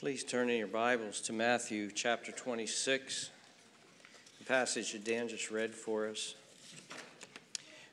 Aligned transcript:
Please 0.00 0.24
turn 0.24 0.48
in 0.48 0.56
your 0.56 0.66
Bibles 0.66 1.20
to 1.20 1.34
Matthew 1.34 1.90
chapter 1.94 2.32
26, 2.32 3.28
the 4.38 4.44
passage 4.46 4.92
that 4.92 5.04
Dan 5.04 5.28
just 5.28 5.50
read 5.50 5.74
for 5.74 6.08
us. 6.08 6.36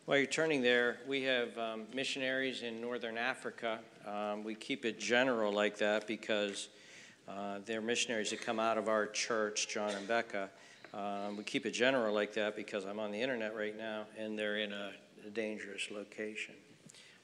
While 0.05 0.20
you're 0.20 0.25
turning 0.25 0.62
there, 0.62 0.99
we 1.05 1.23
have 1.23 1.57
um, 1.57 1.83
missionaries 1.93 2.62
in 2.62 2.79
northern 2.79 3.17
Africa. 3.17 3.79
Um, 4.07 4.46
we 4.46 4.55
keep 4.55 4.85
it 4.85 5.01
general 5.01 5.51
like 5.51 5.79
that 5.79 6.07
because 6.07 6.70
uh, 7.28 7.59
they're 7.65 7.81
missionaries 7.81 8.29
that 8.29 8.39
come 8.39 8.58
out 8.58 8.78
of 8.78 8.87
our 8.87 9.08
church, 9.08 9.67
John 9.67 9.89
and 9.89 10.08
Becca. 10.08 10.49
Um, 10.94 11.35
we 11.35 11.44
keep 11.44 11.65
it 11.65 11.71
general 11.71 12.15
like 12.15 12.33
that 12.35 12.55
because 12.55 12.85
I'm 12.85 13.01
on 13.01 13.12
the 13.12 13.21
internet 13.21 13.53
right 13.53 13.78
now 13.78 14.03
and 14.17 14.39
they're 14.39 14.60
in 14.60 14.71
a, 14.71 14.92
a 15.26 15.29
dangerous 15.29 15.92
location. 15.92 16.55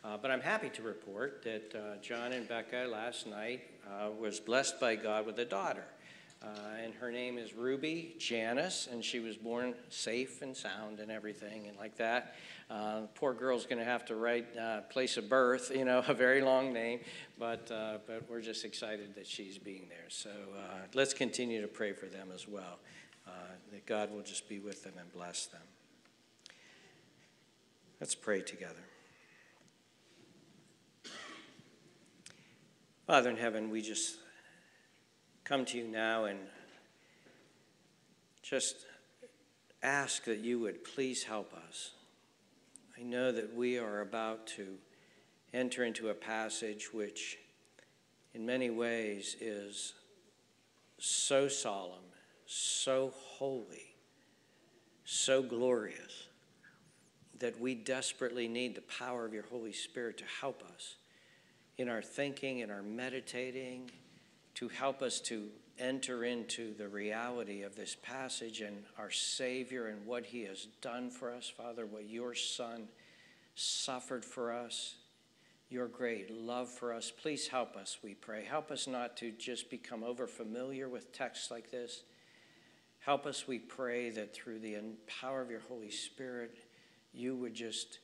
Uh, 0.04 0.18
but 0.22 0.30
I'm 0.32 0.42
happy 0.42 0.68
to 0.68 0.82
report 0.82 1.44
that 1.46 1.74
uh, 1.74 2.02
John 2.02 2.34
and 2.34 2.46
Becca 2.46 2.90
last 2.92 3.26
night 3.26 3.62
uh, 3.90 4.10
was 4.12 4.38
blessed 4.38 4.78
by 4.78 4.98
God 4.98 5.26
with 5.26 5.40
a 5.40 5.46
daughter. 5.46 5.86
Uh, 6.44 6.48
and 6.84 6.94
her 6.96 7.10
name 7.10 7.38
is 7.38 7.54
Ruby 7.54 8.16
Janice, 8.20 8.90
and 8.92 9.02
she 9.02 9.22
was 9.22 9.38
born 9.38 9.76
safe 9.88 10.42
and 10.42 10.58
sound 10.58 11.00
and 11.00 11.10
everything, 11.10 11.70
and 11.70 11.78
like 11.78 11.96
that. 11.96 12.36
Uh, 12.70 13.04
poor 13.16 13.34
girl's 13.34 13.66
going 13.66 13.78
to 13.78 13.86
have 13.86 14.04
to 14.04 14.16
write 14.16 14.46
uh, 14.58 14.82
place 14.82 15.16
of 15.16 15.30
birth, 15.30 15.72
you 15.74 15.86
know, 15.86 16.04
a 16.10 16.14
very 16.14 16.42
long 16.42 16.74
name, 16.74 17.00
but, 17.40 17.70
but 18.06 18.30
we're 18.30 18.42
just 18.42 18.66
excited 18.66 19.16
that 19.16 19.26
she's 19.26 19.58
being 19.58 19.86
there. 19.88 20.10
So 20.10 20.32
let's 20.94 21.14
continue 21.14 21.62
to 21.62 21.68
pray 21.70 21.94
for 21.94 22.08
them 22.08 22.28
as 22.34 22.46
well, 22.46 22.80
that 23.72 23.86
God 23.86 24.12
will 24.12 24.24
just 24.24 24.50
be 24.50 24.60
with 24.60 24.84
them 24.84 24.96
and 25.00 25.10
bless 25.14 25.46
them. 25.46 25.62
Let's 28.02 28.16
pray 28.16 28.42
together. 28.42 28.84
Father 33.06 33.30
in 33.30 33.36
heaven, 33.36 33.70
we 33.70 33.82
just 33.82 34.16
come 35.44 35.66
to 35.66 35.78
you 35.78 35.86
now 35.86 36.24
and 36.24 36.40
just 38.42 38.86
ask 39.82 40.24
that 40.24 40.40
you 40.40 40.58
would 40.62 40.86
please 40.86 41.22
help 41.22 41.54
us. 41.54 41.92
I 42.98 43.04
know 43.04 43.34
that 43.34 43.54
we 43.54 43.78
are 43.78 44.00
about 44.00 44.48
to 44.56 44.78
enter 45.54 45.84
into 45.84 46.10
a 46.10 46.14
passage 46.14 46.94
which, 46.94 47.38
in 48.34 48.46
many 48.46 48.70
ways, 48.70 49.36
is 49.42 49.96
so 50.98 51.50
solemn, 51.50 52.06
so 52.46 53.12
holy, 53.14 53.96
so 55.04 55.44
glorious 55.44 56.28
that 57.40 57.60
we 57.60 57.76
desperately 57.76 58.48
need 58.48 58.76
the 58.76 58.82
power 58.84 59.26
of 59.26 59.34
your 59.34 59.44
Holy 59.52 59.74
Spirit 59.74 60.18
to 60.20 60.26
help 60.40 60.64
us 60.74 60.96
in 61.78 61.90
our 61.90 62.02
thinking, 62.02 62.60
in 62.60 62.70
our 62.70 62.84
meditating, 62.84 63.90
to 64.56 64.68
help 64.68 65.02
us 65.02 65.20
to 65.20 65.50
enter 65.80 66.24
into 66.24 66.74
the 66.76 66.88
reality 66.88 67.64
of 67.64 67.76
this 67.76 67.98
passage 68.02 68.62
and 68.62 68.84
our 68.98 69.10
Savior 69.10 69.88
and 69.88 70.06
what 70.06 70.26
He 70.26 70.44
has 70.44 70.68
done 70.82 71.10
for 71.10 71.32
us, 71.32 71.50
Father, 71.50 71.86
what 71.86 72.08
your 72.08 72.36
Son 72.36 72.88
suffered 73.56 74.24
for 74.24 74.52
us, 74.52 74.96
your 75.70 75.88
great 75.88 76.32
love 76.32 76.70
for 76.70 76.94
us. 76.94 77.12
Please 77.12 77.48
help 77.48 77.76
us, 77.76 77.98
we 78.04 78.14
pray. 78.14 78.44
Help 78.44 78.70
us 78.70 78.88
not 78.88 79.18
to 79.18 79.32
just 79.32 79.70
become 79.72 80.04
over 80.04 80.28
familiar 80.28 80.88
with 80.88 81.12
texts 81.12 81.50
like 81.50 81.72
this. 81.72 82.04
Help 83.00 83.26
us, 83.26 83.48
we 83.48 83.60
pray, 83.60 84.12
that 84.12 84.34
through 84.34 84.60
the 84.60 84.78
power 85.08 85.42
of 85.42 85.50
your 85.50 85.60
Holy 85.68 85.92
Spirit, 85.92 86.56
you 87.14 87.36
would 87.36 87.54
just 87.54 88.00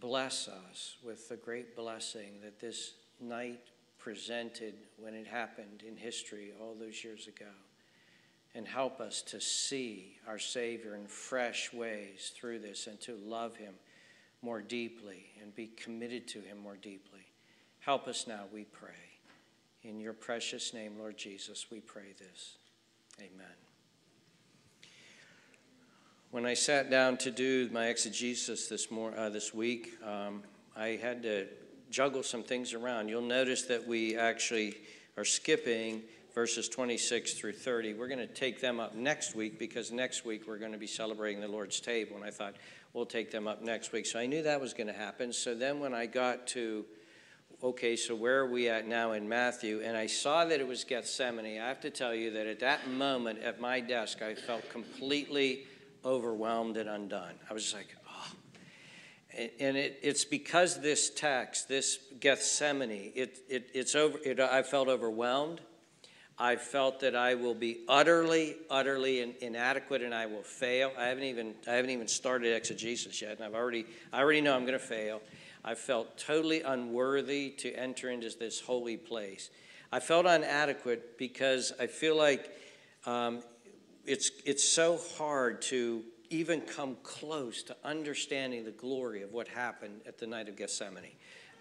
bless 0.00 0.48
us 0.48 0.96
with 1.02 1.28
the 1.28 1.36
great 1.36 1.76
blessing 1.76 2.40
that 2.42 2.60
this 2.60 2.94
night 3.20 3.60
presented 3.98 4.74
when 4.98 5.14
it 5.14 5.26
happened 5.26 5.82
in 5.86 5.96
history 5.96 6.52
all 6.60 6.74
those 6.78 7.02
years 7.02 7.26
ago. 7.26 7.50
And 8.54 8.66
help 8.66 9.00
us 9.00 9.20
to 9.22 9.40
see 9.40 10.16
our 10.26 10.38
Savior 10.38 10.94
in 10.94 11.06
fresh 11.06 11.72
ways 11.72 12.32
through 12.34 12.60
this 12.60 12.86
and 12.86 12.98
to 13.02 13.16
love 13.16 13.56
Him 13.56 13.74
more 14.40 14.62
deeply 14.62 15.26
and 15.42 15.54
be 15.54 15.66
committed 15.66 16.26
to 16.28 16.40
Him 16.40 16.58
more 16.58 16.76
deeply. 16.76 17.26
Help 17.80 18.08
us 18.08 18.26
now, 18.26 18.44
we 18.52 18.64
pray. 18.64 18.90
In 19.82 20.00
your 20.00 20.14
precious 20.14 20.72
name, 20.72 20.98
Lord 20.98 21.18
Jesus, 21.18 21.66
we 21.70 21.80
pray 21.80 22.14
this. 22.18 22.56
Amen 23.20 23.65
when 26.30 26.44
I 26.44 26.54
sat 26.54 26.90
down 26.90 27.16
to 27.18 27.30
do 27.30 27.68
my 27.72 27.86
exegesis 27.86 28.68
this, 28.68 28.88
uh, 28.90 29.28
this 29.28 29.54
week, 29.54 29.94
um, 30.04 30.42
I 30.76 30.98
had 31.00 31.22
to 31.22 31.46
juggle 31.90 32.22
some 32.22 32.42
things 32.42 32.74
around. 32.74 33.08
You'll 33.08 33.22
notice 33.22 33.62
that 33.62 33.86
we 33.86 34.16
actually 34.16 34.76
are 35.16 35.24
skipping 35.24 36.02
verses 36.34 36.68
26 36.68 37.34
through 37.34 37.52
30. 37.52 37.94
We're 37.94 38.08
going 38.08 38.18
to 38.18 38.26
take 38.26 38.60
them 38.60 38.80
up 38.80 38.94
next 38.94 39.34
week 39.34 39.58
because 39.58 39.90
next 39.90 40.26
week 40.26 40.46
we're 40.46 40.58
going 40.58 40.72
to 40.72 40.78
be 40.78 40.86
celebrating 40.86 41.40
the 41.40 41.48
Lord's 41.48 41.80
table. 41.80 42.16
And 42.16 42.24
I 42.24 42.30
thought, 42.30 42.56
we'll 42.92 43.06
take 43.06 43.30
them 43.30 43.46
up 43.46 43.62
next 43.62 43.92
week. 43.92 44.06
So 44.06 44.18
I 44.18 44.26
knew 44.26 44.42
that 44.42 44.60
was 44.60 44.74
going 44.74 44.86
to 44.88 44.92
happen. 44.92 45.32
So 45.32 45.54
then 45.54 45.80
when 45.80 45.94
I 45.94 46.06
got 46.06 46.46
to, 46.48 46.84
okay, 47.62 47.94
so 47.94 48.14
where 48.14 48.40
are 48.40 48.50
we 48.50 48.68
at 48.68 48.88
now 48.88 49.12
in 49.12 49.28
Matthew? 49.28 49.80
And 49.82 49.96
I 49.96 50.06
saw 50.06 50.44
that 50.44 50.60
it 50.60 50.66
was 50.66 50.82
Gethsemane. 50.82 51.60
I 51.60 51.68
have 51.68 51.80
to 51.82 51.90
tell 51.90 52.14
you 52.14 52.30
that 52.32 52.46
at 52.46 52.60
that 52.60 52.90
moment 52.90 53.38
at 53.40 53.60
my 53.60 53.80
desk, 53.80 54.22
I 54.22 54.34
felt 54.34 54.68
completely 54.70 55.66
overwhelmed 56.06 56.76
and 56.76 56.88
undone. 56.88 57.34
I 57.50 57.52
was 57.52 57.64
just 57.64 57.74
like, 57.74 57.94
oh. 58.08 58.32
And 59.60 59.76
it, 59.76 59.98
it's 60.02 60.24
because 60.24 60.80
this 60.80 61.10
text, 61.10 61.68
this 61.68 61.98
Gethsemane, 62.20 63.12
it, 63.14 63.38
it, 63.48 63.70
it's 63.74 63.94
over, 63.94 64.18
it, 64.24 64.40
I 64.40 64.62
felt 64.62 64.88
overwhelmed. 64.88 65.60
I 66.38 66.56
felt 66.56 67.00
that 67.00 67.16
I 67.16 67.34
will 67.34 67.54
be 67.54 67.80
utterly, 67.88 68.56
utterly 68.70 69.20
in, 69.20 69.34
inadequate 69.40 70.02
and 70.02 70.14
I 70.14 70.26
will 70.26 70.42
fail. 70.42 70.92
I 70.98 71.06
haven't 71.06 71.24
even, 71.24 71.54
I 71.66 71.72
haven't 71.72 71.90
even 71.90 72.08
started 72.08 72.54
exegesis 72.54 73.20
yet, 73.22 73.36
and 73.36 73.44
I've 73.44 73.54
already, 73.54 73.86
I 74.12 74.20
already 74.20 74.42
know 74.42 74.54
I'm 74.54 74.66
going 74.66 74.78
to 74.78 74.78
fail. 74.78 75.22
I 75.64 75.74
felt 75.74 76.18
totally 76.18 76.62
unworthy 76.62 77.50
to 77.58 77.72
enter 77.72 78.10
into 78.10 78.30
this 78.38 78.60
holy 78.60 78.96
place. 78.96 79.50
I 79.90 80.00
felt 80.00 80.26
inadequate 80.26 81.16
because 81.18 81.72
I 81.80 81.86
feel 81.86 82.16
like 82.16 82.50
um, 83.06 83.42
it's, 84.06 84.30
it's 84.44 84.64
so 84.64 84.98
hard 85.18 85.62
to 85.62 86.02
even 86.30 86.60
come 86.60 86.96
close 87.02 87.62
to 87.64 87.76
understanding 87.84 88.64
the 88.64 88.72
glory 88.72 89.22
of 89.22 89.32
what 89.32 89.48
happened 89.48 90.00
at 90.06 90.18
the 90.18 90.26
night 90.26 90.48
of 90.48 90.56
Gethsemane. 90.56 91.12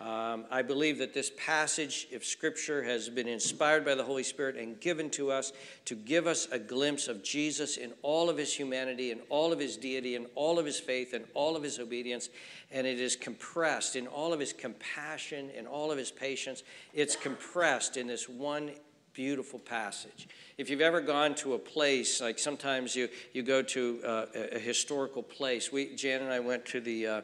Um, 0.01 0.43
I 0.51 0.61
believe 0.61 0.97
that 0.97 1.13
this 1.13 1.31
passage 1.37 2.07
of 2.13 2.25
Scripture 2.25 2.83
has 2.83 3.07
been 3.07 3.29
inspired 3.29 3.85
by 3.85 3.95
the 3.95 4.03
Holy 4.03 4.23
Spirit 4.23 4.57
and 4.57 4.77
given 4.81 5.09
to 5.11 5.31
us 5.31 5.53
to 5.85 5.95
give 5.95 6.27
us 6.27 6.49
a 6.51 6.59
glimpse 6.59 7.07
of 7.07 7.23
Jesus 7.23 7.77
in 7.77 7.93
all 8.01 8.29
of 8.29 8.37
his 8.37 8.53
humanity, 8.53 9.11
and 9.11 9.21
all 9.29 9.53
of 9.53 9.59
his 9.59 9.77
deity, 9.77 10.17
and 10.17 10.27
all 10.35 10.59
of 10.59 10.65
his 10.65 10.79
faith, 10.79 11.13
and 11.13 11.23
all 11.33 11.55
of 11.55 11.63
his 11.63 11.79
obedience. 11.79 12.27
And 12.71 12.85
it 12.85 12.99
is 12.99 13.15
compressed 13.15 13.95
in 13.95 14.05
all 14.05 14.33
of 14.33 14.39
his 14.41 14.51
compassion, 14.51 15.49
and 15.57 15.65
all 15.65 15.93
of 15.93 15.97
his 15.97 16.11
patience. 16.11 16.63
It's 16.93 17.15
compressed 17.15 17.95
in 17.95 18.05
this 18.07 18.27
one 18.27 18.71
beautiful 19.15 19.59
passage. 19.59 20.27
If 20.57 20.69
you've 20.69 20.81
ever 20.81 20.99
gone 20.99 21.35
to 21.35 21.53
a 21.53 21.57
place, 21.57 22.21
like 22.21 22.37
sometimes 22.37 22.95
you, 22.95 23.07
you 23.33 23.43
go 23.43 23.61
to 23.61 24.01
uh, 24.05 24.25
a, 24.51 24.59
historical 24.59 25.23
place. 25.23 25.71
We, 25.71 25.95
Jan 25.95 26.21
and 26.21 26.31
I 26.31 26.41
went 26.41 26.65
to 26.67 26.81
the 26.81 27.07
uh, 27.07 27.21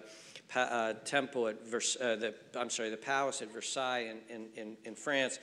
pa- 0.47 0.61
uh, 0.61 0.93
temple 1.05 1.49
at 1.49 1.67
Vers- 1.67 1.97
uh, 1.99 2.15
the, 2.15 2.33
I'm 2.57 2.69
sorry, 2.69 2.89
the 2.89 2.97
palace 2.97 3.41
at 3.41 3.51
Versailles 3.51 4.09
in, 4.29 4.47
in, 4.55 4.77
in, 4.85 4.95
France. 4.95 5.39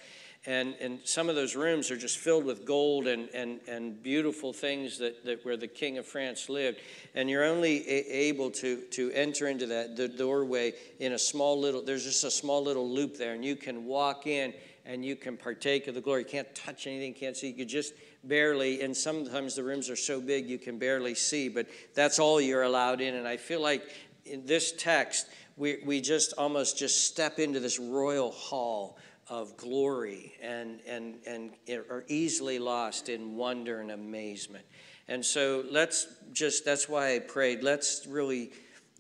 And, 0.47 0.75
and 0.81 1.00
some 1.04 1.28
of 1.28 1.34
those 1.34 1.54
rooms 1.54 1.91
are 1.91 1.97
just 1.97 2.16
filled 2.16 2.47
with 2.47 2.64
gold 2.64 3.06
and, 3.06 3.28
and, 3.34 3.60
and 3.69 4.03
beautiful 4.03 4.54
things 4.54 4.97
that, 4.98 5.25
that 5.26 5.44
where 5.44 5.58
the 5.58 5.69
king 5.69 5.98
of 5.98 6.06
France 6.06 6.48
lived. 6.48 6.78
And 7.14 7.28
you're 7.28 7.44
only 7.44 7.87
a- 7.87 8.28
able 8.28 8.50
to, 8.53 8.81
to 8.92 9.10
enter 9.12 9.48
into 9.48 9.66
that 9.66 9.97
the 9.97 10.08
doorway 10.08 10.72
in 10.98 11.12
a 11.12 11.19
small 11.19 11.60
little, 11.60 11.82
there's 11.82 12.04
just 12.04 12.25
a 12.25 12.31
small 12.31 12.62
little 12.62 12.88
loop 12.88 13.19
there, 13.19 13.34
and 13.34 13.44
you 13.44 13.56
can 13.56 13.84
walk 13.84 14.26
in 14.26 14.54
and 14.88 15.04
you 15.04 15.15
can 15.15 15.37
partake 15.37 15.87
of 15.87 15.94
the 15.94 16.00
glory. 16.00 16.22
You 16.22 16.28
can't 16.28 16.53
touch 16.54 16.87
anything, 16.87 17.12
can't 17.12 17.37
see. 17.37 17.49
You 17.49 17.55
could 17.55 17.69
just 17.69 17.93
barely, 18.25 18.81
and 18.81 18.96
sometimes 18.96 19.55
the 19.55 19.62
rooms 19.62 19.90
are 19.90 19.96
so 19.96 20.19
big 20.19 20.49
you 20.49 20.58
can 20.58 20.79
barely 20.79 21.14
see, 21.14 21.50
but 21.50 21.67
that's 21.94 22.19
all 22.19 22.40
you're 22.40 22.62
allowed 22.62 23.02
in. 23.02 23.14
And 23.14 23.29
I 23.29 23.37
feel 23.37 23.61
like 23.61 23.82
in 24.25 24.46
this 24.46 24.73
text, 24.73 25.29
we, 25.58 25.81
we 25.85 26.00
just 26.00 26.32
almost 26.38 26.79
just 26.79 27.05
step 27.05 27.38
into 27.38 27.61
this 27.61 27.79
royal 27.79 28.31
hall 28.31 28.96
of 29.29 29.55
glory 29.58 30.32
and, 30.43 30.81
and, 30.87 31.17
and 31.26 31.50
are 31.90 32.05
easily 32.08 32.58
lost 32.58 33.11
in 33.11 33.37
wonder 33.37 33.81
and 33.82 33.90
amazement. 33.90 34.64
And 35.06 35.23
so 35.23 35.64
let's 35.70 36.06
just, 36.32 36.64
that's 36.64 36.88
why 36.88 37.14
I 37.14 37.19
prayed, 37.19 37.62
let's 37.62 38.06
really, 38.06 38.52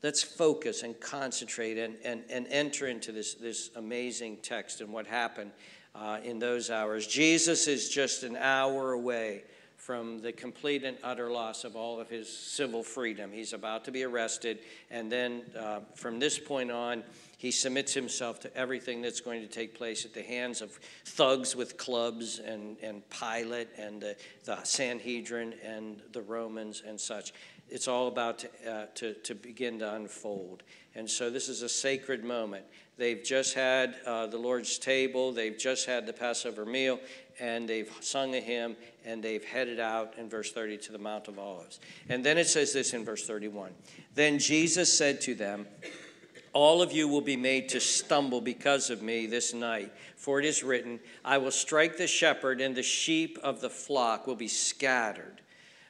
let's 0.02 0.22
focus 0.22 0.82
and 0.82 1.00
concentrate 1.00 1.78
and, 1.78 1.96
and, 2.04 2.24
and 2.28 2.46
enter 2.50 2.88
into 2.88 3.10
this, 3.10 3.34
this 3.34 3.70
amazing 3.74 4.38
text 4.42 4.82
and 4.82 4.92
what 4.92 5.06
happened 5.06 5.52
uh, 5.98 6.18
in 6.22 6.38
those 6.38 6.70
hours. 6.70 7.06
Jesus 7.06 7.66
is 7.66 7.88
just 7.88 8.22
an 8.22 8.36
hour 8.36 8.92
away 8.92 9.42
from 9.76 10.20
the 10.20 10.32
complete 10.32 10.84
and 10.84 10.98
utter 11.02 11.30
loss 11.30 11.64
of 11.64 11.74
all 11.74 11.98
of 11.98 12.10
his 12.10 12.28
civil 12.28 12.82
freedom. 12.82 13.32
He's 13.32 13.54
about 13.54 13.86
to 13.86 13.90
be 13.90 14.04
arrested, 14.04 14.58
and 14.90 15.10
then 15.10 15.42
uh, 15.58 15.80
from 15.94 16.18
this 16.18 16.38
point 16.38 16.70
on, 16.70 17.02
he 17.38 17.50
submits 17.50 17.94
himself 17.94 18.40
to 18.40 18.54
everything 18.56 19.00
that's 19.00 19.20
going 19.20 19.40
to 19.40 19.46
take 19.46 19.74
place 19.74 20.04
at 20.04 20.12
the 20.12 20.22
hands 20.22 20.60
of 20.60 20.72
thugs 21.04 21.56
with 21.56 21.78
clubs 21.78 22.40
and, 22.40 22.76
and 22.82 23.02
Pilate 23.08 23.68
and 23.78 24.02
the, 24.02 24.16
the 24.44 24.62
Sanhedrin 24.64 25.54
and 25.64 26.02
the 26.12 26.22
Romans 26.22 26.82
and 26.86 27.00
such. 27.00 27.32
It's 27.70 27.86
all 27.86 28.08
about 28.08 28.40
to, 28.40 28.48
uh, 28.70 28.86
to, 28.96 29.14
to 29.14 29.34
begin 29.34 29.78
to 29.78 29.94
unfold. 29.94 30.64
And 30.96 31.08
so 31.08 31.30
this 31.30 31.48
is 31.48 31.62
a 31.62 31.68
sacred 31.68 32.24
moment. 32.24 32.64
They've 32.98 33.22
just 33.22 33.54
had 33.54 33.94
uh, 34.04 34.26
the 34.26 34.38
Lord's 34.38 34.76
table, 34.76 35.32
they've 35.32 35.56
just 35.56 35.86
had 35.86 36.04
the 36.04 36.12
Passover 36.12 36.66
meal, 36.66 36.98
and 37.38 37.68
they've 37.68 37.90
sung 38.00 38.34
a 38.34 38.40
hymn, 38.40 38.76
and 39.04 39.22
they've 39.22 39.44
headed 39.44 39.78
out 39.78 40.14
in 40.18 40.28
verse 40.28 40.50
30 40.50 40.78
to 40.78 40.92
the 40.92 40.98
Mount 40.98 41.28
of 41.28 41.38
Olives. 41.38 41.78
And 42.08 42.26
then 42.26 42.36
it 42.38 42.48
says 42.48 42.72
this 42.72 42.94
in 42.94 43.04
verse 43.04 43.24
31 43.24 43.70
Then 44.14 44.40
Jesus 44.40 44.92
said 44.92 45.20
to 45.22 45.36
them, 45.36 45.66
all 46.52 46.82
of 46.82 46.92
you 46.92 47.06
will 47.06 47.20
be 47.20 47.36
made 47.36 47.68
to 47.68 47.80
stumble 47.80 48.40
because 48.40 48.90
of 48.90 49.02
me 49.02 49.26
this 49.26 49.54
night. 49.54 49.92
For 50.16 50.40
it 50.40 50.44
is 50.44 50.64
written, 50.64 50.98
I 51.24 51.38
will 51.38 51.50
strike 51.50 51.96
the 51.96 52.06
shepherd, 52.06 52.60
and 52.60 52.74
the 52.74 52.82
sheep 52.82 53.38
of 53.42 53.60
the 53.60 53.70
flock 53.70 54.26
will 54.26 54.34
be 54.34 54.48
scattered. 54.48 55.40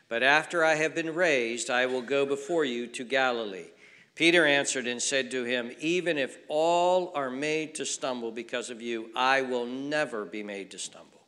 But 0.09 0.23
after 0.23 0.65
I 0.65 0.75
have 0.75 0.95
been 0.95 1.15
raised, 1.15 1.71
I 1.71 1.87
will 1.87 2.03
go 2.03 2.27
before 2.27 2.65
you 2.65 2.87
to 2.89 3.05
Galilee. 3.05 3.69
Peter 4.19 4.45
answered 4.45 4.89
and 4.89 5.01
said 5.01 5.31
to 5.31 5.45
him, 5.45 5.71
Even 5.79 6.19
if 6.19 6.39
all 6.49 7.13
are 7.15 7.31
made 7.31 7.73
to 7.77 7.87
stumble 7.87 8.33
because 8.33 8.69
of 8.69 8.83
you, 8.83 9.11
I 9.15 9.43
will 9.43 9.65
never 9.65 10.25
be 10.25 10.43
made 10.43 10.73
to 10.73 10.79
stumble. 10.79 11.21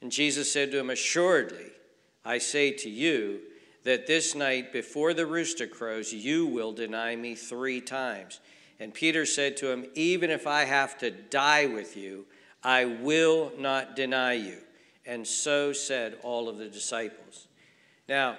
And 0.00 0.10
Jesus 0.10 0.50
said 0.50 0.70
to 0.70 0.78
him, 0.78 0.88
Assuredly, 0.88 1.70
I 2.24 2.38
say 2.38 2.70
to 2.70 2.88
you, 2.88 3.40
that 3.84 4.06
this 4.06 4.34
night 4.34 4.72
before 4.72 5.12
the 5.12 5.26
rooster 5.26 5.66
crows, 5.66 6.14
you 6.14 6.46
will 6.46 6.72
deny 6.72 7.14
me 7.14 7.34
three 7.34 7.82
times. 7.82 8.40
And 8.78 8.94
Peter 8.94 9.26
said 9.26 9.58
to 9.58 9.70
him, 9.70 9.84
Even 9.94 10.30
if 10.30 10.46
I 10.46 10.64
have 10.64 10.96
to 10.98 11.10
die 11.10 11.66
with 11.66 11.94
you, 11.94 12.24
I 12.64 12.86
will 12.86 13.52
not 13.58 13.96
deny 13.96 14.32
you. 14.32 14.56
And 15.04 15.26
so 15.26 15.74
said 15.74 16.16
all 16.22 16.48
of 16.48 16.56
the 16.56 16.68
disciples. 16.68 17.48
Now, 18.08 18.38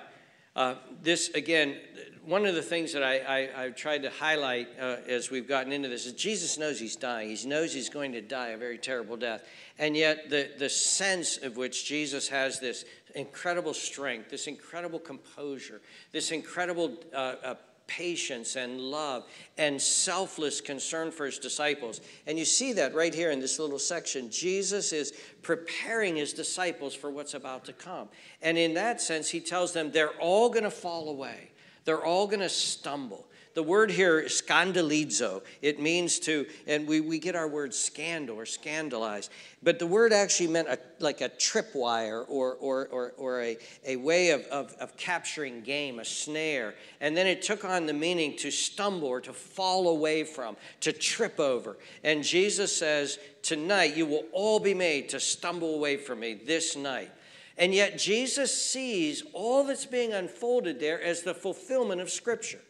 uh, 0.55 0.75
this 1.01 1.29
again, 1.29 1.77
one 2.25 2.45
of 2.45 2.55
the 2.55 2.61
things 2.61 2.93
that 2.93 3.03
I, 3.03 3.17
I, 3.19 3.65
I 3.65 3.69
tried 3.69 4.03
to 4.03 4.09
highlight 4.09 4.67
uh, 4.79 4.97
as 5.07 5.31
we've 5.31 5.47
gotten 5.47 5.71
into 5.71 5.89
this 5.89 6.05
is 6.05 6.13
Jesus 6.13 6.57
knows 6.57 6.79
he's 6.79 6.95
dying. 6.95 7.35
He 7.35 7.47
knows 7.47 7.73
he's 7.73 7.89
going 7.89 8.11
to 8.11 8.21
die 8.21 8.49
a 8.49 8.57
very 8.57 8.77
terrible 8.77 9.17
death. 9.17 9.43
And 9.79 9.95
yet, 9.95 10.29
the, 10.29 10.51
the 10.59 10.69
sense 10.69 11.37
of 11.37 11.57
which 11.57 11.85
Jesus 11.85 12.27
has 12.29 12.59
this 12.59 12.85
incredible 13.15 13.73
strength, 13.73 14.29
this 14.29 14.47
incredible 14.47 14.99
composure, 14.99 15.81
this 16.11 16.31
incredible 16.31 16.97
uh, 17.13 17.35
uh 17.43 17.55
patience 17.97 18.55
and 18.55 18.79
love 18.79 19.25
and 19.57 19.81
selfless 19.81 20.61
concern 20.61 21.11
for 21.11 21.25
his 21.25 21.39
disciples. 21.39 22.01
And 22.27 22.37
you 22.37 22.45
see 22.45 22.73
that 22.73 22.95
right 22.95 23.13
here 23.13 23.31
in 23.31 23.39
this 23.39 23.59
little 23.59 23.79
section. 23.79 24.29
Jesus 24.29 24.93
is 24.93 25.13
preparing 25.41 26.15
his 26.15 26.33
disciples 26.33 26.93
for 26.93 27.11
what's 27.11 27.33
about 27.33 27.65
to 27.65 27.73
come. 27.73 28.07
And 28.41 28.57
in 28.57 28.73
that 28.75 29.01
sense, 29.01 29.29
he 29.29 29.39
tells 29.39 29.73
them 29.73 29.91
they're 29.91 30.17
all 30.19 30.49
going 30.49 30.63
to 30.63 30.71
fall 30.71 31.09
away, 31.09 31.51
they're 31.85 32.05
all 32.05 32.27
going 32.27 32.39
to 32.39 32.49
stumble. 32.49 33.27
The 33.53 33.63
word 33.63 33.91
here, 33.91 34.23
scandalizo, 34.27 35.41
it 35.61 35.77
means 35.77 36.19
to, 36.19 36.45
and 36.67 36.87
we, 36.87 37.01
we 37.01 37.19
get 37.19 37.35
our 37.35 37.49
word 37.49 37.73
scandal 37.73 38.37
or 38.37 38.45
scandalize, 38.45 39.29
but 39.61 39.77
the 39.77 39.85
word 39.85 40.13
actually 40.13 40.47
meant 40.47 40.69
a, 40.69 40.79
like 40.99 41.19
a 41.19 41.27
tripwire 41.27 42.23
or, 42.29 42.53
or, 42.53 42.87
or, 42.87 43.13
or 43.17 43.41
a, 43.41 43.57
a 43.85 43.97
way 43.97 44.29
of, 44.29 44.43
of, 44.45 44.73
of 44.79 44.95
capturing 44.95 45.61
game, 45.61 45.99
a 45.99 46.05
snare. 46.05 46.75
And 47.01 47.15
then 47.15 47.27
it 47.27 47.41
took 47.41 47.65
on 47.65 47.87
the 47.87 47.93
meaning 47.93 48.37
to 48.37 48.51
stumble 48.51 49.09
or 49.09 49.19
to 49.19 49.33
fall 49.33 49.89
away 49.89 50.23
from, 50.23 50.55
to 50.79 50.93
trip 50.93 51.37
over. 51.37 51.77
And 52.05 52.23
Jesus 52.23 52.75
says, 52.75 53.19
Tonight 53.41 53.97
you 53.97 54.05
will 54.05 54.25
all 54.31 54.59
be 54.59 54.73
made 54.73 55.09
to 55.09 55.19
stumble 55.19 55.75
away 55.75 55.97
from 55.97 56.21
me 56.21 56.35
this 56.35 56.77
night. 56.77 57.11
And 57.57 57.73
yet 57.73 57.97
Jesus 57.97 58.55
sees 58.55 59.23
all 59.33 59.65
that's 59.65 59.85
being 59.85 60.13
unfolded 60.13 60.79
there 60.79 61.01
as 61.01 61.23
the 61.23 61.33
fulfillment 61.33 61.99
of 61.99 62.09
Scripture. 62.09 62.61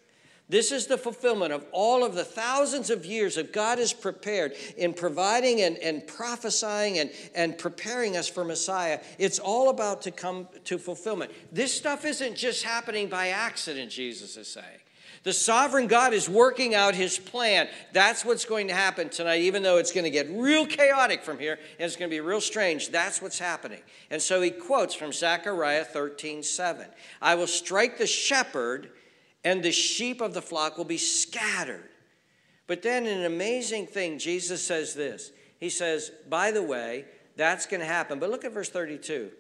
This 0.52 0.74
is 0.74 0.86
the 0.86 0.98
fulfillment 0.98 1.54
of 1.54 1.66
all 1.72 2.04
of 2.04 2.14
the 2.14 2.26
thousands 2.26 2.90
of 2.90 3.06
years 3.06 3.36
that 3.36 3.54
God 3.54 3.78
has 3.78 3.94
prepared 3.94 4.52
in 4.76 4.94
providing 4.94 5.62
and, 5.62 5.78
and 5.78 6.06
prophesying 6.06 7.00
and, 7.00 7.10
and 7.34 7.58
preparing 7.58 8.18
us 8.18 8.28
for 8.28 8.44
Messiah. 8.44 9.00
It's 9.18 9.40
all 9.40 9.70
about 9.70 10.02
to 10.02 10.12
come 10.12 10.50
to 10.66 10.78
fulfillment. 10.78 11.32
This 11.54 11.74
stuff 11.74 12.04
isn't 12.04 12.36
just 12.36 12.64
happening 12.64 13.08
by 13.08 13.30
accident, 13.30 13.92
Jesus 13.92 14.36
is 14.36 14.50
saying. 14.50 14.66
The 15.24 15.32
sovereign 15.32 15.88
God 15.88 16.14
is 16.14 16.28
working 16.28 16.76
out 16.76 16.96
his 16.96 17.18
plan. 17.18 17.70
That's 17.94 18.26
what's 18.26 18.44
going 18.44 18.68
to 18.68 18.74
happen 18.74 19.08
tonight, 19.08 19.44
even 19.44 19.64
though 19.64 19.78
it's 19.78 19.94
going 19.94 20.04
to 20.04 20.10
get 20.10 20.28
real 20.32 20.66
chaotic 20.66 21.24
from 21.24 21.40
here 21.40 21.60
and 21.80 21.86
it's 21.86 21.96
going 21.96 22.12
to 22.12 22.14
be 22.14 22.20
real 22.20 22.42
strange. 22.42 22.90
That's 22.90 23.22
what's 23.22 23.40
happening. 23.40 23.80
And 24.10 24.22
so 24.22 24.42
he 24.42 24.50
quotes 24.50 24.96
from 24.96 25.14
Zechariah 25.14 25.86
13 25.86 26.44
7. 26.44 26.88
I 27.22 27.36
will 27.36 27.48
strike 27.48 27.98
the 27.98 28.08
shepherd 28.08 28.90
and 29.44 29.64
the 29.64 29.72
sheep 29.72 30.22
of 30.22 30.34
the 30.34 30.42
flock 30.42 30.78
will 30.78 30.86
be 30.86 30.98
scattered. 30.98 31.90
But 32.68 32.82
then, 32.82 33.06
an 33.06 33.26
amazing 33.26 33.88
thing, 33.88 34.20
Jesus 34.20 34.66
says 34.66 34.94
this. 34.94 35.32
He 35.60 35.70
says, 35.70 36.12
By 36.30 36.52
the 36.52 36.64
way, 36.64 37.06
that's 37.36 37.66
going 37.66 37.82
to 37.82 37.86
happen. 37.86 38.20
But 38.20 38.30
look 38.30 38.46
at 38.46 38.54
verse 38.54 38.70
32. 38.70 39.32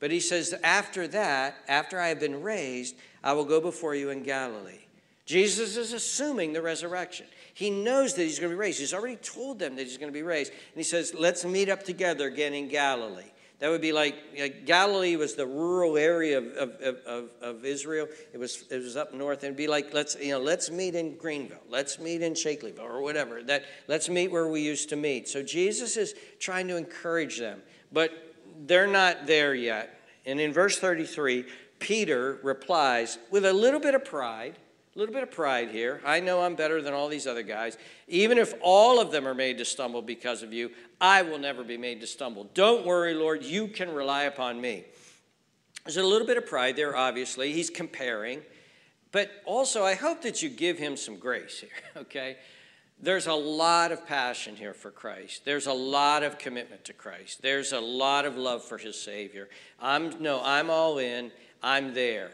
But 0.00 0.10
he 0.10 0.20
says, 0.20 0.54
After 0.64 1.06
that, 1.08 1.56
after 1.68 2.00
I 2.00 2.08
have 2.08 2.20
been 2.20 2.42
raised, 2.42 2.96
I 3.22 3.34
will 3.34 3.44
go 3.44 3.60
before 3.60 3.94
you 3.94 4.10
in 4.10 4.22
Galilee. 4.22 4.80
Jesus 5.26 5.76
is 5.76 5.92
assuming 5.92 6.52
the 6.52 6.62
resurrection. 6.62 7.26
He 7.54 7.70
knows 7.70 8.14
that 8.14 8.22
he's 8.22 8.38
going 8.38 8.50
to 8.50 8.56
be 8.56 8.60
raised. 8.60 8.80
He's 8.80 8.94
already 8.94 9.16
told 9.16 9.58
them 9.58 9.76
that 9.76 9.82
he's 9.82 9.98
going 9.98 10.10
to 10.10 10.18
be 10.18 10.22
raised. 10.22 10.50
And 10.50 10.76
he 10.76 10.82
says, 10.82 11.14
Let's 11.16 11.44
meet 11.44 11.68
up 11.68 11.84
together 11.84 12.26
again 12.26 12.54
in 12.54 12.68
Galilee. 12.68 13.30
That 13.62 13.70
would 13.70 13.80
be 13.80 13.92
like, 13.92 14.66
Galilee 14.66 15.14
was 15.14 15.36
the 15.36 15.46
rural 15.46 15.96
area 15.96 16.38
of, 16.38 16.46
of, 16.56 16.96
of, 17.06 17.28
of, 17.40 17.64
Israel. 17.64 18.08
It 18.32 18.38
was, 18.38 18.64
it 18.72 18.82
was 18.82 18.96
up 18.96 19.14
north. 19.14 19.44
It'd 19.44 19.56
be 19.56 19.68
like, 19.68 19.94
let's, 19.94 20.16
you 20.20 20.32
know, 20.32 20.40
let's 20.40 20.68
meet 20.68 20.96
in 20.96 21.16
Greenville. 21.16 21.62
Let's 21.68 22.00
meet 22.00 22.22
in 22.22 22.32
Shakelyville 22.32 22.80
or 22.80 23.02
whatever. 23.02 23.40
That, 23.44 23.62
let's 23.86 24.08
meet 24.08 24.32
where 24.32 24.48
we 24.48 24.62
used 24.62 24.88
to 24.88 24.96
meet. 24.96 25.28
So 25.28 25.44
Jesus 25.44 25.96
is 25.96 26.12
trying 26.40 26.66
to 26.66 26.76
encourage 26.76 27.38
them, 27.38 27.62
but 27.92 28.34
they're 28.66 28.88
not 28.88 29.28
there 29.28 29.54
yet. 29.54 29.96
And 30.26 30.40
in 30.40 30.52
verse 30.52 30.80
33, 30.80 31.44
Peter 31.78 32.40
replies 32.42 33.16
with 33.30 33.44
a 33.44 33.52
little 33.52 33.78
bit 33.78 33.94
of 33.94 34.04
pride– 34.04 34.58
a 34.94 34.98
little 34.98 35.14
bit 35.14 35.22
of 35.22 35.30
pride 35.30 35.70
here. 35.70 36.02
I 36.04 36.20
know 36.20 36.42
I'm 36.42 36.54
better 36.54 36.82
than 36.82 36.92
all 36.92 37.08
these 37.08 37.26
other 37.26 37.42
guys. 37.42 37.78
Even 38.08 38.36
if 38.36 38.52
all 38.60 39.00
of 39.00 39.10
them 39.10 39.26
are 39.26 39.34
made 39.34 39.58
to 39.58 39.64
stumble 39.64 40.02
because 40.02 40.42
of 40.42 40.52
you, 40.52 40.70
I 41.00 41.22
will 41.22 41.38
never 41.38 41.64
be 41.64 41.78
made 41.78 42.00
to 42.02 42.06
stumble. 42.06 42.50
Don't 42.52 42.84
worry, 42.84 43.14
Lord, 43.14 43.42
you 43.42 43.68
can 43.68 43.92
rely 43.92 44.24
upon 44.24 44.60
me. 44.60 44.84
There's 45.84 45.96
a 45.96 46.02
little 46.02 46.26
bit 46.26 46.36
of 46.36 46.46
pride 46.46 46.76
there, 46.76 46.94
obviously. 46.94 47.52
He's 47.52 47.70
comparing. 47.70 48.42
But 49.12 49.30
also, 49.46 49.84
I 49.84 49.94
hope 49.94 50.22
that 50.22 50.42
you 50.42 50.48
give 50.48 50.78
him 50.78 50.96
some 50.96 51.16
grace 51.16 51.60
here, 51.60 51.70
okay? 52.02 52.36
There's 53.00 53.26
a 53.26 53.34
lot 53.34 53.92
of 53.92 54.06
passion 54.06 54.56
here 54.56 54.74
for 54.74 54.90
Christ. 54.90 55.44
There's 55.44 55.66
a 55.66 55.72
lot 55.72 56.22
of 56.22 56.38
commitment 56.38 56.84
to 56.84 56.92
Christ. 56.92 57.42
There's 57.42 57.72
a 57.72 57.80
lot 57.80 58.24
of 58.24 58.36
love 58.36 58.62
for 58.62 58.78
his 58.78 59.00
Savior. 59.00 59.48
I'm 59.80 60.22
no, 60.22 60.40
I'm 60.44 60.70
all 60.70 60.98
in. 60.98 61.32
I'm 61.62 61.94
there. 61.94 62.30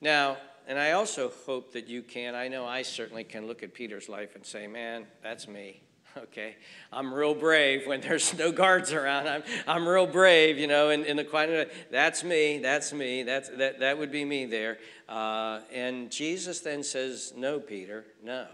Now, 0.00 0.38
and 0.68 0.78
I 0.78 0.92
also 0.92 1.32
hope 1.46 1.72
that 1.72 1.88
you 1.88 2.02
can, 2.02 2.34
I 2.34 2.46
know 2.46 2.66
I 2.66 2.82
certainly 2.82 3.24
can 3.24 3.46
look 3.46 3.62
at 3.62 3.72
Peter's 3.72 4.08
life 4.08 4.36
and 4.36 4.44
say, 4.44 4.66
man, 4.66 5.06
that's 5.22 5.48
me. 5.48 5.82
Okay, 6.16 6.56
I'm 6.90 7.14
real 7.14 7.34
brave 7.34 7.86
when 7.86 8.00
there's 8.08 8.36
no 8.36 8.50
guards 8.50 8.92
around. 8.92 9.28
I'm, 9.28 9.42
I'm 9.68 9.86
real 9.86 10.06
brave, 10.06 10.58
you 10.58 10.66
know, 10.66 10.90
in, 10.90 11.04
in 11.04 11.16
the 11.16 11.22
quiet. 11.22 11.72
That's 11.92 12.24
me, 12.24 12.58
that's 12.58 12.92
me, 12.92 13.22
that's, 13.22 13.50
that, 13.50 13.78
that 13.80 13.98
would 13.98 14.10
be 14.10 14.24
me 14.24 14.46
there. 14.46 14.78
Uh, 15.08 15.60
and 15.72 16.10
Jesus 16.10 16.58
then 16.60 16.82
says, 16.82 17.34
No, 17.36 17.60
Peter, 17.60 18.04
no, 18.24 18.48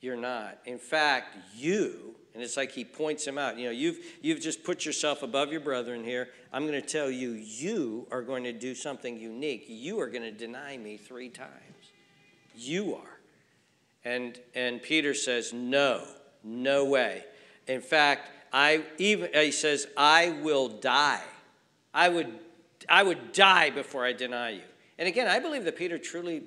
you're 0.00 0.16
not. 0.16 0.58
In 0.64 0.78
fact, 0.78 1.36
you 1.54 2.16
and 2.36 2.44
it's 2.44 2.58
like 2.58 2.72
he 2.72 2.84
points 2.84 3.26
him 3.26 3.38
out. 3.38 3.56
You 3.56 3.64
know, 3.64 3.70
you've, 3.70 3.98
you've 4.20 4.42
just 4.42 4.62
put 4.62 4.84
yourself 4.84 5.22
above 5.22 5.50
your 5.50 5.62
brethren 5.62 6.04
here. 6.04 6.28
I'm 6.52 6.66
going 6.66 6.78
to 6.78 6.86
tell 6.86 7.10
you, 7.10 7.30
you 7.30 8.06
are 8.10 8.20
going 8.20 8.44
to 8.44 8.52
do 8.52 8.74
something 8.74 9.18
unique. 9.18 9.64
You 9.68 10.00
are 10.00 10.08
going 10.08 10.22
to 10.22 10.30
deny 10.30 10.76
me 10.76 10.98
three 10.98 11.30
times. 11.30 11.92
You 12.54 12.96
are. 12.96 13.20
And, 14.04 14.38
and 14.54 14.82
Peter 14.82 15.14
says, 15.14 15.54
No, 15.54 16.04
no 16.44 16.84
way. 16.84 17.24
In 17.66 17.80
fact, 17.80 18.28
I 18.52 18.84
even 18.98 19.30
he 19.32 19.50
says, 19.50 19.86
I 19.96 20.38
will 20.42 20.68
die. 20.68 21.24
I 21.94 22.10
would, 22.10 22.38
I 22.86 23.02
would 23.02 23.32
die 23.32 23.70
before 23.70 24.04
I 24.04 24.12
deny 24.12 24.50
you. 24.50 24.62
And 24.98 25.08
again, 25.08 25.26
I 25.26 25.38
believe 25.38 25.64
that 25.64 25.76
Peter 25.76 25.96
truly, 25.96 26.42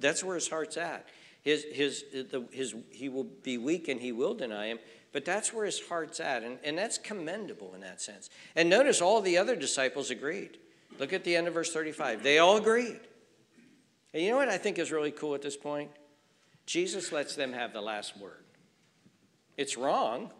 that's 0.00 0.24
where 0.24 0.34
his 0.34 0.48
heart's 0.48 0.76
at. 0.76 1.06
His, 1.48 1.64
his, 1.72 2.04
the, 2.12 2.44
his, 2.50 2.74
he 2.90 3.08
will 3.08 3.24
be 3.24 3.56
weak 3.56 3.88
and 3.88 3.98
he 3.98 4.12
will 4.12 4.34
deny 4.34 4.66
him. 4.66 4.78
But 5.14 5.24
that's 5.24 5.50
where 5.50 5.64
his 5.64 5.80
heart's 5.80 6.20
at, 6.20 6.42
and, 6.42 6.58
and 6.62 6.76
that's 6.76 6.98
commendable 6.98 7.72
in 7.74 7.80
that 7.80 8.02
sense. 8.02 8.28
And 8.54 8.68
notice 8.68 9.00
all 9.00 9.22
the 9.22 9.38
other 9.38 9.56
disciples 9.56 10.10
agreed. 10.10 10.58
Look 10.98 11.14
at 11.14 11.24
the 11.24 11.34
end 11.34 11.48
of 11.48 11.54
verse 11.54 11.72
35. 11.72 12.22
They 12.22 12.38
all 12.38 12.58
agreed. 12.58 13.00
And 14.12 14.22
you 14.22 14.30
know 14.30 14.36
what 14.36 14.50
I 14.50 14.58
think 14.58 14.78
is 14.78 14.92
really 14.92 15.10
cool 15.10 15.34
at 15.34 15.40
this 15.40 15.56
point? 15.56 15.90
Jesus 16.66 17.12
lets 17.12 17.34
them 17.34 17.54
have 17.54 17.72
the 17.72 17.80
last 17.80 18.18
word. 18.18 18.44
It's 19.56 19.78
wrong. 19.78 20.30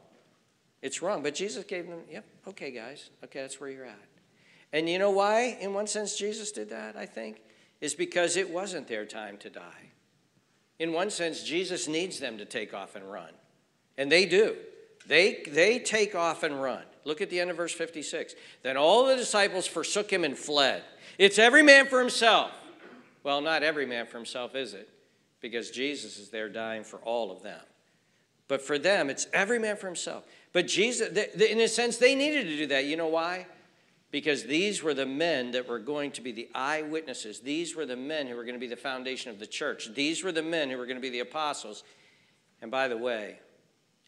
It's 0.83 1.01
wrong. 1.01 1.23
But 1.23 1.35
Jesus 1.35 1.65
gave 1.65 1.89
them, 1.89 2.01
yep, 2.11 2.27
okay, 2.49 2.71
guys. 2.71 3.09
Okay, 3.25 3.41
that's 3.41 3.59
where 3.59 3.71
you're 3.71 3.87
at. 3.87 4.09
And 4.75 4.91
you 4.91 4.99
know 4.99 5.11
why, 5.11 5.57
in 5.59 5.73
one 5.73 5.87
sense, 5.87 6.19
Jesus 6.19 6.53
did 6.53 6.69
that, 6.69 6.99
I 6.99 7.07
think? 7.07 7.41
Is 7.81 7.95
because 7.95 8.37
it 8.37 8.51
wasn't 8.51 8.89
their 8.89 9.07
time 9.07 9.39
to 9.39 9.49
die. 9.49 9.93
In 10.79 10.93
one 10.93 11.11
sense, 11.11 11.43
Jesus 11.43 11.89
needs 11.89 12.19
them 12.19 12.39
to 12.39 12.45
take 12.45 12.73
off 12.73 12.95
and 12.95 13.11
run. 13.11 13.31
And 13.97 14.11
they 14.11 14.27
do. 14.27 14.57
They, 15.07 15.43
they 15.49 15.79
take 15.79 16.15
off 16.15 16.43
and 16.43 16.63
run. 16.63 16.83
Look 17.05 17.21
at 17.21 17.31
the 17.31 17.41
end 17.41 17.51
of 17.51 17.57
verse 17.57 17.73
56. 17.73 18.35
Then 18.63 18.77
all 18.77 19.07
the 19.07 19.17
disciples 19.17 19.67
forsook 19.67 20.13
him 20.13 20.25
and 20.25 20.37
fled. 20.37 20.83
It's 21.19 21.39
every 21.39 21.63
man 21.63 21.87
for 21.87 21.99
himself. 21.99 22.53
Well, 23.23 23.41
not 23.41 23.63
every 23.63 23.87
man 23.87 24.07
for 24.07 24.19
himself, 24.19 24.55
is 24.55 24.75
it? 24.75 24.89
Because 25.41 25.71
Jesus 25.71 26.19
is 26.19 26.31
there 26.31 26.49
dying 26.49 26.85
for 26.85 26.99
all 26.99 27.33
of 27.33 27.43
them. 27.43 27.61
But 28.47 28.63
for 28.63 28.79
them, 28.79 29.11
it's 29.11 29.27
every 29.33 29.59
man 29.59 29.77
for 29.77 29.87
himself. 29.87 30.25
But 30.53 30.67
Jesus, 30.67 31.09
in 31.35 31.61
a 31.61 31.69
sense, 31.69 31.99
they 31.99 32.15
needed 32.15 32.45
to 32.45 32.57
do 32.57 32.67
that. 32.69 32.85
You 32.87 32.97
know 32.97 33.09
why? 33.09 33.47
Because 34.11 34.45
these 34.45 34.83
were 34.83 34.95
the 34.95 35.07
men 35.07 35.51
that 35.51 35.69
were 35.69 35.79
going 35.79 36.13
to 36.13 36.23
be 36.23 36.33
the 36.33 36.49
eyewitnesses. 36.55 37.41
These 37.41 37.77
were 37.77 37.85
the 37.85 37.97
men 37.97 38.27
who 38.27 38.37
were 38.37 38.45
going 38.45 38.55
to 38.55 38.61
be 38.61 38.67
the 38.67 38.77
foundation 38.77 39.31
of 39.31 39.39
the 39.39 39.47
church. 39.47 39.95
These 39.95 40.25
were 40.25 40.33
the 40.33 40.43
men 40.43 40.71
who 40.71 40.79
were 40.79 40.87
going 40.87 40.97
to 40.97 41.03
be 41.03 41.11
the 41.11 41.21
apostles. 41.21 41.85
And 42.63 42.71
by 42.71 42.89
the 42.89 42.97
way, 42.97 43.39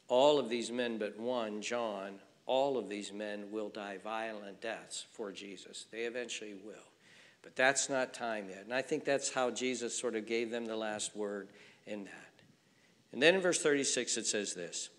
all 0.08 0.38
of 0.38 0.48
these 0.48 0.70
men 0.70 0.98
but 0.98 1.18
one, 1.18 1.60
John, 1.60 2.18
all 2.46 2.78
of 2.78 2.88
these 2.88 3.12
men 3.12 3.50
will 3.50 3.68
die 3.68 3.98
violent 4.02 4.60
deaths 4.60 5.06
for 5.12 5.30
Jesus. 5.30 5.86
They 5.90 6.00
eventually 6.00 6.54
will. 6.54 6.74
But 7.42 7.54
that's 7.54 7.88
not 7.88 8.12
time 8.12 8.48
yet. 8.48 8.64
And 8.64 8.74
I 8.74 8.82
think 8.82 9.04
that's 9.04 9.32
how 9.32 9.50
Jesus 9.50 9.96
sort 9.96 10.16
of 10.16 10.26
gave 10.26 10.50
them 10.50 10.66
the 10.66 10.76
last 10.76 11.14
word 11.14 11.48
in 11.86 12.04
that. 12.04 12.30
And 13.12 13.22
then 13.22 13.34
in 13.34 13.40
verse 13.40 13.60
36, 13.62 14.16
it 14.16 14.26
says 14.26 14.54
this 14.54 14.90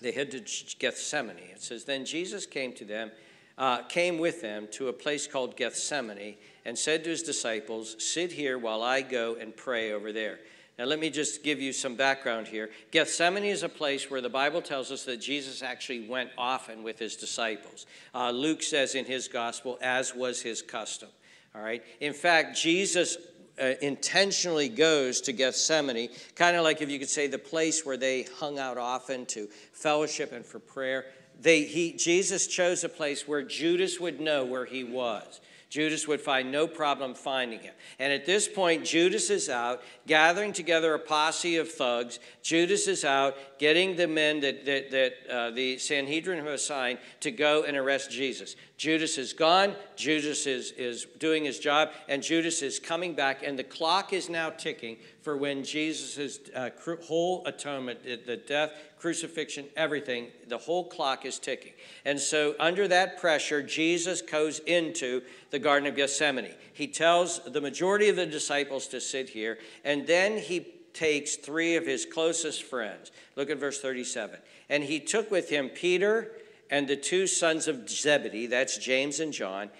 They 0.00 0.12
head 0.12 0.30
to 0.32 0.40
Gethsemane. 0.78 1.36
It 1.52 1.62
says, 1.62 1.84
Then 1.84 2.04
Jesus 2.04 2.46
came 2.46 2.72
to 2.74 2.84
them, 2.84 3.10
uh, 3.58 3.82
came 3.82 4.18
with 4.18 4.40
them 4.40 4.68
to 4.72 4.88
a 4.88 4.92
place 4.92 5.26
called 5.26 5.56
Gethsemane, 5.56 6.36
and 6.64 6.76
said 6.78 7.04
to 7.04 7.10
his 7.10 7.22
disciples, 7.22 7.96
Sit 7.98 8.32
here 8.32 8.58
while 8.58 8.82
I 8.82 9.02
go 9.02 9.36
and 9.36 9.56
pray 9.56 9.92
over 9.92 10.12
there. 10.12 10.38
Now, 10.78 10.84
let 10.84 10.98
me 10.98 11.08
just 11.08 11.42
give 11.42 11.58
you 11.58 11.72
some 11.72 11.94
background 11.94 12.48
here. 12.48 12.68
Gethsemane 12.90 13.44
is 13.44 13.62
a 13.62 13.68
place 13.68 14.10
where 14.10 14.20
the 14.20 14.28
Bible 14.28 14.60
tells 14.60 14.90
us 14.90 15.04
that 15.04 15.18
Jesus 15.18 15.62
actually 15.62 16.06
went 16.06 16.30
often 16.36 16.82
with 16.82 16.98
his 16.98 17.16
disciples. 17.16 17.86
Uh, 18.14 18.30
Luke 18.30 18.62
says 18.62 18.94
in 18.94 19.06
his 19.06 19.26
gospel, 19.26 19.78
as 19.80 20.14
was 20.14 20.42
his 20.42 20.60
custom. 20.60 21.08
All 21.54 21.62
right. 21.62 21.82
In 22.00 22.12
fact, 22.12 22.58
Jesus 22.58 23.16
uh, 23.60 23.72
intentionally 23.80 24.68
goes 24.68 25.22
to 25.22 25.32
Gethsemane, 25.32 26.10
kind 26.34 26.56
of 26.56 26.64
like 26.64 26.82
if 26.82 26.90
you 26.90 26.98
could 26.98 27.08
say 27.08 27.26
the 27.26 27.38
place 27.38 27.86
where 27.86 27.96
they 27.96 28.24
hung 28.38 28.58
out 28.58 28.76
often 28.76 29.24
to 29.26 29.46
fellowship 29.72 30.32
and 30.32 30.44
for 30.44 30.58
prayer. 30.58 31.06
They, 31.40 31.64
he, 31.64 31.92
Jesus 31.92 32.46
chose 32.46 32.84
a 32.84 32.88
place 32.88 33.28
where 33.28 33.42
Judas 33.42 34.00
would 34.00 34.20
know 34.20 34.44
where 34.44 34.64
he 34.64 34.84
was. 34.84 35.40
Judas 35.68 36.06
would 36.06 36.20
find 36.20 36.52
no 36.52 36.68
problem 36.68 37.14
finding 37.14 37.58
him. 37.58 37.74
And 37.98 38.12
at 38.12 38.24
this 38.24 38.46
point, 38.46 38.84
Judas 38.84 39.30
is 39.30 39.48
out 39.48 39.82
gathering 40.06 40.52
together 40.52 40.94
a 40.94 40.98
posse 40.98 41.56
of 41.56 41.70
thugs. 41.70 42.20
Judas 42.42 42.86
is 42.86 43.04
out 43.04 43.34
getting 43.58 43.96
the 43.96 44.06
men 44.06 44.40
that, 44.40 44.64
that, 44.64 44.90
that 44.92 45.12
uh, 45.28 45.50
the 45.50 45.76
Sanhedrin 45.78 46.38
have 46.38 46.46
assigned 46.46 46.98
to 47.20 47.32
go 47.32 47.64
and 47.64 47.76
arrest 47.76 48.12
Jesus. 48.12 48.54
Judas 48.76 49.18
is 49.18 49.32
gone. 49.32 49.74
Judas 49.96 50.46
is, 50.46 50.70
is 50.72 51.06
doing 51.18 51.44
his 51.44 51.58
job, 51.58 51.90
and 52.08 52.22
Judas 52.22 52.62
is 52.62 52.78
coming 52.78 53.14
back, 53.14 53.42
and 53.42 53.58
the 53.58 53.64
clock 53.64 54.12
is 54.12 54.28
now 54.28 54.50
ticking 54.50 54.98
for 55.22 55.36
when 55.36 55.64
Jesus' 55.64 56.38
uh, 56.54 56.70
whole 57.04 57.44
atonement, 57.46 58.04
the 58.04 58.36
death, 58.36 58.72
crucifixion, 59.06 59.66
everything, 59.76 60.26
the 60.48 60.58
whole 60.58 60.82
clock 60.82 61.24
is 61.24 61.38
ticking. 61.38 61.70
And 62.04 62.18
so, 62.18 62.56
under 62.58 62.88
that 62.88 63.20
pressure, 63.20 63.62
Jesus 63.62 64.20
goes 64.20 64.58
into 64.58 65.22
the 65.50 65.60
Garden 65.60 65.88
of 65.88 65.94
Gethsemane. 65.94 66.50
He 66.72 66.88
tells 66.88 67.38
the 67.44 67.60
majority 67.60 68.08
of 68.08 68.16
the 68.16 68.26
disciples 68.26 68.88
to 68.88 69.00
sit 69.00 69.28
here, 69.28 69.58
and 69.84 70.08
then 70.08 70.38
he 70.38 70.66
takes 70.92 71.36
three 71.36 71.76
of 71.76 71.86
his 71.86 72.04
closest 72.04 72.64
friends. 72.64 73.12
Look 73.36 73.48
at 73.48 73.58
verse 73.58 73.80
37. 73.80 74.40
And 74.68 74.82
he 74.82 74.98
took 74.98 75.30
with 75.30 75.50
him 75.50 75.68
Peter 75.68 76.32
and 76.68 76.88
the 76.88 76.96
two 76.96 77.28
sons 77.28 77.68
of 77.68 77.88
Zebedee, 77.88 78.48
that's 78.48 78.76
James 78.76 79.20
and 79.20 79.32
John. 79.32 79.70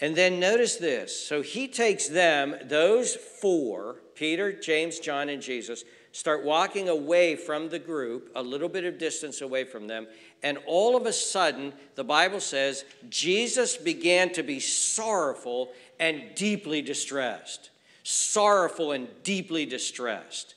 And 0.00 0.16
then 0.16 0.40
notice 0.40 0.74
this. 0.74 1.16
So 1.16 1.40
he 1.40 1.68
takes 1.68 2.08
them, 2.08 2.56
those 2.64 3.14
four, 3.14 3.98
Peter, 4.16 4.52
James, 4.52 4.98
John, 4.98 5.28
and 5.28 5.40
Jesus, 5.40 5.84
start 6.12 6.44
walking 6.44 6.88
away 6.88 7.36
from 7.36 7.68
the 7.68 7.78
group, 7.78 8.30
a 8.34 8.42
little 8.42 8.68
bit 8.68 8.84
of 8.84 8.98
distance 8.98 9.40
away 9.40 9.64
from 9.64 9.86
them. 9.86 10.06
And 10.42 10.58
all 10.66 10.96
of 10.96 11.06
a 11.06 11.12
sudden, 11.12 11.72
the 11.94 12.04
Bible 12.04 12.40
says, 12.40 12.84
Jesus 13.08 13.76
began 13.76 14.32
to 14.32 14.42
be 14.42 14.60
sorrowful 14.60 15.72
and 15.98 16.34
deeply 16.34 16.82
distressed. 16.82 17.70
Sorrowful 18.02 18.92
and 18.92 19.08
deeply 19.22 19.66
distressed. 19.66 20.54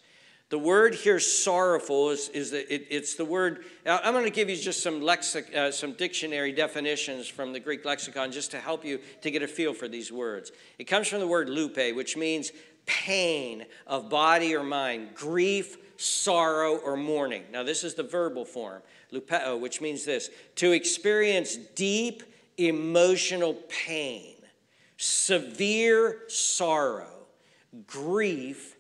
The 0.50 0.60
word 0.60 0.94
here, 0.94 1.20
sorrowful, 1.20 2.12
is, 2.12 2.30
is 2.30 2.52
the, 2.52 2.72
it, 2.72 2.86
it's 2.92 3.16
the 3.16 3.26
word. 3.26 3.66
I'm 3.88 4.14
going 4.14 4.24
to 4.24 4.30
give 4.30 4.52
you 4.52 4.56
just 4.56 4.84
some, 4.84 5.02
lexic, 5.02 5.52
uh, 5.56 5.72
some 5.72 5.94
dictionary 5.94 6.52
definitions 6.52 7.28
from 7.28 7.54
the 7.54 7.60
Greek 7.60 7.84
lexicon 7.86 8.32
just 8.32 8.52
to 8.52 8.60
help 8.60 8.86
you 8.86 9.00
to 9.22 9.32
get 9.32 9.42
a 9.42 9.48
feel 9.48 9.74
for 9.74 9.88
these 9.88 10.12
words. 10.12 10.52
It 10.78 10.84
comes 10.84 11.08
from 11.08 11.22
the 11.22 11.28
word 11.28 11.50
lupe, 11.50 11.96
which 11.96 12.16
means 12.16 12.52
pain 12.86 13.66
of 13.88 14.10
body 14.10 14.56
or 14.56 14.64
mind, 14.64 15.16
grief, 15.16 15.78
sorrow, 15.98 16.78
or 16.78 16.98
mourning. 16.98 17.44
Now, 17.52 17.64
this 17.64 17.84
is 17.84 17.94
the 17.94 18.04
verbal 18.04 18.46
form, 18.46 18.82
lupeo, 19.12 19.60
which 19.60 19.82
means 19.82 20.06
this 20.06 20.30
to 20.56 20.72
experience 20.72 21.56
deep 21.56 22.24
emotional 22.58 23.56
pain, 23.86 24.36
severe 24.98 26.22
sorrow, 26.28 27.28
grief, 27.88 28.76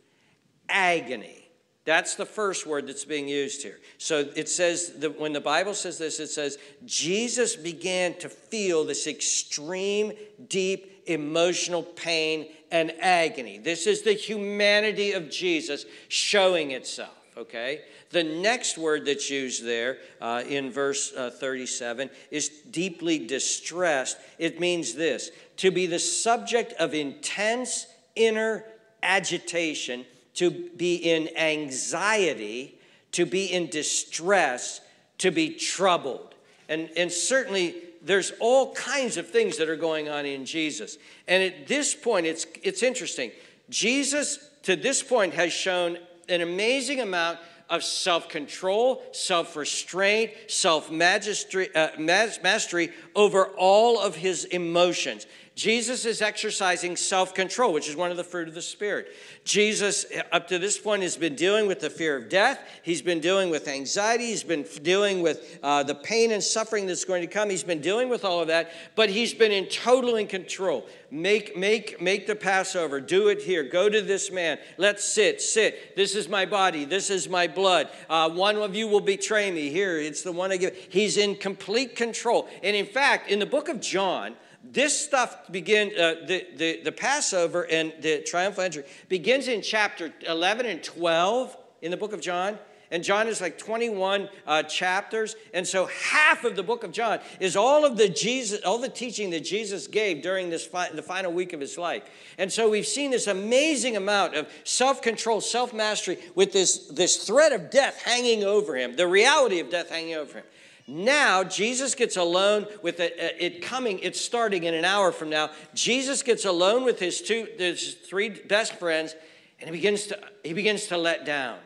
agony. 0.69 1.39
That's 1.85 2.15
the 2.15 2.25
first 2.25 2.65
word 2.65 2.87
that's 2.87 3.03
being 3.03 3.27
used 3.27 3.61
here. 3.61 3.79
So 3.97 4.29
it 4.35 4.47
says 4.47 4.93
that 4.99 5.19
when 5.19 5.33
the 5.33 5.41
Bible 5.41 5.73
says 5.73 5.97
this, 5.97 6.19
it 6.21 6.29
says 6.29 6.57
Jesus 6.85 7.57
began 7.57 8.17
to 8.19 8.29
feel 8.29 8.85
this 8.85 9.05
extreme, 9.05 10.13
deep 10.47 11.03
emotional 11.07 11.83
pain 11.83 12.47
and 12.73 12.91
agony. 12.99 13.59
This 13.59 13.85
is 13.85 14.01
the 14.01 14.13
humanity 14.13 15.11
of 15.11 15.29
Jesus 15.29 15.85
showing 16.07 16.71
itself, 16.71 17.15
okay? 17.37 17.81
The 18.09 18.23
next 18.23 18.79
word 18.79 19.05
that's 19.05 19.29
used 19.29 19.63
there 19.63 19.99
uh, 20.19 20.43
in 20.47 20.71
verse 20.71 21.13
uh, 21.13 21.29
37 21.29 22.09
is 22.31 22.49
deeply 22.49 23.19
distressed. 23.19 24.17
It 24.39 24.59
means 24.59 24.95
this 24.95 25.29
to 25.57 25.69
be 25.69 25.85
the 25.85 25.99
subject 25.99 26.73
of 26.73 26.95
intense 26.95 27.85
inner 28.15 28.65
agitation 29.03 30.03
to 30.33 30.49
be 30.75 30.95
in 30.95 31.29
anxiety, 31.37 32.79
to 33.11 33.27
be 33.27 33.45
in 33.45 33.67
distress, 33.67 34.81
to 35.19 35.29
be 35.29 35.51
troubled. 35.53 36.33
And, 36.69 36.89
and 36.95 37.11
certainly, 37.11 37.75
there's 38.01 38.33
all 38.39 38.73
kinds 38.73 39.17
of 39.17 39.29
things 39.29 39.57
that 39.57 39.69
are 39.69 39.75
going 39.75 40.09
on 40.09 40.25
in 40.25 40.45
Jesus. 40.45 40.97
And 41.27 41.41
at 41.43 41.67
this 41.67 41.95
point, 41.95 42.25
it's, 42.25 42.45
it's 42.61 42.83
interesting. 42.83 43.31
Jesus, 43.69 44.49
to 44.63 44.75
this 44.75 45.01
point, 45.01 45.33
has 45.33 45.53
shown 45.53 45.97
an 46.29 46.41
amazing 46.41 46.99
amount 46.99 47.39
of 47.69 47.83
self 47.83 48.29
control, 48.29 49.03
self 49.13 49.55
restraint, 49.55 50.31
self 50.47 50.91
uh, 50.91 51.87
mastery 51.97 52.91
over 53.15 53.45
all 53.57 53.99
of 53.99 54.15
his 54.15 54.45
emotions. 54.45 55.25
Jesus 55.55 56.05
is 56.05 56.23
exercising 56.23 56.95
self 56.95 57.35
control, 57.35 57.73
which 57.73 57.87
is 57.87 57.95
one 57.95 58.09
of 58.09 58.17
the 58.17 58.23
fruit 58.23 58.47
of 58.47 58.55
the 58.55 58.61
Spirit. 58.61 59.09
Jesus, 59.43 60.03
up 60.31 60.47
to 60.47 60.57
this 60.57 60.79
point, 60.79 61.03
has 61.03 61.15
been 61.15 61.35
dealing 61.35 61.67
with 61.67 61.79
the 61.79 61.91
fear 61.91 62.17
of 62.17 62.27
death. 62.27 62.59
He's 62.81 63.03
been 63.03 63.19
dealing 63.19 63.51
with 63.51 63.67
anxiety. 63.67 64.25
He's 64.25 64.41
been 64.41 64.65
dealing 64.81 65.21
with 65.21 65.59
uh, 65.61 65.83
the 65.83 65.93
pain 65.93 66.31
and 66.31 66.43
suffering 66.43 66.87
that's 66.87 67.05
going 67.05 67.21
to 67.21 67.27
come. 67.27 67.51
He's 67.51 67.63
been 67.63 67.81
dealing 67.81 68.09
with 68.09 68.25
all 68.25 68.41
of 68.41 68.47
that, 68.47 68.71
but 68.95 69.11
he's 69.11 69.31
been 69.31 69.51
in 69.51 69.67
total 69.67 70.15
in 70.15 70.25
control. 70.25 70.87
Make, 71.11 71.55
make, 71.55 72.01
make 72.01 72.25
the 72.25 72.35
Passover. 72.35 72.99
Do 72.99 73.27
it 73.27 73.39
here. 73.39 73.61
Go 73.61 73.89
to 73.89 74.01
this 74.01 74.31
man. 74.31 74.57
Let's 74.79 75.03
sit, 75.03 75.39
sit. 75.39 75.95
This 75.95 76.15
is 76.15 76.27
my 76.27 76.47
body. 76.47 76.83
This 76.83 77.11
is 77.11 77.29
my 77.29 77.45
blood. 77.45 77.89
Uh, 78.09 78.31
one 78.31 78.55
of 78.55 78.73
you 78.73 78.87
will 78.87 79.01
betray 79.01 79.51
me. 79.51 79.69
Here, 79.69 79.99
it's 79.99 80.23
the 80.23 80.31
one 80.31 80.51
I 80.51 80.57
give. 80.57 80.75
He's 80.89 81.17
in 81.17 81.35
complete 81.35 81.95
control. 81.95 82.47
And 82.63 82.75
in 82.75 82.87
fact, 82.87 83.29
in 83.29 83.37
the 83.37 83.45
book 83.45 83.69
of 83.69 83.79
John, 83.79 84.35
this 84.63 84.97
stuff 84.97 85.51
begin 85.51 85.89
uh, 85.89 86.25
the, 86.25 86.47
the, 86.55 86.81
the 86.83 86.91
passover 86.91 87.67
and 87.69 87.93
the 88.01 88.21
triumphal 88.21 88.63
entry 88.63 88.83
begins 89.09 89.47
in 89.47 89.61
chapter 89.61 90.13
11 90.27 90.65
and 90.65 90.83
12 90.83 91.57
in 91.81 91.91
the 91.91 91.97
book 91.97 92.13
of 92.13 92.21
john 92.21 92.57
And 92.93 93.03
John 93.03 93.27
is 93.27 93.41
like 93.41 93.57
21 93.57 94.29
uh, 94.45 94.61
chapters. 94.61 95.35
And 95.51 95.65
so 95.65 95.87
half 95.87 96.43
of 96.43 96.55
the 96.55 96.61
book 96.61 96.83
of 96.83 96.91
John 96.91 97.21
is 97.39 97.55
all 97.55 97.85
of 97.85 97.97
the 97.97 98.07
Jesus, 98.07 98.61
all 98.63 98.77
the 98.77 98.87
teaching 98.87 99.31
that 99.31 99.43
Jesus 99.43 99.87
gave 99.87 100.21
during 100.21 100.51
this 100.51 100.63
fi- 100.63 100.91
the 100.91 101.01
final 101.01 101.33
week 101.33 101.53
of 101.53 101.59
his 101.59 101.75
life. 101.75 102.03
And 102.37 102.53
so 102.53 102.69
we've 102.69 102.85
seen 102.85 103.09
this 103.09 103.25
amazing 103.25 103.97
amount 103.97 104.35
of 104.35 104.47
self-control, 104.63 105.41
self-mastery 105.41 106.19
with 106.35 106.53
this, 106.53 106.85
this 106.89 107.25
threat 107.25 107.51
of 107.51 107.71
death 107.71 107.99
hanging 108.03 108.43
over 108.43 108.75
him, 108.75 108.95
the 108.95 109.07
reality 109.07 109.59
of 109.59 109.71
death 109.71 109.89
hanging 109.89 110.13
over 110.13 110.37
him. 110.37 110.45
Now, 110.87 111.43
Jesus 111.43 111.95
gets 111.95 112.17
alone 112.17 112.67
with 112.81 112.99
it, 112.99 113.13
uh, 113.13 113.37
it, 113.39 113.61
coming, 113.61 113.99
it's 113.99 114.19
starting 114.19 114.65
in 114.65 114.73
an 114.73 114.83
hour 114.83 115.11
from 115.11 115.29
now. 115.29 115.51
Jesus 115.73 116.21
gets 116.23 116.43
alone 116.43 116.83
with 116.83 116.99
his 116.99 117.21
two, 117.21 117.47
his 117.57 117.93
three 117.93 118.29
best 118.29 118.75
friends, 118.75 119.15
and 119.59 119.69
he 119.69 119.75
begins 119.75 120.07
to, 120.07 120.19
he 120.43 120.53
begins 120.53 120.87
to 120.87 120.97
let 120.97 121.25
down. 121.25 121.57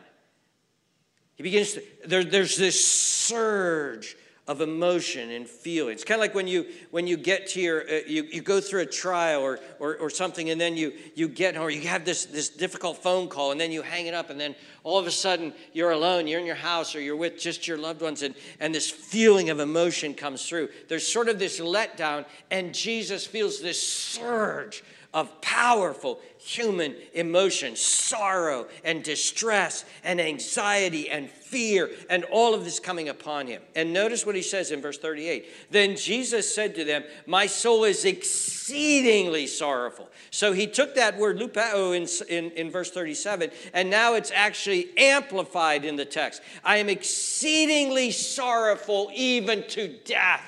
He 1.34 1.42
begins 1.42 1.72
to, 1.74 1.82
there, 2.06 2.22
there's 2.22 2.56
this 2.56 2.84
surge 2.84 4.16
of 4.48 4.62
emotion 4.62 5.30
and 5.30 5.46
feeling. 5.46 5.92
It's 5.92 6.04
kind 6.04 6.18
of 6.18 6.22
like 6.22 6.34
when 6.34 6.48
you 6.48 6.64
when 6.90 7.06
you 7.06 7.18
get 7.18 7.46
to 7.48 7.60
your 7.60 7.82
uh, 7.82 8.00
you, 8.06 8.24
you 8.24 8.40
go 8.40 8.62
through 8.62 8.80
a 8.80 8.86
trial 8.86 9.42
or, 9.42 9.60
or 9.78 9.96
or 9.96 10.08
something 10.08 10.48
and 10.48 10.58
then 10.58 10.74
you 10.74 10.94
you 11.14 11.28
get 11.28 11.58
or 11.58 11.70
you 11.70 11.86
have 11.86 12.06
this 12.06 12.24
this 12.24 12.48
difficult 12.48 12.96
phone 12.96 13.28
call 13.28 13.52
and 13.52 13.60
then 13.60 13.70
you 13.70 13.82
hang 13.82 14.06
it 14.06 14.14
up 14.14 14.30
and 14.30 14.40
then 14.40 14.54
all 14.84 14.98
of 14.98 15.06
a 15.06 15.10
sudden 15.10 15.52
you're 15.74 15.90
alone, 15.90 16.26
you're 16.26 16.40
in 16.40 16.46
your 16.46 16.54
house 16.54 16.96
or 16.96 17.00
you're 17.00 17.14
with 17.14 17.38
just 17.38 17.68
your 17.68 17.76
loved 17.76 18.00
ones 18.00 18.22
and 18.22 18.34
and 18.58 18.74
this 18.74 18.90
feeling 18.90 19.50
of 19.50 19.60
emotion 19.60 20.14
comes 20.14 20.48
through. 20.48 20.70
There's 20.88 21.06
sort 21.06 21.28
of 21.28 21.38
this 21.38 21.60
letdown 21.60 22.24
and 22.50 22.74
Jesus 22.74 23.26
feels 23.26 23.60
this 23.60 23.80
surge 23.80 24.82
of 25.14 25.40
powerful 25.40 26.20
human 26.38 26.94
emotion, 27.14 27.74
sorrow 27.76 28.66
and 28.84 29.02
distress 29.02 29.84
and 30.04 30.20
anxiety 30.20 31.08
and 31.08 31.30
fear 31.30 31.90
and 32.10 32.24
all 32.24 32.54
of 32.54 32.64
this 32.64 32.78
coming 32.78 33.08
upon 33.08 33.46
him. 33.46 33.62
And 33.74 33.92
notice 33.92 34.26
what 34.26 34.34
he 34.34 34.42
says 34.42 34.70
in 34.70 34.82
verse 34.82 34.98
38. 34.98 35.46
Then 35.70 35.96
Jesus 35.96 36.54
said 36.54 36.74
to 36.74 36.84
them, 36.84 37.04
My 37.26 37.46
soul 37.46 37.84
is 37.84 38.04
exceedingly 38.04 39.46
sorrowful. 39.46 40.10
So 40.30 40.52
he 40.52 40.66
took 40.66 40.94
that 40.96 41.16
word 41.16 41.38
lupao 41.38 41.96
in, 41.96 42.06
in, 42.28 42.50
in 42.52 42.70
verse 42.70 42.90
37, 42.90 43.50
and 43.72 43.88
now 43.88 44.14
it's 44.14 44.30
actually 44.30 44.90
amplified 44.98 45.86
in 45.86 45.96
the 45.96 46.04
text. 46.04 46.42
I 46.62 46.76
am 46.76 46.90
exceedingly 46.90 48.10
sorrowful 48.10 49.10
even 49.14 49.66
to 49.68 49.88
death. 50.04 50.44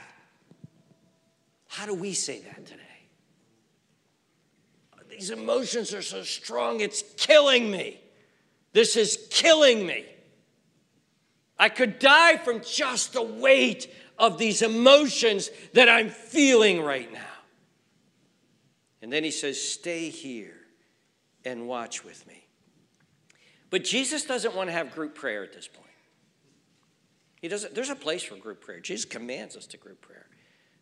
How 1.68 1.86
do 1.86 1.94
we 1.94 2.12
say 2.12 2.40
that 2.40 2.66
today? 2.66 2.79
These 5.20 5.28
emotions 5.28 5.92
are 5.92 6.00
so 6.00 6.22
strong, 6.22 6.80
it's 6.80 7.04
killing 7.18 7.70
me. 7.70 8.00
This 8.72 8.96
is 8.96 9.28
killing 9.28 9.86
me. 9.86 10.06
I 11.58 11.68
could 11.68 11.98
die 11.98 12.38
from 12.38 12.62
just 12.62 13.12
the 13.12 13.20
weight 13.20 13.94
of 14.18 14.38
these 14.38 14.62
emotions 14.62 15.50
that 15.74 15.90
I'm 15.90 16.08
feeling 16.08 16.80
right 16.80 17.12
now. 17.12 17.20
And 19.02 19.12
then 19.12 19.22
he 19.22 19.30
says, 19.30 19.60
Stay 19.60 20.08
here 20.08 20.56
and 21.44 21.68
watch 21.68 22.02
with 22.02 22.26
me. 22.26 22.46
But 23.68 23.84
Jesus 23.84 24.24
doesn't 24.24 24.54
want 24.54 24.70
to 24.70 24.72
have 24.72 24.94
group 24.94 25.14
prayer 25.14 25.44
at 25.44 25.52
this 25.52 25.68
point. 25.68 25.86
He 27.42 27.48
doesn't, 27.48 27.74
there's 27.74 27.90
a 27.90 27.94
place 27.94 28.22
for 28.22 28.36
group 28.36 28.62
prayer. 28.62 28.80
Jesus 28.80 29.04
commands 29.04 29.54
us 29.54 29.66
to 29.66 29.76
group 29.76 30.00
prayer. 30.00 30.28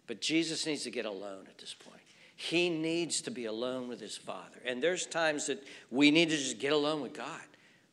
But 0.06 0.20
Jesus 0.20 0.64
needs 0.64 0.84
to 0.84 0.92
get 0.92 1.06
alone 1.06 1.46
at 1.48 1.58
this 1.58 1.74
point. 1.74 1.97
He 2.40 2.70
needs 2.70 3.20
to 3.22 3.32
be 3.32 3.46
alone 3.46 3.88
with 3.88 3.98
his 3.98 4.16
Father. 4.16 4.60
And 4.64 4.80
there's 4.80 5.06
times 5.06 5.48
that 5.48 5.60
we 5.90 6.12
need 6.12 6.30
to 6.30 6.36
just 6.36 6.60
get 6.60 6.72
alone 6.72 7.02
with 7.02 7.12
God. 7.12 7.40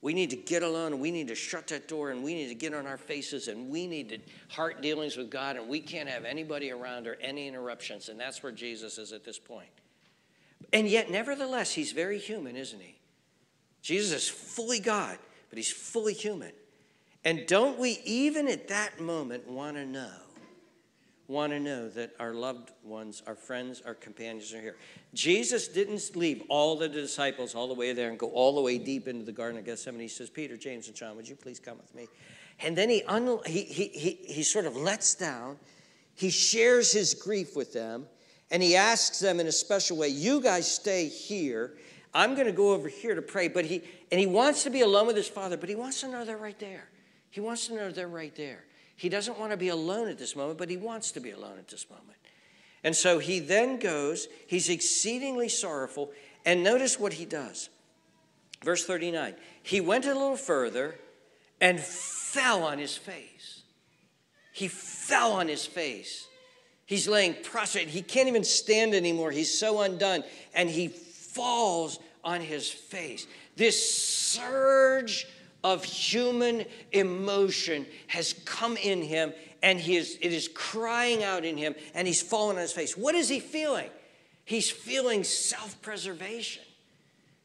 We 0.03 0.13
need 0.13 0.29
to 0.29 0.35
get 0.35 0.61
alone 0.61 0.93
and 0.93 1.01
we 1.01 1.09
need 1.09 1.29
to 1.29 1.35
shut 1.35 1.65
that 1.69 1.87
door 1.87 2.11
and 2.11 2.23
we 2.23 2.35
need 2.35 2.49
to 2.49 2.53
get 2.53 2.71
on 2.71 2.85
our 2.85 2.95
faces 2.95 3.47
and 3.47 3.71
we 3.71 3.87
need 3.87 4.09
to 4.09 4.19
heart 4.49 4.83
dealings 4.83 5.17
with 5.17 5.31
God 5.31 5.55
and 5.55 5.67
we 5.67 5.79
can't 5.79 6.07
have 6.07 6.25
anybody 6.25 6.69
around 6.69 7.07
or 7.07 7.15
any 7.21 7.47
interruptions. 7.47 8.07
And 8.07 8.19
that's 8.19 8.43
where 8.43 8.51
Jesus 8.51 8.99
is 8.99 9.13
at 9.13 9.23
this 9.23 9.39
point. 9.39 9.67
And 10.71 10.87
yet, 10.87 11.09
nevertheless, 11.09 11.71
he's 11.71 11.91
very 11.91 12.19
human, 12.19 12.55
isn't 12.55 12.79
he? 12.79 12.99
Jesus 13.81 14.11
is 14.11 14.29
fully 14.29 14.79
God, 14.79 15.17
but 15.49 15.57
he's 15.57 15.71
fully 15.71 16.13
human. 16.13 16.51
And 17.23 17.47
don't 17.47 17.79
we, 17.79 17.99
even 18.05 18.47
at 18.47 18.67
that 18.67 18.99
moment, 18.99 19.47
want 19.47 19.77
to 19.77 19.87
know 19.87 20.11
want 21.27 21.51
to 21.53 21.59
know 21.59 21.89
that 21.89 22.11
our 22.19 22.33
loved 22.33 22.71
ones, 22.83 23.23
our 23.25 23.35
friends, 23.35 23.81
our 23.85 23.95
companions 23.95 24.53
are 24.53 24.61
here. 24.61 24.77
Jesus 25.13 25.67
didn't 25.67 26.15
leave 26.15 26.43
all 26.49 26.75
the 26.75 26.87
disciples 26.87 27.55
all 27.55 27.67
the 27.67 27.73
way 27.73 27.93
there 27.93 28.09
and 28.09 28.19
go 28.19 28.29
all 28.29 28.53
the 28.55 28.61
way 28.61 28.77
deep 28.77 29.07
into 29.07 29.25
the 29.25 29.31
Garden 29.31 29.57
of 29.57 29.65
Gethsemane. 29.65 30.01
He 30.01 30.07
says, 30.07 30.29
Peter, 30.29 30.55
James, 30.55 30.87
and 30.87 30.95
John, 30.95 31.15
would 31.15 31.27
you 31.27 31.35
please 31.35 31.59
come 31.59 31.77
with 31.77 31.93
me? 31.95 32.07
And 32.59 32.77
then 32.77 32.89
he, 32.89 33.03
un- 33.03 33.39
he, 33.45 33.63
he, 33.63 33.87
he, 33.87 34.11
he 34.25 34.43
sort 34.43 34.65
of 34.65 34.75
lets 34.75 35.15
down, 35.15 35.57
he 36.13 36.29
shares 36.29 36.91
his 36.91 37.13
grief 37.13 37.55
with 37.55 37.73
them, 37.73 38.05
and 38.51 38.61
he 38.61 38.75
asks 38.75 39.19
them 39.19 39.39
in 39.39 39.47
a 39.47 39.51
special 39.51 39.97
way, 39.97 40.09
You 40.09 40.39
guys 40.41 40.71
stay 40.71 41.07
here. 41.07 41.77
I'm 42.13 42.35
going 42.35 42.47
to 42.47 42.53
go 42.53 42.71
over 42.71 42.87
here 42.87 43.13
to 43.13 43.21
pray. 43.21 43.49
But 43.49 43.65
he, 43.65 43.81
and 44.11 44.19
he 44.19 44.27
wants 44.27 44.63
to 44.63 44.69
be 44.69 44.81
alone 44.81 45.07
with 45.07 45.17
his 45.17 45.27
father, 45.27 45.57
but 45.57 45.67
he 45.67 45.75
wants 45.75 45.99
to 46.01 46.07
know 46.07 46.23
they're 46.23 46.37
right 46.37 46.57
there. 46.59 46.87
He 47.29 47.41
wants 47.41 47.67
to 47.67 47.75
know 47.75 47.91
they're 47.91 48.07
right 48.07 48.33
there. 48.35 48.63
He 48.95 49.09
doesn't 49.09 49.37
want 49.37 49.51
to 49.51 49.57
be 49.57 49.69
alone 49.69 50.07
at 50.07 50.17
this 50.17 50.35
moment, 50.35 50.57
but 50.57 50.69
he 50.69 50.77
wants 50.77 51.11
to 51.11 51.19
be 51.19 51.31
alone 51.31 51.57
at 51.57 51.67
this 51.67 51.89
moment. 51.89 52.17
And 52.83 52.95
so 52.95 53.19
he 53.19 53.39
then 53.39 53.79
goes, 53.79 54.27
he's 54.47 54.69
exceedingly 54.69 55.49
sorrowful, 55.49 56.11
and 56.45 56.63
notice 56.63 56.99
what 56.99 57.13
he 57.13 57.25
does. 57.25 57.69
Verse 58.63 58.85
39 58.85 59.35
He 59.63 59.81
went 59.81 60.05
a 60.05 60.13
little 60.13 60.37
further 60.37 60.95
and 61.59 61.79
fell 61.79 62.63
on 62.63 62.77
his 62.77 62.95
face. 62.95 63.63
He 64.53 64.67
fell 64.67 65.33
on 65.33 65.47
his 65.47 65.65
face. 65.65 66.27
He's 66.85 67.07
laying 67.07 67.35
prostrate. 67.43 67.87
He 67.87 68.01
can't 68.01 68.27
even 68.27 68.43
stand 68.43 68.93
anymore. 68.93 69.31
He's 69.31 69.57
so 69.57 69.81
undone. 69.81 70.23
And 70.53 70.69
he 70.69 70.87
falls 70.87 71.99
on 72.23 72.41
his 72.41 72.69
face. 72.69 73.27
This 73.55 73.97
surge 74.15 75.27
of 75.65 75.83
human 75.83 76.63
emotion 76.91 77.87
has 78.05 78.33
come 78.45 78.77
in 78.77 79.01
him 79.01 79.33
and 79.63 79.79
he 79.79 79.95
is, 79.95 80.15
it 80.21 80.31
is 80.31 80.47
crying 80.47 81.23
out 81.23 81.43
in 81.43 81.57
him 81.57 81.73
and 81.95 82.07
he's 82.07 82.21
fallen 82.21 82.57
on 82.57 82.61
his 82.61 82.71
face. 82.71 82.95
What 82.95 83.15
is 83.15 83.27
he 83.27 83.39
feeling? 83.39 83.89
He's 84.45 84.69
feeling 84.69 85.23
self 85.23 85.81
preservation. 85.81 86.61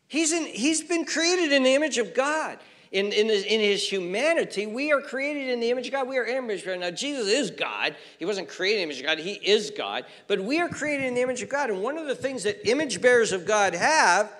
He's, 0.06 0.34
in, 0.34 0.44
he's 0.44 0.82
been 0.82 1.06
created 1.06 1.50
in 1.50 1.62
the 1.62 1.74
image 1.74 1.96
of 1.96 2.12
God. 2.12 2.58
In, 2.92 3.06
in, 3.12 3.28
his, 3.28 3.44
in 3.44 3.60
his 3.60 3.88
humanity, 3.88 4.66
we 4.66 4.92
are 4.92 5.00
created 5.00 5.48
in 5.48 5.60
the 5.60 5.70
image 5.70 5.86
of 5.86 5.92
God. 5.92 6.06
We 6.06 6.18
are 6.18 6.26
image 6.26 6.60
of 6.60 6.66
God. 6.66 6.80
Now, 6.80 6.90
Jesus 6.90 7.26
is 7.26 7.50
God. 7.50 7.96
He 8.18 8.26
wasn't 8.26 8.48
created 8.48 8.82
in 8.82 8.88
the 8.88 8.92
image 8.92 9.00
of 9.00 9.06
God. 9.06 9.18
He 9.18 9.34
is 9.34 9.70
God. 9.70 10.04
But 10.26 10.40
we 10.40 10.60
are 10.60 10.68
created 10.68 11.06
in 11.06 11.14
the 11.14 11.22
image 11.22 11.40
of 11.40 11.48
God. 11.48 11.70
And 11.70 11.80
one 11.80 11.96
of 11.96 12.06
the 12.06 12.16
things 12.16 12.42
that 12.42 12.68
image 12.68 13.00
bearers 13.00 13.32
of 13.32 13.46
God 13.46 13.72
have 13.72 14.30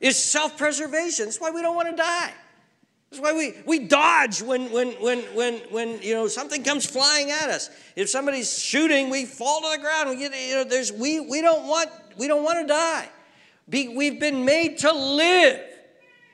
is 0.00 0.16
self 0.16 0.58
preservation. 0.58 1.26
That's 1.26 1.40
why 1.40 1.52
we 1.52 1.62
don't 1.62 1.76
want 1.76 1.90
to 1.90 1.96
die. 1.96 2.32
That's 3.10 3.22
why 3.22 3.32
we, 3.32 3.54
we 3.64 3.86
dodge 3.86 4.42
when, 4.42 4.70
when, 4.70 4.88
when, 5.02 5.20
when, 5.34 5.54
when 5.70 6.02
you 6.02 6.14
know, 6.14 6.28
something 6.28 6.62
comes 6.62 6.84
flying 6.84 7.30
at 7.30 7.48
us. 7.48 7.70
If 7.96 8.10
somebody's 8.10 8.58
shooting, 8.58 9.08
we 9.08 9.24
fall 9.24 9.62
to 9.62 9.76
the 9.76 9.82
ground. 9.82 10.10
We, 10.10 10.16
get, 10.16 10.32
you 10.34 10.56
know, 10.56 10.64
there's, 10.64 10.92
we, 10.92 11.20
we, 11.20 11.40
don't 11.40 11.66
want, 11.66 11.88
we 12.18 12.28
don't 12.28 12.44
want 12.44 12.60
to 12.60 12.66
die. 12.66 13.08
Be, 13.68 13.88
we've 13.88 14.20
been 14.20 14.44
made 14.44 14.78
to 14.78 14.92
live. 14.92 15.60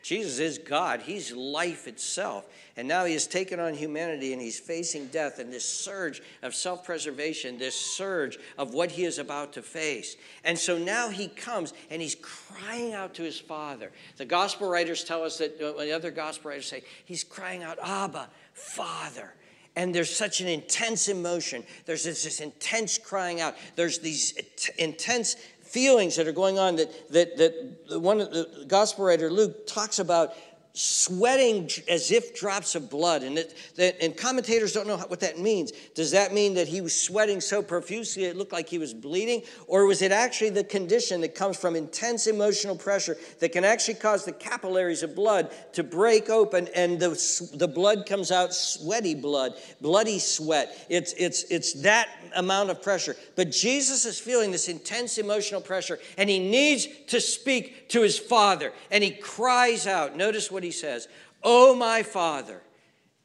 Jesus 0.05 0.39
is 0.39 0.59
God, 0.59 1.01
He's 1.01 1.33
life 1.33 1.89
itself. 1.89 2.45
And 2.77 2.87
now 2.87 3.07
He 3.07 3.15
has 3.15 3.27
taken 3.27 3.59
on 3.59 3.73
humanity 3.73 4.35
and 4.35 4.43
He's 4.43 4.61
facing 4.61 5.07
death 5.07 5.39
and 5.39 5.51
this 5.51 5.65
surge 5.65 6.21
of 6.43 6.55
self 6.55 6.85
preservation, 6.85 7.57
this 7.57 7.75
surge 7.75 8.39
of 8.59 8.75
what 8.75 8.91
He 8.91 9.07
is 9.07 9.19
about 9.19 9.55
to 9.55 9.63
face. 9.63 10.17
And 10.45 10.59
so 10.59 10.77
now 10.77 11.09
He 11.09 11.29
comes 11.29 11.73
and 11.89 12.03
He's 12.03 12.17
crying 12.17 12.93
out 12.93 13.15
to 13.15 13.23
His 13.23 13.41
Father. 13.41 13.93
The 14.19 14.27
gospel 14.27 14.69
writers 14.69 15.05
tell 15.05 15.23
us 15.23 15.39
that, 15.39 15.59
uh, 15.59 15.73
the 15.83 15.93
other 15.93 16.11
gospel 16.11 16.51
writers 16.51 16.67
say, 16.67 16.85
He's 17.07 17.25
crying 17.25 17.63
out, 17.63 17.79
Abba, 17.83 18.29
Father 18.53 19.33
and 19.77 19.95
there's 19.95 20.15
such 20.15 20.41
an 20.41 20.47
intense 20.47 21.09
emotion. 21.09 21.65
There's 21.85 22.05
this, 22.05 22.23
this, 22.23 22.41
intense 22.41 22.97
crying 22.97 23.41
out. 23.41 23.57
There's 23.75 23.99
these 23.99 24.35
intense 24.79 25.37
feelings 25.75 26.15
that 26.15 26.29
are 26.29 26.33
going 26.33 26.57
on 26.57 26.77
that, 26.77 27.11
that, 27.11 27.37
that 27.37 28.01
one 28.01 28.21
of 28.21 28.31
the 28.31 28.65
gospel 28.69 29.05
writer 29.05 29.29
Luke 29.29 29.67
talks 29.67 29.99
about 29.99 30.33
sweating 30.77 31.71
as 31.89 32.11
if 32.11 32.35
drops 32.35 32.75
of 32.75 32.91
blood. 32.91 33.23
And, 33.23 33.39
it, 33.39 33.55
that, 33.77 33.97
and 34.03 34.17
commentators 34.17 34.73
don't 34.73 34.89
know 34.89 34.97
what 34.97 35.21
that 35.21 35.39
means. 35.39 35.71
Does 35.95 36.11
that 36.11 36.35
mean 36.35 36.55
that 36.55 36.67
he 36.67 36.81
was 36.81 37.01
sweating 37.01 37.41
so 37.41 37.63
profusely 37.63 38.25
it 38.25 38.37
looked 38.37 38.53
like 38.53 38.69
he 38.69 38.79
was 38.79 38.93
bleeding? 38.93 39.43
Or 39.69 39.87
was 39.87 40.03
it 40.03 40.11
actually 40.11 40.51
the 40.51 40.65
condition 40.65 41.21
that 41.21 41.37
comes 41.37 41.57
from 41.57 41.77
intense 41.77 42.27
emotional 42.27 42.75
pressure 42.75 43.17
that 43.39 43.53
can 43.53 43.65
actually 43.65 43.95
cause 43.95 44.25
the 44.25 44.33
capillaries 44.33 45.05
of 45.05 45.15
blood 45.15 45.53
to 45.75 45.85
break 45.85 46.29
open 46.29 46.69
and 46.75 46.99
the, 46.99 47.51
the 47.55 47.69
blood 47.69 48.05
comes 48.05 48.33
out 48.33 48.53
sweaty 48.53 49.15
blood, 49.15 49.55
bloody 49.81 50.19
sweat? 50.19 50.87
It's, 50.89 51.13
it's, 51.13 51.45
it's 51.45 51.83
that 51.83 52.09
amount 52.35 52.71
of 52.71 52.83
pressure. 52.83 53.15
But 53.37 53.53
Jesus 53.53 54.05
is 54.07 54.19
feeling 54.19 54.51
this 54.51 54.69
intense 54.69 55.19
emotional 55.19 55.61
pressure 55.61 56.01
and 56.19 56.29
he 56.29 56.41
needs 56.41 56.89
to 57.07 57.21
speak 57.21 57.89
to 57.91 58.03
his 58.03 58.19
Father. 58.19 58.73
And 58.91 59.05
he 59.05 59.13
cries 59.13 59.87
out. 59.87 60.17
Notice 60.17 60.51
what 60.51 60.64
he 60.65 60.73
says 60.73 61.09
Oh, 61.43 61.77
my 61.77 62.03
Father, 62.03 62.63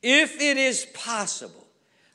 if 0.03 0.39
it 0.41 0.57
is 0.57 0.85
possible, 0.93 1.65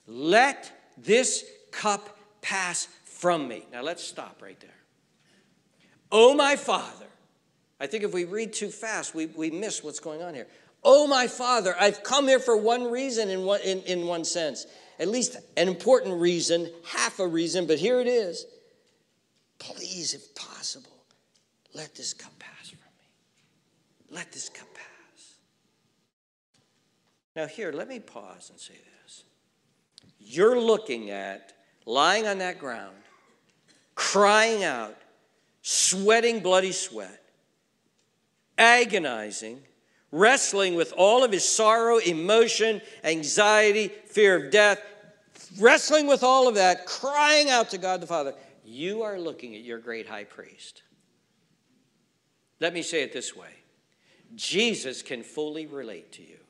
let 0.06 0.70
this 0.98 1.44
cup 1.70 2.18
pass 2.42 2.88
from 3.04 3.48
me. 3.48 3.64
Now 3.72 3.82
let's 3.82 4.04
stop 4.04 4.42
right 4.42 4.58
there. 4.60 4.70
Oh, 6.12 6.34
my 6.34 6.56
Father. 6.56 7.06
I 7.80 7.86
think 7.86 8.04
if 8.04 8.12
we 8.12 8.24
read 8.24 8.52
too 8.52 8.68
fast, 8.68 9.14
we, 9.14 9.26
we 9.26 9.50
miss 9.50 9.82
what's 9.82 9.98
going 9.98 10.22
on 10.22 10.34
here. 10.34 10.46
Oh, 10.82 11.06
my 11.06 11.26
Father, 11.26 11.74
I've 11.80 12.02
come 12.02 12.28
here 12.28 12.38
for 12.38 12.56
one 12.56 12.90
reason 12.90 13.30
in 13.30 13.44
one, 13.44 13.60
in, 13.62 13.80
in 13.82 14.06
one 14.06 14.24
sense, 14.24 14.66
at 15.00 15.08
least 15.08 15.36
an 15.56 15.66
important 15.66 16.20
reason, 16.20 16.70
half 16.84 17.18
a 17.18 17.26
reason, 17.26 17.66
but 17.66 17.78
here 17.78 18.00
it 18.00 18.06
is. 18.06 18.44
Please, 19.58 20.12
if 20.14 20.34
possible, 20.34 20.92
let 21.72 21.94
this 21.94 22.12
cup 22.12 22.38
pass 22.38 22.68
from 22.68 22.78
me. 22.78 24.16
Let 24.16 24.30
this 24.30 24.50
cup. 24.50 24.68
Now, 27.36 27.46
here, 27.46 27.72
let 27.72 27.88
me 27.88 27.98
pause 27.98 28.50
and 28.50 28.58
say 28.58 28.74
this. 28.74 29.24
You're 30.20 30.60
looking 30.60 31.10
at 31.10 31.52
lying 31.84 32.26
on 32.26 32.38
that 32.38 32.58
ground, 32.58 32.96
crying 33.94 34.62
out, 34.62 34.96
sweating 35.62 36.40
bloody 36.40 36.72
sweat, 36.72 37.20
agonizing, 38.56 39.62
wrestling 40.12 40.76
with 40.76 40.92
all 40.96 41.24
of 41.24 41.32
his 41.32 41.46
sorrow, 41.46 41.98
emotion, 41.98 42.80
anxiety, 43.02 43.88
fear 44.06 44.36
of 44.36 44.52
death, 44.52 44.80
wrestling 45.58 46.06
with 46.06 46.22
all 46.22 46.46
of 46.46 46.54
that, 46.54 46.86
crying 46.86 47.50
out 47.50 47.70
to 47.70 47.78
God 47.78 48.00
the 48.00 48.06
Father. 48.06 48.34
You 48.64 49.02
are 49.02 49.18
looking 49.18 49.54
at 49.56 49.62
your 49.62 49.78
great 49.78 50.08
high 50.08 50.24
priest. 50.24 50.82
Let 52.60 52.72
me 52.72 52.82
say 52.82 53.02
it 53.02 53.12
this 53.12 53.34
way 53.34 53.50
Jesus 54.36 55.02
can 55.02 55.22
fully 55.22 55.66
relate 55.66 56.12
to 56.12 56.22
you. 56.22 56.43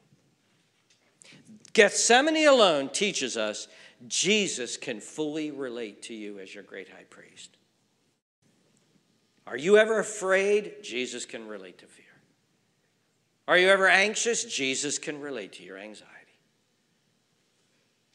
Gethsemane 1.74 2.46
alone 2.46 2.88
teaches 2.88 3.36
us 3.36 3.68
Jesus 4.06 4.76
can 4.76 5.00
fully 5.00 5.50
relate 5.50 6.02
to 6.02 6.14
you 6.14 6.38
as 6.38 6.54
your 6.54 6.62
great 6.64 6.88
high 6.88 7.04
priest. 7.10 7.56
Are 9.46 9.56
you 9.56 9.76
ever 9.76 9.98
afraid? 9.98 10.76
Jesus 10.82 11.26
can 11.26 11.46
relate 11.46 11.78
to 11.78 11.86
fear. 11.86 12.04
Are 13.46 13.58
you 13.58 13.68
ever 13.68 13.88
anxious? 13.88 14.44
Jesus 14.44 14.98
can 14.98 15.20
relate 15.20 15.52
to 15.54 15.62
your 15.62 15.76
anxiety. 15.76 16.10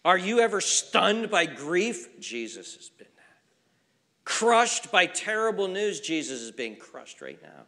Are 0.03 0.17
you 0.17 0.39
ever 0.39 0.61
stunned 0.61 1.29
by 1.29 1.45
grief? 1.45 2.19
Jesus 2.19 2.75
has 2.75 2.89
been 2.89 3.07
that. 3.15 4.23
Crushed 4.23 4.91
by 4.91 5.05
terrible 5.05 5.67
news? 5.67 5.99
Jesus 5.99 6.39
is 6.39 6.51
being 6.51 6.77
crushed 6.77 7.21
right 7.21 7.39
now 7.43 7.65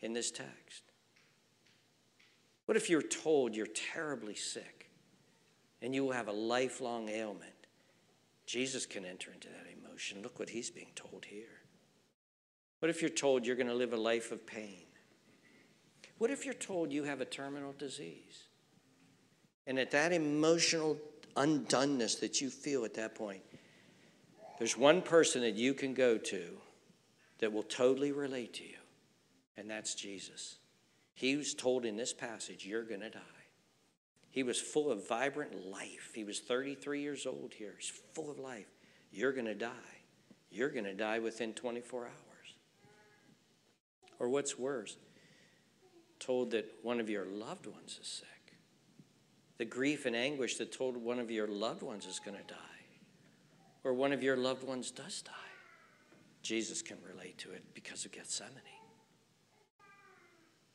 in 0.00 0.12
this 0.12 0.30
text. 0.30 0.82
What 2.64 2.76
if 2.76 2.88
you're 2.88 3.02
told 3.02 3.54
you're 3.54 3.66
terribly 3.66 4.34
sick 4.34 4.83
and 5.82 5.94
you 5.94 6.04
will 6.04 6.12
have 6.12 6.28
a 6.28 6.32
lifelong 6.32 7.08
ailment? 7.08 7.52
Jesus 8.46 8.86
can 8.86 9.04
enter 9.04 9.32
into 9.32 9.48
that 9.48 9.66
emotion. 9.80 10.22
Look 10.22 10.38
what 10.38 10.50
he's 10.50 10.70
being 10.70 10.92
told 10.94 11.24
here. 11.24 11.60
What 12.80 12.90
if 12.90 13.00
you're 13.00 13.10
told 13.10 13.46
you're 13.46 13.56
going 13.56 13.68
to 13.68 13.74
live 13.74 13.92
a 13.92 13.98
life 13.98 14.32
of 14.32 14.46
pain? 14.46 14.84
What 16.18 16.30
if 16.30 16.44
you're 16.44 16.54
told 16.54 16.92
you 16.92 17.04
have 17.04 17.20
a 17.20 17.24
terminal 17.24 17.74
disease? 17.78 18.44
And 19.66 19.78
at 19.78 19.90
that 19.92 20.12
emotional 20.12 20.98
undoneness 21.36 22.20
that 22.20 22.40
you 22.40 22.50
feel 22.50 22.84
at 22.84 22.94
that 22.94 23.14
point, 23.14 23.42
there's 24.58 24.76
one 24.76 25.02
person 25.02 25.42
that 25.42 25.54
you 25.54 25.74
can 25.74 25.94
go 25.94 26.18
to 26.18 26.58
that 27.38 27.52
will 27.52 27.62
totally 27.62 28.12
relate 28.12 28.54
to 28.54 28.64
you, 28.64 28.76
and 29.56 29.68
that's 29.68 29.94
Jesus. 29.94 30.56
He 31.14 31.36
was 31.36 31.54
told 31.54 31.84
in 31.84 31.96
this 31.96 32.12
passage, 32.12 32.64
You're 32.64 32.84
going 32.84 33.00
to 33.00 33.10
die. 33.10 33.20
He 34.34 34.42
was 34.42 34.60
full 34.60 34.90
of 34.90 35.06
vibrant 35.06 35.70
life. 35.70 36.10
He 36.12 36.24
was 36.24 36.40
33 36.40 37.00
years 37.00 37.24
old 37.24 37.52
here. 37.54 37.76
He's 37.78 37.92
full 38.14 38.32
of 38.32 38.40
life. 38.40 38.66
You're 39.12 39.32
going 39.32 39.44
to 39.44 39.54
die. 39.54 40.02
You're 40.50 40.70
going 40.70 40.86
to 40.86 40.92
die 40.92 41.20
within 41.20 41.54
24 41.54 42.06
hours. 42.06 42.54
Or 44.18 44.28
what's 44.28 44.58
worse, 44.58 44.96
told 46.18 46.50
that 46.50 46.68
one 46.82 46.98
of 46.98 47.08
your 47.08 47.26
loved 47.26 47.68
ones 47.68 47.96
is 48.02 48.08
sick. 48.08 48.56
The 49.58 49.64
grief 49.64 50.04
and 50.04 50.16
anguish 50.16 50.56
that 50.56 50.72
told 50.72 50.96
one 50.96 51.20
of 51.20 51.30
your 51.30 51.46
loved 51.46 51.82
ones 51.82 52.04
is 52.04 52.18
going 52.18 52.36
to 52.36 52.52
die. 52.52 52.58
Or 53.84 53.94
one 53.94 54.12
of 54.12 54.24
your 54.24 54.36
loved 54.36 54.64
ones 54.64 54.90
does 54.90 55.22
die. 55.22 55.32
Jesus 56.42 56.82
can 56.82 56.98
relate 57.08 57.38
to 57.38 57.52
it 57.52 57.62
because 57.72 58.04
of 58.04 58.10
Gethsemane. 58.10 58.50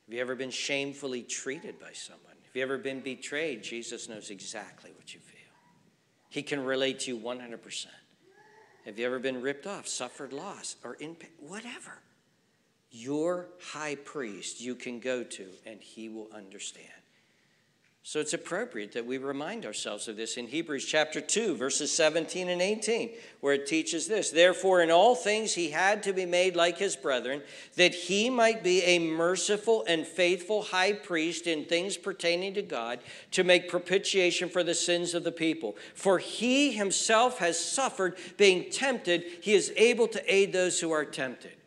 Have 0.06 0.14
you 0.14 0.20
ever 0.22 0.34
been 0.34 0.50
shamefully 0.50 1.22
treated 1.22 1.78
by 1.78 1.92
someone? 1.92 2.39
Have 2.50 2.56
you 2.56 2.62
ever 2.64 2.78
been 2.78 2.98
betrayed? 2.98 3.62
Jesus 3.62 4.08
knows 4.08 4.30
exactly 4.30 4.90
what 4.96 5.14
you 5.14 5.20
feel. 5.20 5.38
He 6.30 6.42
can 6.42 6.64
relate 6.64 6.98
to 7.00 7.12
you 7.12 7.18
100%. 7.20 7.86
Have 8.86 8.98
you 8.98 9.06
ever 9.06 9.20
been 9.20 9.40
ripped 9.40 9.68
off, 9.68 9.86
suffered 9.86 10.32
loss, 10.32 10.74
or 10.82 10.94
in 10.94 11.14
pain? 11.14 11.30
Whatever 11.38 12.00
your 12.90 13.46
high 13.60 13.94
priest 13.94 14.60
you 14.60 14.74
can 14.74 14.98
go 14.98 15.22
to, 15.22 15.46
and 15.64 15.80
he 15.80 16.08
will 16.08 16.28
understand. 16.34 16.88
So 18.02 18.18
it's 18.18 18.32
appropriate 18.32 18.92
that 18.92 19.04
we 19.04 19.18
remind 19.18 19.66
ourselves 19.66 20.08
of 20.08 20.16
this 20.16 20.38
in 20.38 20.46
Hebrews 20.46 20.86
chapter 20.86 21.20
2, 21.20 21.54
verses 21.54 21.92
17 21.92 22.48
and 22.48 22.62
18, 22.62 23.10
where 23.40 23.52
it 23.52 23.66
teaches 23.66 24.08
this 24.08 24.30
Therefore, 24.30 24.80
in 24.80 24.90
all 24.90 25.14
things 25.14 25.54
he 25.54 25.70
had 25.70 26.02
to 26.04 26.14
be 26.14 26.24
made 26.24 26.56
like 26.56 26.78
his 26.78 26.96
brethren, 26.96 27.42
that 27.76 27.94
he 27.94 28.30
might 28.30 28.64
be 28.64 28.82
a 28.84 28.98
merciful 28.98 29.84
and 29.86 30.06
faithful 30.06 30.62
high 30.62 30.94
priest 30.94 31.46
in 31.46 31.66
things 31.66 31.98
pertaining 31.98 32.54
to 32.54 32.62
God, 32.62 33.00
to 33.32 33.44
make 33.44 33.68
propitiation 33.68 34.48
for 34.48 34.62
the 34.62 34.74
sins 34.74 35.12
of 35.12 35.22
the 35.22 35.30
people. 35.30 35.76
For 35.94 36.18
he 36.18 36.72
himself 36.72 37.38
has 37.38 37.62
suffered, 37.62 38.16
being 38.38 38.70
tempted, 38.70 39.24
he 39.42 39.52
is 39.52 39.74
able 39.76 40.08
to 40.08 40.34
aid 40.34 40.54
those 40.54 40.80
who 40.80 40.90
are 40.90 41.04
tempted. 41.04 41.59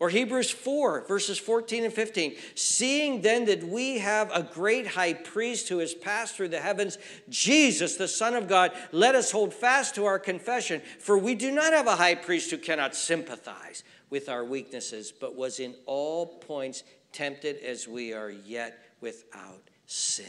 Or 0.00 0.08
Hebrews 0.08 0.50
4, 0.50 1.02
verses 1.02 1.38
14 1.38 1.84
and 1.84 1.92
15. 1.92 2.34
Seeing 2.54 3.20
then 3.20 3.44
that 3.44 3.62
we 3.62 3.98
have 3.98 4.30
a 4.34 4.42
great 4.42 4.86
high 4.86 5.12
priest 5.12 5.68
who 5.68 5.78
has 5.78 5.92
passed 5.92 6.34
through 6.34 6.48
the 6.48 6.60
heavens, 6.60 6.96
Jesus, 7.28 7.96
the 7.96 8.08
Son 8.08 8.34
of 8.34 8.48
God, 8.48 8.72
let 8.92 9.14
us 9.14 9.30
hold 9.30 9.52
fast 9.52 9.94
to 9.96 10.06
our 10.06 10.18
confession. 10.18 10.80
For 10.98 11.18
we 11.18 11.34
do 11.34 11.50
not 11.50 11.74
have 11.74 11.86
a 11.86 11.96
high 11.96 12.14
priest 12.14 12.50
who 12.50 12.56
cannot 12.56 12.94
sympathize 12.94 13.84
with 14.08 14.30
our 14.30 14.42
weaknesses, 14.42 15.12
but 15.12 15.36
was 15.36 15.60
in 15.60 15.74
all 15.84 16.26
points 16.26 16.82
tempted 17.12 17.58
as 17.58 17.86
we 17.86 18.14
are, 18.14 18.30
yet 18.30 18.82
without 19.02 19.68
sin. 19.84 20.24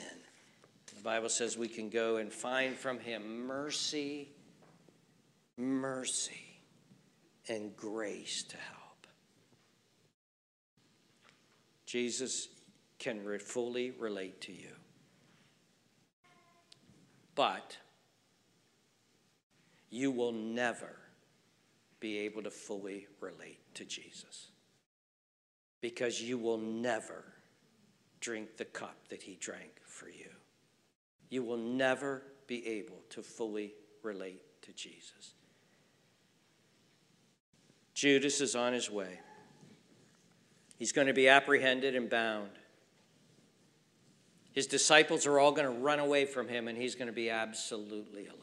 The 0.97 1.01
Bible 1.01 1.29
says 1.29 1.57
we 1.57 1.69
can 1.69 1.89
go 1.89 2.17
and 2.17 2.31
find 2.31 2.75
from 2.75 2.99
him 2.99 3.47
mercy, 3.47 4.33
mercy, 5.55 6.59
and 7.47 7.73
grace 7.77 8.43
to 8.43 8.57
help. 8.57 8.80
Jesus 11.91 12.47
can 12.99 13.21
re- 13.25 13.37
fully 13.37 13.91
relate 13.91 14.39
to 14.39 14.53
you. 14.53 14.71
But 17.35 17.75
you 19.89 20.09
will 20.09 20.31
never 20.31 20.95
be 21.99 22.19
able 22.19 22.43
to 22.43 22.49
fully 22.49 23.07
relate 23.19 23.59
to 23.73 23.83
Jesus 23.83 24.51
because 25.81 26.21
you 26.21 26.37
will 26.37 26.57
never 26.57 27.25
drink 28.21 28.55
the 28.55 28.63
cup 28.63 28.95
that 29.09 29.23
he 29.23 29.35
drank 29.41 29.81
for 29.85 30.07
you. 30.07 30.29
You 31.29 31.43
will 31.43 31.57
never 31.57 32.23
be 32.47 32.65
able 32.67 33.01
to 33.09 33.21
fully 33.21 33.73
relate 34.01 34.39
to 34.61 34.71
Jesus. 34.71 35.33
Judas 37.93 38.39
is 38.39 38.55
on 38.55 38.71
his 38.71 38.89
way. 38.89 39.19
He's 40.81 40.93
going 40.93 41.05
to 41.05 41.13
be 41.13 41.27
apprehended 41.27 41.95
and 41.95 42.09
bound. 42.09 42.49
His 44.51 44.65
disciples 44.65 45.27
are 45.27 45.37
all 45.37 45.51
going 45.51 45.71
to 45.71 45.79
run 45.79 45.99
away 45.99 46.25
from 46.25 46.47
him, 46.47 46.67
and 46.67 46.75
he's 46.75 46.95
going 46.95 47.05
to 47.05 47.13
be 47.13 47.29
absolutely 47.29 48.25
alone. 48.25 48.39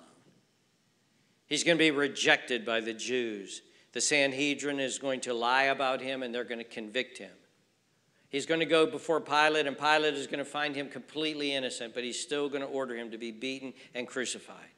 He's 1.46 1.64
going 1.64 1.77
to 1.77 1.83
be 1.83 1.90
rejected 1.90 2.64
by 2.64 2.79
the 2.79 2.92
Jews. 2.92 3.62
The 3.92 4.01
Sanhedrin 4.01 4.79
is 4.79 5.01
going 5.01 5.18
to 5.22 5.35
lie 5.35 5.64
about 5.64 6.01
him, 6.01 6.22
and 6.22 6.33
they're 6.33 6.44
going 6.44 6.61
to 6.61 6.64
convict 6.64 7.18
him. 7.18 7.33
He's 8.29 8.46
going 8.46 8.61
to 8.61 8.66
go 8.66 8.87
before 8.87 9.20
Pilate, 9.20 9.66
and 9.66 9.77
Pilate 9.77 10.14
is 10.14 10.29
going 10.29 10.38
to 10.38 10.44
find 10.44 10.77
him 10.77 10.88
completely 10.88 11.55
innocent, 11.55 11.92
but 11.92 12.05
he's 12.05 12.20
still 12.20 12.48
going 12.48 12.62
to 12.62 12.68
order 12.68 12.94
him 12.94 13.11
to 13.11 13.18
be 13.18 13.33
beaten 13.33 13.72
and 13.96 14.07
crucified. 14.07 14.70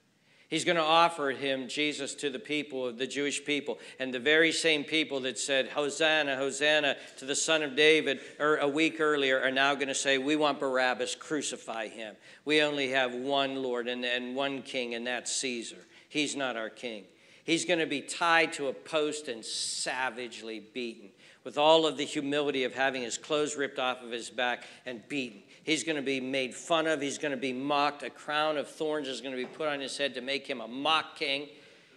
He's 0.50 0.64
going 0.64 0.78
to 0.78 0.82
offer 0.82 1.30
him, 1.30 1.68
Jesus, 1.68 2.12
to 2.16 2.28
the 2.28 2.40
people, 2.40 2.88
of 2.88 2.98
the 2.98 3.06
Jewish 3.06 3.44
people. 3.44 3.78
And 4.00 4.12
the 4.12 4.18
very 4.18 4.50
same 4.50 4.82
people 4.82 5.20
that 5.20 5.38
said, 5.38 5.68
Hosanna, 5.68 6.36
Hosanna 6.36 6.96
to 7.18 7.24
the 7.24 7.36
Son 7.36 7.62
of 7.62 7.76
David, 7.76 8.18
or 8.40 8.56
a 8.56 8.66
week 8.66 9.00
earlier, 9.00 9.40
are 9.40 9.52
now 9.52 9.76
going 9.76 9.88
to 9.88 9.94
say, 9.94 10.18
We 10.18 10.34
want 10.34 10.58
Barabbas, 10.58 11.14
crucify 11.14 11.86
him. 11.86 12.16
We 12.44 12.62
only 12.62 12.90
have 12.90 13.14
one 13.14 13.62
Lord 13.62 13.86
and, 13.86 14.04
and 14.04 14.34
one 14.34 14.62
king, 14.62 14.94
and 14.94 15.06
that's 15.06 15.30
Caesar. 15.36 15.86
He's 16.08 16.34
not 16.34 16.56
our 16.56 16.68
king. 16.68 17.04
He's 17.44 17.64
going 17.64 17.78
to 17.78 17.86
be 17.86 18.00
tied 18.00 18.52
to 18.54 18.66
a 18.66 18.72
post 18.72 19.28
and 19.28 19.44
savagely 19.44 20.58
beaten 20.58 21.10
with 21.44 21.56
all 21.56 21.86
of 21.86 21.96
the 21.96 22.04
humility 22.04 22.64
of 22.64 22.74
having 22.74 23.02
his 23.02 23.16
clothes 23.16 23.56
ripped 23.56 23.78
off 23.78 24.02
of 24.02 24.10
his 24.10 24.30
back 24.30 24.64
and 24.84 25.06
beaten. 25.08 25.42
He's 25.62 25.84
going 25.84 25.96
to 25.96 26.02
be 26.02 26.20
made 26.20 26.54
fun 26.54 26.86
of. 26.86 27.00
He's 27.00 27.18
going 27.18 27.32
to 27.32 27.36
be 27.36 27.52
mocked. 27.52 28.02
A 28.02 28.10
crown 28.10 28.56
of 28.56 28.68
thorns 28.68 29.08
is 29.08 29.20
going 29.20 29.34
to 29.34 29.40
be 29.40 29.46
put 29.46 29.68
on 29.68 29.80
his 29.80 29.96
head 29.96 30.14
to 30.14 30.20
make 30.20 30.46
him 30.46 30.60
a 30.60 30.68
mock 30.68 31.16
king. 31.16 31.48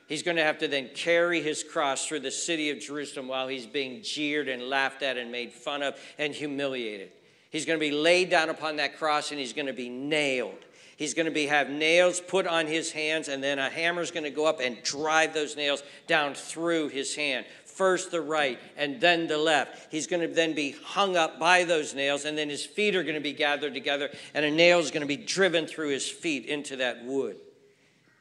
He's 0.08 0.24
going 0.24 0.38
to 0.38 0.44
have 0.44 0.60
to 0.60 0.68
then 0.68 0.90
carry 0.94 1.42
his 1.42 1.64
cross 1.64 2.08
through 2.08 2.20
the 2.22 2.32
city 2.32 2.70
of 2.70 2.80
Jerusalem 2.80 3.28
while 3.28 3.48
he's 3.48 3.66
being 3.66 4.04
jeered 4.04 4.50
and 4.50 4.64
laughed 4.64 5.02
at 5.02 5.18
and 5.18 5.32
made 5.32 5.54
fun 5.54 5.82
of 5.82 5.96
and 6.18 6.34
humiliated. 6.34 7.12
He's 7.50 7.66
going 7.66 7.80
to 7.80 7.86
be 7.86 7.92
laid 7.92 8.30
down 8.30 8.50
upon 8.50 8.78
that 8.78 8.98
cross 8.98 9.32
and 9.32 9.40
he's 9.40 9.54
going 9.54 9.68
to 9.68 9.74
be 9.74 9.90
nailed. 9.90 10.66
He's 10.98 11.14
going 11.14 11.26
to 11.26 11.32
be 11.32 11.48
have 11.48 11.70
nails 11.70 12.20
put 12.20 12.46
on 12.46 12.68
his 12.68 12.92
hands 12.92 13.28
and 13.28 13.44
then 13.44 13.60
a 13.60 13.70
hammer 13.70 14.02
is 14.02 14.12
going 14.12 14.24
to 14.24 14.30
go 14.30 14.46
up 14.46 14.60
and 14.60 14.82
drive 14.84 15.34
those 15.34 15.56
nails 15.56 15.84
down 16.08 16.34
through 16.34 16.90
his 16.90 17.16
hand 17.16 17.46
first 17.76 18.12
the 18.12 18.22
right 18.22 18.60
and 18.78 19.02
then 19.02 19.28
the 19.28 19.38
left. 19.38 19.92
He's 19.92 20.08
going 20.08 20.28
to 20.28 20.34
then 20.34 20.54
be 20.54 20.76
hung 20.84 21.18
up 21.18 21.40
by 21.40 21.64
those 21.64 21.94
nails, 21.94 22.26
and 22.26 22.38
then 22.38 22.50
his 22.50 22.66
feet 22.66 22.96
are 22.96 23.04
going 23.04 23.16
to 23.16 23.22
be 23.22 23.34
gathered 23.34 23.74
together, 23.74 24.10
and 24.34 24.46
a 24.46 24.52
nail 24.52 24.80
is 24.80 24.92
going 24.92 25.02
to 25.02 25.08
be 25.08 25.18
driven 25.18 25.68
through 25.68 25.90
his 25.90 26.10
feet 26.10 26.46
into 26.46 26.78
that 26.78 27.06
wood. 27.06 27.38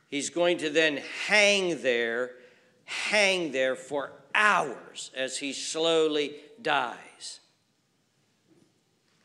He's 0.08 0.30
going 0.30 0.58
to 0.58 0.70
then 0.70 1.00
hang 1.26 1.82
there, 1.82 2.32
hang 2.84 3.52
there 3.52 3.76
for 3.76 4.12
hours 4.34 5.10
as 5.16 5.38
he 5.38 5.52
slowly 5.52 6.36
dies. 6.60 7.40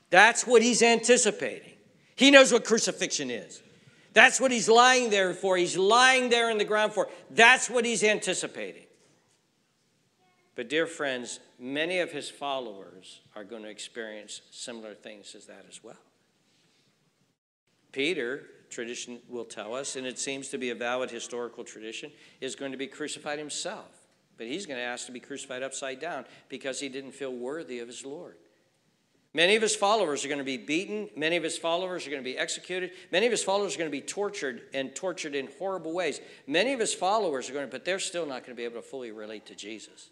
That's 0.09 0.47
what 0.47 0.61
he's 0.61 0.81
anticipating. 0.81 1.73
He 2.15 2.31
knows 2.31 2.51
what 2.51 2.63
crucifixion 2.63 3.29
is. 3.29 3.61
That's 4.13 4.41
what 4.41 4.49
he's 4.49 4.67
lying 4.67 5.11
there 5.11 5.33
for. 5.33 5.57
He's 5.57 5.77
lying 5.77 6.29
there 6.29 6.49
in 6.49 6.57
the 6.57 6.65
ground 6.65 6.93
for. 6.93 7.07
That's 7.29 7.69
what 7.69 7.85
he's 7.85 8.03
anticipating. 8.03 8.86
But, 10.57 10.69
dear 10.69 10.87
friends, 10.87 11.39
many 11.59 11.99
of 11.99 12.11
his 12.11 12.31
followers 12.31 13.21
are 13.35 13.43
going 13.43 13.61
to 13.61 13.69
experience 13.69 14.41
similar 14.49 14.95
things 14.95 15.35
as 15.35 15.45
that 15.45 15.67
as 15.69 15.83
well. 15.83 15.99
Peter, 17.91 18.41
tradition 18.71 19.19
will 19.29 19.45
tell 19.45 19.75
us, 19.75 19.95
and 19.95 20.07
it 20.07 20.17
seems 20.17 20.49
to 20.49 20.57
be 20.57 20.71
a 20.71 20.75
valid 20.75 21.11
historical 21.11 21.63
tradition, 21.63 22.11
is 22.41 22.55
going 22.55 22.71
to 22.71 22.77
be 22.77 22.87
crucified 22.87 23.37
himself. 23.37 23.85
But 24.35 24.47
he's 24.47 24.65
going 24.65 24.79
to 24.79 24.83
ask 24.83 25.05
to 25.05 25.11
be 25.11 25.19
crucified 25.19 25.61
upside 25.61 25.99
down 25.99 26.25
because 26.49 26.79
he 26.79 26.89
didn't 26.89 27.11
feel 27.11 27.33
worthy 27.33 27.77
of 27.77 27.87
his 27.87 28.03
Lord. 28.03 28.37
Many 29.35 29.55
of 29.55 29.61
his 29.61 29.75
followers 29.75 30.25
are 30.25 30.27
going 30.27 30.39
to 30.39 30.43
be 30.43 30.57
beaten. 30.57 31.07
Many 31.15 31.35
of 31.35 31.43
his 31.43 31.59
followers 31.59 32.07
are 32.07 32.09
going 32.09 32.23
to 32.23 32.27
be 32.27 32.37
executed. 32.37 32.93
Many 33.11 33.27
of 33.27 33.31
his 33.31 33.43
followers 33.43 33.75
are 33.75 33.77
going 33.77 33.91
to 33.91 33.95
be 33.95 34.01
tortured 34.01 34.63
and 34.73 34.95
tortured 34.95 35.35
in 35.35 35.49
horrible 35.59 35.93
ways. 35.93 36.19
Many 36.47 36.73
of 36.73 36.79
his 36.79 36.95
followers 36.95 37.47
are 37.47 37.53
going 37.53 37.67
to, 37.67 37.71
but 37.71 37.85
they're 37.85 37.99
still 37.99 38.25
not 38.25 38.41
going 38.41 38.55
to 38.55 38.59
be 38.59 38.63
able 38.63 38.81
to 38.81 38.81
fully 38.81 39.11
relate 39.11 39.45
to 39.45 39.53
Jesus 39.53 40.09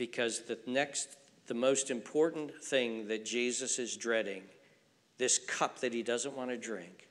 because 0.00 0.40
the 0.44 0.58
next, 0.66 1.18
the 1.46 1.52
most 1.52 1.90
important 1.90 2.64
thing 2.64 3.06
that 3.08 3.22
Jesus 3.22 3.78
is 3.78 3.98
dreading, 3.98 4.42
this 5.18 5.38
cup 5.38 5.80
that 5.80 5.92
he 5.92 6.02
doesn't 6.02 6.34
want 6.34 6.48
to 6.48 6.56
drink, 6.56 7.06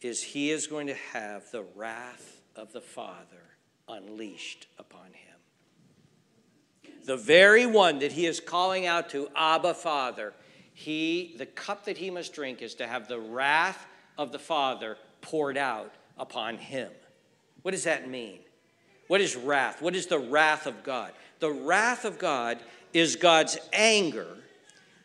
is 0.00 0.22
he 0.22 0.50
is 0.50 0.66
going 0.66 0.86
to 0.86 0.94
have 0.94 1.44
the 1.50 1.62
wrath 1.76 2.40
of 2.56 2.72
the 2.72 2.80
Father 2.80 3.58
unleashed 3.86 4.66
upon 4.78 5.08
him. 5.08 6.92
The 7.04 7.18
very 7.18 7.66
one 7.66 7.98
that 7.98 8.12
he 8.12 8.24
is 8.24 8.40
calling 8.40 8.86
out 8.86 9.10
to, 9.10 9.28
Abba, 9.36 9.74
Father, 9.74 10.32
he, 10.72 11.34
the 11.36 11.44
cup 11.44 11.84
that 11.84 11.98
he 11.98 12.08
must 12.08 12.32
drink 12.32 12.62
is 12.62 12.74
to 12.76 12.86
have 12.86 13.08
the 13.08 13.20
wrath 13.20 13.86
of 14.16 14.32
the 14.32 14.38
Father 14.38 14.96
poured 15.20 15.58
out 15.58 15.92
upon 16.16 16.56
him. 16.56 16.90
What 17.60 17.72
does 17.72 17.84
that 17.84 18.08
mean? 18.08 18.38
What 19.06 19.20
is 19.20 19.36
wrath? 19.36 19.82
What 19.82 19.94
is 19.94 20.06
the 20.06 20.18
wrath 20.18 20.66
of 20.66 20.82
God? 20.82 21.12
The 21.40 21.50
wrath 21.50 22.04
of 22.04 22.18
God 22.18 22.58
is 22.92 23.16
God's 23.16 23.58
anger. 23.72 24.26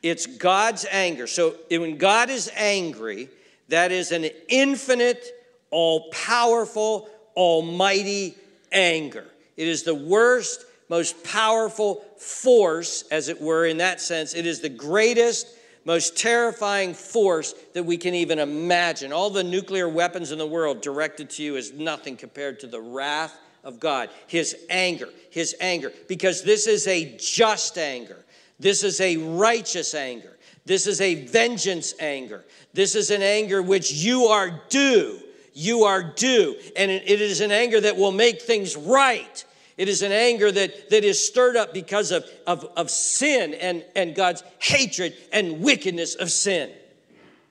It's 0.02 0.26
God's 0.26 0.86
anger. 0.90 1.28
So 1.28 1.56
when 1.70 1.98
God 1.98 2.30
is 2.30 2.50
angry, 2.56 3.30
that 3.68 3.92
is 3.92 4.12
an 4.12 4.26
infinite, 4.48 5.26
all 5.72 6.10
powerful, 6.12 7.10
almighty 7.36 8.36
anger. 8.72 9.26
It 9.58 9.68
is 9.68 9.84
the 9.84 9.96
worst, 9.96 10.66
most 10.88 11.24
powerful 11.24 12.04
force, 12.18 13.04
as 13.12 13.28
it 13.30 13.42
were, 13.42 13.66
in 13.66 13.78
that 13.78 14.00
sense. 14.00 14.34
It 14.34 14.46
is 14.46 14.62
the 14.62 14.70
greatest, 14.70 15.48
most 15.86 16.18
terrifying 16.18 16.94
force 16.94 17.54
that 17.74 17.84
we 17.84 17.98
can 17.98 18.14
even 18.14 18.40
imagine. 18.40 19.12
All 19.12 19.30
the 19.30 19.44
nuclear 19.44 19.90
weapons 19.90 20.32
in 20.32 20.38
the 20.38 20.48
world 20.48 20.82
directed 20.82 21.30
to 21.32 21.44
you 21.44 21.56
is 21.58 21.74
nothing 21.74 22.16
compared 22.16 22.60
to 22.62 22.68
the 22.68 22.82
wrath 22.82 23.38
of 23.64 23.80
God, 23.80 24.10
his 24.28 24.56
anger, 24.70 25.10
his 25.30 25.56
anger, 25.60 25.92
because 26.08 26.44
this 26.44 26.68
is 26.68 26.88
a 26.88 27.18
just 27.18 27.78
anger. 27.78 28.26
This 28.60 28.84
is 28.84 29.00
a 29.00 29.18
righteous 29.18 29.94
anger. 29.94 30.38
This 30.66 30.86
is 30.86 31.02
a 31.02 31.26
vengeance 31.26 31.94
anger. 32.00 32.46
This 32.74 32.96
is 32.96 33.10
an 33.10 33.22
anger 33.22 33.62
which 33.62 33.92
you 33.92 34.26
are 34.26 34.62
due. 34.70 35.20
You 35.54 35.84
are 35.84 36.04
due. 36.04 36.56
And 36.76 36.92
it 36.92 37.22
is 37.22 37.42
an 37.42 37.52
anger 37.52 37.82
that 37.82 37.98
will 37.98 38.12
make 38.12 38.42
things 38.42 38.76
right. 38.76 39.46
It 39.78 39.88
is 39.88 40.02
an 40.02 40.12
anger 40.12 40.52
that, 40.52 40.90
that 40.90 41.06
is 41.06 41.26
stirred 41.26 41.56
up 41.56 41.74
because 41.74 42.12
of, 42.12 42.26
of, 42.46 42.66
of 42.76 42.92
sin 42.92 43.54
and, 43.54 43.86
and 43.96 44.14
God's 44.14 44.44
hatred 44.60 45.16
and 45.32 45.62
wickedness 45.62 46.16
of 46.16 46.32
sin. 46.32 46.72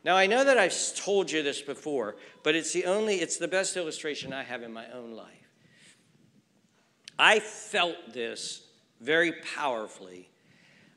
Now, 0.05 0.17
I 0.17 0.27
know 0.27 0.45
that 0.45 0.59
I've 0.59 0.75
told 0.95 1.31
you 1.31 1.43
this 1.43 1.61
before, 1.61 2.17
but 2.43 2.55
it's 2.55 2.73
the 2.73 2.85
only, 2.85 3.17
it's 3.17 3.39
the 3.39 3.49
best 3.49 3.77
illustration 3.77 4.33
I 4.33 4.43
have 4.43 4.63
in 4.63 4.73
my 4.73 4.91
own 4.93 5.13
life. 5.13 5.48
I 7.19 7.41
felt 7.41 7.97
this 8.13 8.63
very 9.01 9.33
powerfully. 9.33 10.29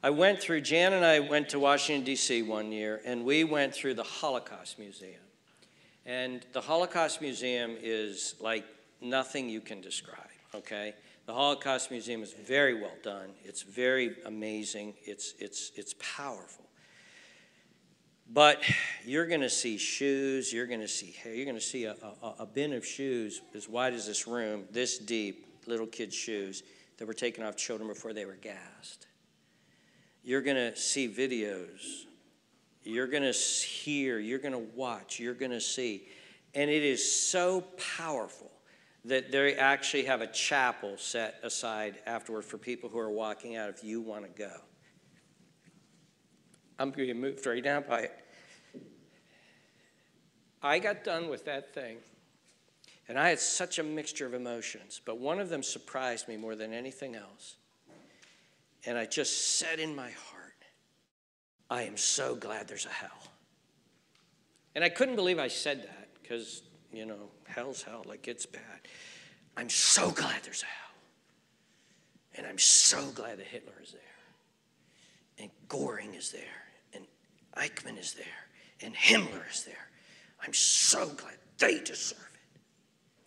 I 0.03 0.09
went 0.09 0.39
through, 0.39 0.61
Jan 0.61 0.93
and 0.93 1.05
I 1.05 1.19
went 1.19 1.49
to 1.49 1.59
Washington, 1.59 2.03
D.C. 2.03 2.41
one 2.43 2.71
year, 2.71 3.01
and 3.05 3.23
we 3.23 3.43
went 3.43 3.73
through 3.73 3.95
the 3.95 4.03
Holocaust 4.03 4.79
Museum. 4.79 5.21
And 6.05 6.45
the 6.53 6.61
Holocaust 6.61 7.21
Museum 7.21 7.77
is 7.81 8.35
like 8.39 8.65
nothing 8.99 9.47
you 9.49 9.61
can 9.61 9.81
describe, 9.81 10.17
okay? 10.55 10.95
The 11.27 11.33
Holocaust 11.33 11.91
Museum 11.91 12.23
is 12.23 12.33
very 12.33 12.73
well 12.73 12.95
done. 13.03 13.29
It's 13.43 13.61
very 13.61 14.15
amazing. 14.25 14.95
It's, 15.03 15.35
it's, 15.39 15.71
it's 15.75 15.93
powerful. 15.99 16.65
But 18.33 18.63
you're 19.05 19.27
going 19.27 19.41
to 19.41 19.49
see 19.49 19.77
shoes, 19.77 20.51
you're 20.53 20.65
going 20.65 20.79
to 20.79 20.87
see 20.87 21.11
hair, 21.11 21.33
you're 21.33 21.45
going 21.45 21.57
to 21.57 21.61
see 21.61 21.83
a, 21.83 21.95
a, 22.23 22.33
a 22.39 22.45
bin 22.45 22.73
of 22.73 22.85
shoes 22.85 23.41
as 23.53 23.67
wide 23.67 23.93
as 23.93 24.07
this 24.07 24.25
room, 24.25 24.63
this 24.71 24.97
deep, 24.97 25.50
little 25.67 25.87
kids' 25.87 26.15
shoes 26.15 26.63
that 26.97 27.05
were 27.05 27.13
taken 27.13 27.43
off 27.43 27.55
children 27.55 27.87
before 27.87 28.13
they 28.13 28.25
were 28.25 28.35
gassed. 28.35 29.07
You're 30.23 30.41
going 30.41 30.57
to 30.57 30.75
see 30.75 31.09
videos. 31.09 32.05
You're 32.83 33.07
going 33.07 33.23
to 33.23 33.31
hear. 33.31 34.19
You're 34.19 34.39
going 34.39 34.53
to 34.53 34.67
watch. 34.75 35.19
You're 35.19 35.33
going 35.33 35.51
to 35.51 35.61
see. 35.61 36.07
And 36.53 36.69
it 36.69 36.83
is 36.83 37.29
so 37.29 37.61
powerful 37.97 38.51
that 39.05 39.31
they 39.31 39.55
actually 39.55 40.05
have 40.05 40.21
a 40.21 40.27
chapel 40.27 40.95
set 40.97 41.39
aside 41.43 41.99
afterward 42.05 42.43
for 42.43 42.57
people 42.57 42.89
who 42.89 42.99
are 42.99 43.09
walking 43.09 43.55
out 43.55 43.69
if 43.69 43.83
you 43.83 43.99
want 44.01 44.23
to 44.23 44.29
go. 44.29 44.57
I'm 46.77 46.91
being 46.91 47.19
moved 47.19 47.45
right 47.45 47.63
now 47.63 47.81
by 47.81 48.01
it. 48.01 48.17
I 50.61 50.77
got 50.77 51.03
done 51.03 51.29
with 51.29 51.45
that 51.45 51.73
thing 51.73 51.97
and 53.11 53.19
I 53.19 53.27
had 53.27 53.41
such 53.41 53.77
a 53.77 53.83
mixture 53.83 54.25
of 54.25 54.33
emotions, 54.33 55.01
but 55.03 55.19
one 55.19 55.41
of 55.41 55.49
them 55.49 55.63
surprised 55.63 56.29
me 56.29 56.37
more 56.37 56.55
than 56.55 56.71
anything 56.71 57.13
else. 57.13 57.57
And 58.85 58.97
I 58.97 59.05
just 59.05 59.57
said 59.57 59.81
in 59.81 59.93
my 59.93 60.11
heart, 60.11 60.53
I 61.69 61.81
am 61.81 61.97
so 61.97 62.35
glad 62.35 62.69
there's 62.69 62.85
a 62.85 62.89
hell. 62.89 63.27
And 64.75 64.83
I 64.85 64.87
couldn't 64.87 65.17
believe 65.17 65.39
I 65.39 65.49
said 65.49 65.83
that 65.83 66.07
because, 66.21 66.61
you 66.93 67.05
know, 67.05 67.27
hell's 67.47 67.83
hell, 67.83 68.05
like 68.07 68.29
it's 68.29 68.45
bad. 68.45 68.61
I'm 69.57 69.69
so 69.69 70.11
glad 70.11 70.41
there's 70.43 70.63
a 70.63 70.67
hell. 70.67 70.95
And 72.37 72.47
I'm 72.47 72.59
so 72.59 73.11
glad 73.13 73.39
that 73.39 73.47
Hitler 73.47 73.73
is 73.83 73.91
there. 73.91 74.01
And 75.37 75.49
Goring 75.67 76.13
is 76.13 76.31
there. 76.31 76.63
And 76.93 77.03
Eichmann 77.57 77.99
is 77.99 78.13
there. 78.13 78.25
And 78.79 78.95
Himmler 78.95 79.51
is 79.51 79.65
there. 79.65 79.89
I'm 80.41 80.53
so 80.53 81.09
glad 81.09 81.35
they 81.57 81.81
deserve 81.81 82.30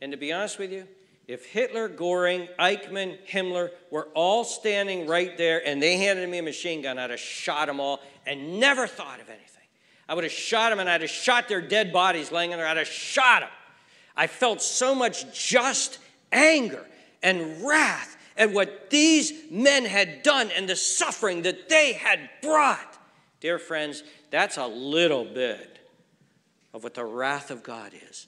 and 0.01 0.13
to 0.13 0.19
be 0.19 0.33
honest 0.33 0.59
with 0.59 0.73
you, 0.73 0.87
if 1.27 1.47
Hitler, 1.47 1.89
Goring, 1.89 2.49
Eichmann, 2.59 3.17
Himmler 3.27 3.71
were 3.91 4.09
all 4.15 4.45
standing 4.45 5.07
right 5.07 5.37
there 5.39 5.67
and 5.67 5.83
they 5.83 5.97
handed 5.97 6.29
me 6.29 6.39
a 6.39 6.43
machine 6.43 6.83
gun, 6.83 6.99
I'd 6.99 7.11
have 7.11 7.19
shot 7.19 7.67
them 7.67 7.81
all 7.81 8.01
and 8.27 8.61
never 8.61 8.87
thought 8.87 9.21
of 9.21 9.29
anything. 9.29 9.63
I 10.07 10.15
would 10.15 10.25
have 10.25 10.33
shot 10.33 10.71
them 10.71 10.81
and 10.81 10.91
I'd 10.91 11.01
have 11.01 11.11
shot 11.11 11.49
their 11.49 11.63
dead 11.63 11.93
bodies 11.93 12.31
laying 12.31 12.53
in 12.53 12.59
there. 12.59 12.67
I'd 12.67 12.77
have 12.77 12.87
shot 12.87 13.41
them. 13.41 13.49
I 14.17 14.27
felt 14.27 14.61
so 14.61 14.95
much 14.95 15.49
just 15.49 15.99
anger 16.31 16.85
and 17.23 17.65
wrath 17.65 18.17
at 18.37 18.53
what 18.53 18.91
these 18.91 19.33
men 19.51 19.85
had 19.85 20.23
done 20.23 20.51
and 20.55 20.69
the 20.69 20.77
suffering 20.77 21.43
that 21.43 21.69
they 21.69 21.95
had 21.95 22.29
brought. 22.43 22.99
Dear 23.41 23.59
friends, 23.59 24.03
that's 24.31 24.57
a 24.57 24.67
little 24.67 25.25
bit 25.25 25.79
of 26.75 26.83
what 26.83 26.95
the 26.95 27.05
wrath 27.05 27.51
of 27.51 27.63
God 27.63 27.93
is. 28.11 28.27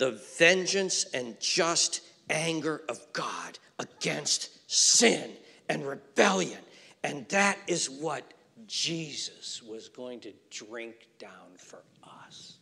The 0.00 0.12
vengeance 0.38 1.04
and 1.12 1.38
just 1.40 2.00
anger 2.30 2.80
of 2.88 2.98
God 3.12 3.58
against 3.78 4.48
sin 4.70 5.30
and 5.68 5.86
rebellion. 5.86 6.58
And 7.04 7.28
that 7.28 7.58
is 7.66 7.90
what 7.90 8.24
Jesus 8.66 9.62
was 9.62 9.90
going 9.90 10.20
to 10.20 10.32
drink 10.50 10.94
down 11.18 11.52
for 11.58 11.82
us. 12.02 12.56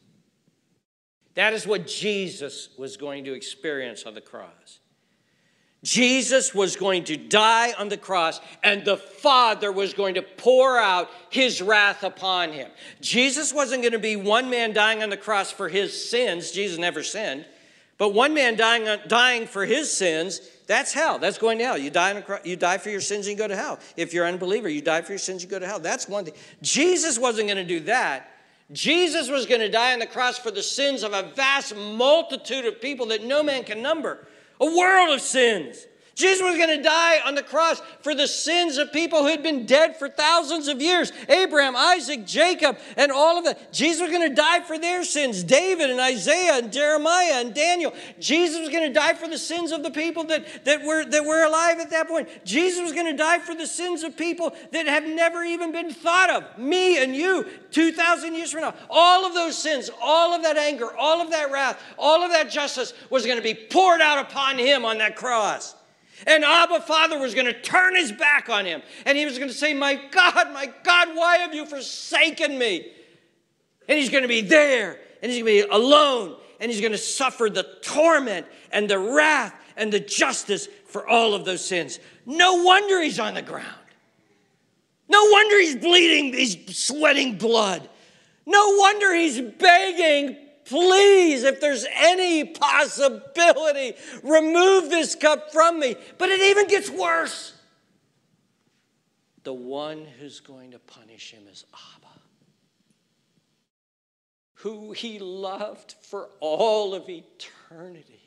That 1.35 1.53
is 1.53 1.65
what 1.65 1.87
Jesus 1.87 2.71
was 2.77 2.97
going 2.97 3.23
to 3.27 3.35
experience 3.35 4.03
on 4.03 4.15
the 4.15 4.21
cross. 4.21 4.81
Jesus 5.85 6.53
was 6.55 6.75
going 6.75 7.05
to 7.05 7.17
die 7.17 7.73
on 7.79 7.89
the 7.89 7.97
cross, 7.97 8.41
and 8.65 8.85
the 8.85 8.97
Father 8.97 9.71
was 9.71 9.95
going 9.95 10.15
to 10.15 10.23
pour 10.23 10.79
out 10.79 11.09
his 11.31 11.63
wrath 11.63 12.03
upon 12.03 12.53
him. 12.53 12.69
Jesus 13.01 13.53
wasn't 13.53 13.83
going 13.83 13.93
to 13.93 13.99
be 13.99 14.17
one 14.17 14.51
man 14.51 14.73
dying 14.73 15.03
on 15.03 15.11
the 15.11 15.17
cross 15.17 15.53
for 15.53 15.69
his 15.69 16.11
sins. 16.11 16.51
Jesus 16.51 16.79
never 16.79 17.03
sinned. 17.03 17.45
But 17.97 18.15
one 18.15 18.33
man 18.35 18.57
dying, 18.57 18.87
dying 19.09 19.47
for 19.47 19.67
his 19.67 19.95
sins, 19.95 20.41
that's 20.67 20.93
hell. 20.93 21.19
That's 21.19 21.39
going 21.39 21.59
to 21.59 21.65
hell. 21.65 21.79
You 21.79 21.91
die, 21.91 22.15
on 22.15 22.39
you 22.45 22.57
die 22.57 22.79
for 22.79 22.91
your 22.91 23.01
sins 23.01 23.27
and 23.27 23.37
you 23.37 23.39
go 23.39 23.49
to 23.49 23.57
hell. 23.57 23.81
If 23.97 24.15
you're 24.15 24.25
an 24.25 24.35
unbeliever, 24.35 24.69
you 24.69 24.81
die 24.81 25.03
for 25.03 25.13
your 25.13 25.19
sins, 25.19 25.43
you 25.43 25.49
go 25.49 25.59
to 25.59 25.67
hell. 25.67 25.81
That's 25.81 26.09
one 26.09 26.25
thing. 26.25 26.35
Jesus 26.63 27.19
wasn't 27.19 27.49
going 27.49 27.57
to 27.57 27.65
do 27.65 27.81
that. 27.87 28.31
Jesus 28.71 29.29
was 29.29 29.47
going 29.47 29.63
to 29.63 29.71
die 29.71 29.95
on 29.95 29.99
the 29.99 30.07
cross 30.07 30.39
for 30.39 30.51
the 30.51 30.63
sins 30.63 31.03
of 31.03 31.13
a 31.13 31.33
vast 31.35 31.75
multitude 31.75 32.67
of 32.67 32.81
people 32.81 33.07
that 33.07 33.25
no 33.25 33.43
man 33.43 33.65
can 33.65 33.83
number, 33.83 34.29
a 34.61 34.65
world 34.65 35.11
of 35.15 35.21
sins. 35.21 35.88
Jesus 36.19 36.43
was 36.43 36.57
going 36.57 36.77
to 36.77 36.83
die 36.83 37.21
on 37.25 37.37
the 37.37 37.45
cross 37.45 37.81
for 38.01 38.13
the 38.13 38.27
sins 38.27 38.77
of 38.77 38.93
people 38.93 39.21
who 39.21 39.29
had 39.29 39.41
been 39.41 39.67
dead 39.67 39.97
for 39.97 40.09
thousands 40.09 40.67
of 40.67 40.83
years 40.83 41.13
Abraham, 41.29 41.77
Isaac, 41.77 42.27
Jacob, 42.27 42.77
and 42.97 43.13
all 43.13 43.39
of 43.39 43.45
that. 43.45 43.73
Jesus 43.73 44.03
was 44.03 44.11
going 44.11 44.29
to 44.29 44.35
die 44.35 44.59
for 44.63 44.81
their 44.81 45.05
sins. 45.05 45.45
David 45.45 45.91
and 45.91 46.01
Isaiah 46.01 46.55
and 46.55 46.73
Jeremiah 46.73 47.35
and 47.35 47.55
Daniel. 47.55 47.95
Jesus 48.19 48.59
was 48.59 48.69
going 48.69 48.83
to 48.83 48.93
die 48.93 49.15
for 49.15 49.29
the 49.29 49.39
sins 49.39 49.71
of 49.71 49.85
the 49.85 49.93
people 49.93 50.25
that, 50.25 50.65
that, 50.65 50.83
were, 50.83 51.05
that 51.05 51.25
were 51.25 51.45
alive 51.45 51.79
at 51.79 51.91
that 51.91 52.09
point. 52.09 52.29
Jesus 52.45 52.83
was 52.83 52.93
going 52.93 53.07
to 53.07 53.17
die 53.17 53.39
for 53.39 53.55
the 53.55 53.69
sins 53.69 54.03
of 54.03 54.17
people 54.17 54.53
that 54.73 54.89
have 54.89 55.05
never 55.05 55.45
even 55.45 55.71
been 55.71 55.93
thought 55.93 56.31
of. 56.31 56.59
Me 56.59 57.01
and 57.01 57.15
you, 57.15 57.47
2,000 57.71 58.35
years 58.35 58.51
from 58.51 58.63
now. 58.63 58.75
All 58.91 59.25
of 59.25 59.35
those 59.35 59.57
sins, 59.57 59.89
all 60.03 60.35
of 60.35 60.43
that 60.43 60.57
anger, 60.57 60.89
all 60.97 61.21
of 61.21 61.31
that 61.31 61.53
wrath, 61.53 61.81
all 61.97 62.25
of 62.25 62.33
that 62.33 62.51
justice 62.51 62.93
was 63.09 63.25
going 63.25 63.39
to 63.39 63.43
be 63.43 63.55
poured 63.55 64.01
out 64.01 64.19
upon 64.19 64.59
him 64.59 64.85
on 64.85 64.99
that 64.99 65.15
cross. 65.15 65.77
And 66.27 66.45
Abba 66.45 66.81
Father 66.81 67.19
was 67.19 67.35
going 67.35 67.47
to 67.47 67.61
turn 67.61 67.95
his 67.95 68.13
back 68.13 68.49
on 68.49 68.65
him. 68.65 68.83
And 69.07 69.17
he 69.17 69.25
was 69.25 69.39
going 69.39 69.51
to 69.51 69.55
say, 69.55 69.75
My 69.75 69.95
God, 69.95 70.53
my 70.53 70.73
God, 70.83 71.09
why 71.15 71.39
have 71.39 71.55
you 71.55 71.67
forsaken 71.67 72.59
me? 72.59 72.91
And 73.89 73.99
he's 73.99 74.11
going 74.11 74.23
to 74.23 74.29
be 74.29 74.41
there. 74.41 74.99
And 75.23 75.31
he's 75.31 75.43
going 75.43 75.63
to 75.63 75.67
be 75.67 75.73
alone. 75.73 76.37
And 76.61 76.71
he's 76.71 76.81
going 76.81 76.93
to 76.93 76.99
suffer 76.99 77.49
the 77.49 77.67
torment 77.83 78.47
and 78.73 78.89
the 78.89 78.99
wrath 78.99 79.55
and 79.77 79.93
the 79.93 80.01
justice 80.01 80.69
for 80.87 81.07
all 81.09 81.35
of 81.35 81.45
those 81.45 81.65
sins. 81.65 82.01
No 82.27 82.63
wonder 82.63 83.01
he's 83.01 83.21
on 83.21 83.35
the 83.35 83.43
ground. 83.43 83.67
No 85.09 85.25
wonder 85.25 85.59
he's 85.59 85.77
bleeding, 85.77 86.35
he's 86.35 86.77
sweating 86.77 87.39
blood. 87.39 87.89
No 88.45 88.77
wonder 88.77 89.15
he's 89.15 89.41
begging 89.41 90.37
Please, 90.69 91.45
if 91.45 91.61
there's 91.61 91.87
any 91.95 92.45
possibility, 92.45 93.95
remove 94.23 94.91
this 94.91 95.15
cup 95.15 95.53
from 95.53 95.81
me. 95.81 95.97
But 96.19 96.29
it 96.29 96.41
even 96.41 96.69
gets 96.69 96.91
worse. 96.91 97.55
The 99.45 99.55
one 99.55 100.05
who's 100.05 100.41
going 100.41 100.73
to 100.73 100.79
punish 100.79 101.33
him 101.33 101.45
is 101.51 101.65
Abba, 101.73 102.13
who 104.55 104.93
he 104.93 105.19
loved 105.19 105.95
for 106.03 106.29
all 106.41 106.95
of 106.95 107.09
eternity, 107.09 108.21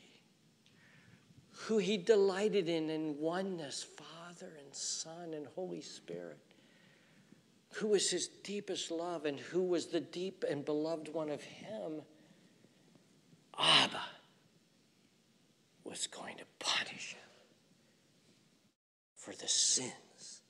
who 1.52 1.78
he 1.78 1.96
delighted 1.96 2.68
in 2.68 2.90
in 2.90 3.18
oneness, 3.20 3.84
Father 3.84 4.52
and 4.58 4.74
Son 4.74 5.32
and 5.34 5.46
Holy 5.54 5.80
Spirit 5.80 6.38
who 7.74 7.88
was 7.88 8.10
his 8.10 8.28
deepest 8.28 8.90
love 8.90 9.24
and 9.24 9.38
who 9.38 9.62
was 9.62 9.86
the 9.86 10.00
deep 10.00 10.44
and 10.48 10.64
beloved 10.64 11.08
one 11.12 11.30
of 11.30 11.42
him. 11.42 12.02
Abba 13.58 14.02
was 15.84 16.06
going 16.06 16.36
to 16.38 16.44
punish 16.58 17.12
him 17.12 17.20
for 19.16 19.34
the 19.34 19.48
sins 19.48 20.42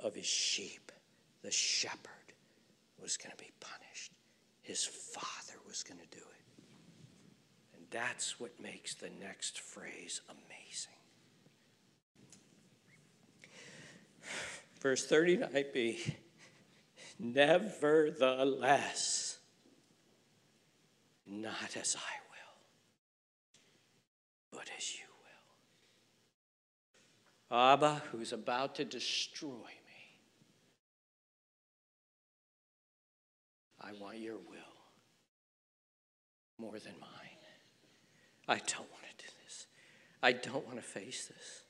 of 0.00 0.14
his 0.14 0.26
sheep. 0.26 0.92
The 1.42 1.50
shepherd 1.50 2.32
was 3.00 3.16
going 3.16 3.30
to 3.30 3.36
be 3.36 3.50
punished, 3.60 4.12
his 4.60 4.84
father 4.84 5.58
was 5.66 5.82
going 5.82 6.00
to 6.00 6.16
do 6.16 6.22
it. 6.22 6.64
And 7.76 7.84
that's 7.90 8.40
what 8.40 8.60
makes 8.60 8.94
the 8.94 9.10
next 9.20 9.60
phrase 9.60 10.20
amazing. 10.28 10.92
Verse 14.80 15.06
39b 15.06 16.14
Nevertheless, 17.18 19.17
not 21.42 21.76
as 21.76 21.96
I 21.96 22.14
will, 22.30 22.58
but 24.58 24.70
as 24.76 24.94
you 24.94 25.04
will. 27.50 27.56
Abba, 27.58 28.02
who's 28.10 28.32
about 28.32 28.74
to 28.76 28.84
destroy 28.84 29.48
me, 29.50 30.18
I 33.80 33.92
want 34.00 34.18
your 34.18 34.36
will 34.36 34.58
more 36.58 36.78
than 36.78 36.94
mine. 37.00 37.10
I 38.48 38.56
don't 38.56 38.90
want 38.90 39.04
to 39.18 39.26
do 39.26 39.30
this. 39.44 39.66
I 40.22 40.32
don't 40.32 40.66
want 40.66 40.76
to 40.78 40.82
face 40.82 41.26
this. 41.26 41.62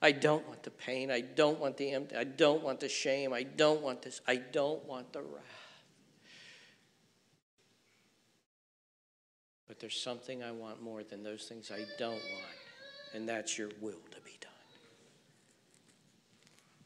I 0.00 0.12
don't 0.12 0.46
want 0.48 0.62
the 0.62 0.70
pain. 0.70 1.10
I 1.10 1.20
don't 1.20 1.60
want 1.60 1.76
the 1.76 1.90
empty. 1.92 2.16
I 2.16 2.24
don't 2.24 2.62
want 2.62 2.80
the 2.80 2.88
shame. 2.88 3.32
I 3.32 3.42
don't 3.42 3.80
want 3.82 4.02
this. 4.02 4.20
I 4.26 4.36
don't 4.36 4.84
want 4.86 5.12
the 5.12 5.22
wrath. 5.22 5.63
But 9.74 9.80
there's 9.80 10.00
something 10.00 10.40
I 10.40 10.52
want 10.52 10.80
more 10.84 11.02
than 11.02 11.24
those 11.24 11.46
things 11.46 11.72
I 11.72 11.84
don't 11.98 12.12
want, 12.12 12.56
and 13.12 13.28
that's 13.28 13.58
your 13.58 13.70
will 13.80 13.98
to 14.12 14.20
be 14.20 14.36
done. 14.40 14.52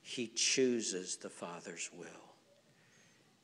He 0.00 0.28
chooses 0.28 1.16
the 1.16 1.28
Father's 1.28 1.90
will. 1.98 2.06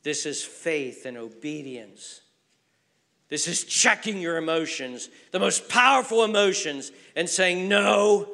This 0.02 0.24
is 0.24 0.42
faith 0.42 1.04
and 1.04 1.18
obedience. 1.18 2.22
This 3.28 3.46
is 3.46 3.64
checking 3.64 4.18
your 4.18 4.38
emotions, 4.38 5.10
the 5.30 5.40
most 5.40 5.68
powerful 5.68 6.24
emotions, 6.24 6.90
and 7.14 7.28
saying, 7.28 7.68
No, 7.68 8.30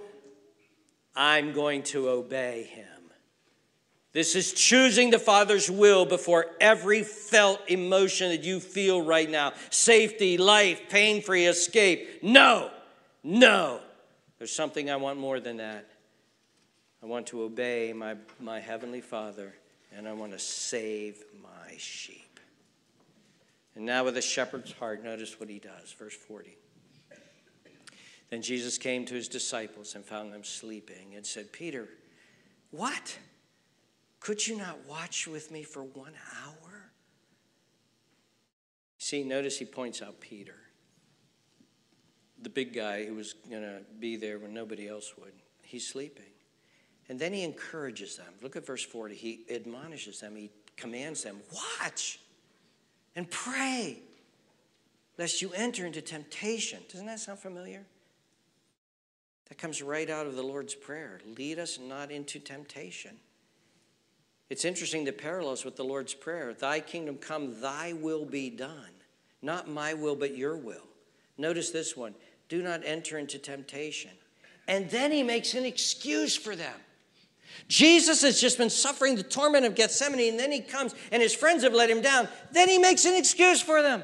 I'm 1.16 1.53
going 1.53 1.83
to 1.85 2.09
obey 2.09 2.70
him. 2.70 2.99
This 4.12 4.35
is 4.35 4.53
choosing 4.53 5.11
the 5.11 5.20
Father's 5.20 5.70
will 5.70 6.05
before 6.05 6.46
every 6.61 7.05
felt 7.05 7.61
emotion 7.68 8.31
that 8.31 8.42
you 8.42 8.59
feel 8.59 9.01
right 9.01 9.31
now 9.31 9.53
safety, 9.70 10.37
life, 10.37 10.83
pain 10.88 11.23
free 11.23 11.46
escape. 11.46 12.23
No, 12.23 12.70
no. 13.23 13.81
There's 14.38 14.53
something 14.53 14.90
I 14.90 14.96
want 14.96 15.18
more 15.18 15.38
than 15.38 15.59
that. 15.59 15.87
I 17.03 17.07
want 17.07 17.29
to 17.29 17.42
obey 17.42 17.92
my, 17.92 18.16
my 18.40 18.59
Heavenly 18.59 19.01
Father, 19.01 19.55
and 19.96 20.09
I 20.09 20.12
want 20.12 20.33
to 20.33 20.38
save 20.38 21.23
my 21.42 21.77
sheep. 21.79 22.40
And 23.77 23.87
now, 23.87 24.05
with 24.05 24.16
a 24.16 24.23
shepherd's 24.23 24.73
heart, 24.73 25.05
notice 25.05 25.38
what 25.38 25.49
he 25.49 25.59
does. 25.59 25.92
Verse 25.92 26.14
40. 26.14 26.57
Then 28.31 28.42
Jesus 28.42 28.79
came 28.79 29.05
to 29.07 29.14
his 29.14 29.29
disciples 29.29 29.94
and 29.94 30.05
found 30.05 30.33
them 30.33 30.44
sleeping 30.44 31.14
and 31.16 31.25
said, 31.25 31.53
Peter, 31.53 31.88
what? 32.70 33.18
Could 34.20 34.46
you 34.46 34.56
not 34.56 34.87
watch 34.87 35.26
with 35.26 35.50
me 35.50 35.62
for 35.62 35.83
one 35.83 36.12
hour? 36.44 36.90
See, 38.98 39.24
notice 39.24 39.59
he 39.59 39.64
points 39.64 40.02
out 40.02 40.20
Peter, 40.20 40.56
the 42.40 42.50
big 42.50 42.74
guy 42.74 43.06
who 43.06 43.14
was 43.14 43.33
going 43.33 43.62
to 43.62 43.80
be 43.98 44.16
there 44.16 44.38
when 44.38 44.52
nobody 44.52 44.87
else 44.87 45.14
would. 45.18 45.33
He's 45.62 45.88
sleeping. 45.88 46.24
And 47.09 47.18
then 47.18 47.33
he 47.33 47.42
encourages 47.42 48.16
them. 48.16 48.33
Look 48.42 48.56
at 48.56 48.64
verse 48.64 48.85
40. 48.85 49.14
He 49.14 49.40
admonishes 49.50 50.20
them, 50.20 50.37
he 50.37 50.50
commands 50.76 51.24
them, 51.24 51.38
watch 51.52 52.20
and 53.16 53.28
pray 53.30 53.98
lest 55.18 55.42
you 55.42 55.50
enter 55.54 55.85
into 55.85 56.00
temptation. 56.00 56.80
Doesn't 56.90 57.06
that 57.06 57.20
sound 57.20 57.38
familiar? 57.38 57.85
That 59.48 59.59
comes 59.59 59.83
right 59.83 60.09
out 60.09 60.26
of 60.26 60.37
the 60.37 60.42
Lord's 60.42 60.74
Prayer. 60.74 61.20
Lead 61.37 61.59
us 61.59 61.78
not 61.78 62.11
into 62.11 62.38
temptation. 62.38 63.16
It's 64.50 64.64
interesting 64.64 65.04
the 65.04 65.12
parallels 65.12 65.64
with 65.64 65.76
the 65.76 65.84
Lord's 65.84 66.12
Prayer 66.12 66.52
Thy 66.52 66.80
kingdom 66.80 67.16
come, 67.16 67.60
thy 67.60 67.92
will 67.94 68.24
be 68.24 68.50
done. 68.50 68.90
Not 69.40 69.68
my 69.68 69.94
will, 69.94 70.16
but 70.16 70.36
your 70.36 70.57
will. 70.57 70.86
Notice 71.38 71.70
this 71.70 71.96
one 71.96 72.14
do 72.48 72.62
not 72.62 72.82
enter 72.84 73.16
into 73.16 73.38
temptation. 73.38 74.11
And 74.68 74.90
then 74.90 75.12
he 75.12 75.22
makes 75.22 75.55
an 75.55 75.64
excuse 75.64 76.36
for 76.36 76.55
them. 76.55 76.74
Jesus 77.68 78.22
has 78.22 78.40
just 78.40 78.59
been 78.59 78.70
suffering 78.70 79.16
the 79.16 79.22
torment 79.22 79.64
of 79.64 79.74
Gethsemane, 79.74 80.30
and 80.30 80.38
then 80.38 80.53
he 80.53 80.61
comes 80.61 80.94
and 81.11 81.22
his 81.22 81.34
friends 81.34 81.62
have 81.62 81.72
let 81.72 81.90
him 81.90 82.03
down. 82.03 82.28
Then 82.53 82.68
he 82.68 82.78
makes 82.78 83.05
an 83.05 83.16
excuse 83.16 83.62
for 83.62 83.82
them. 83.82 84.03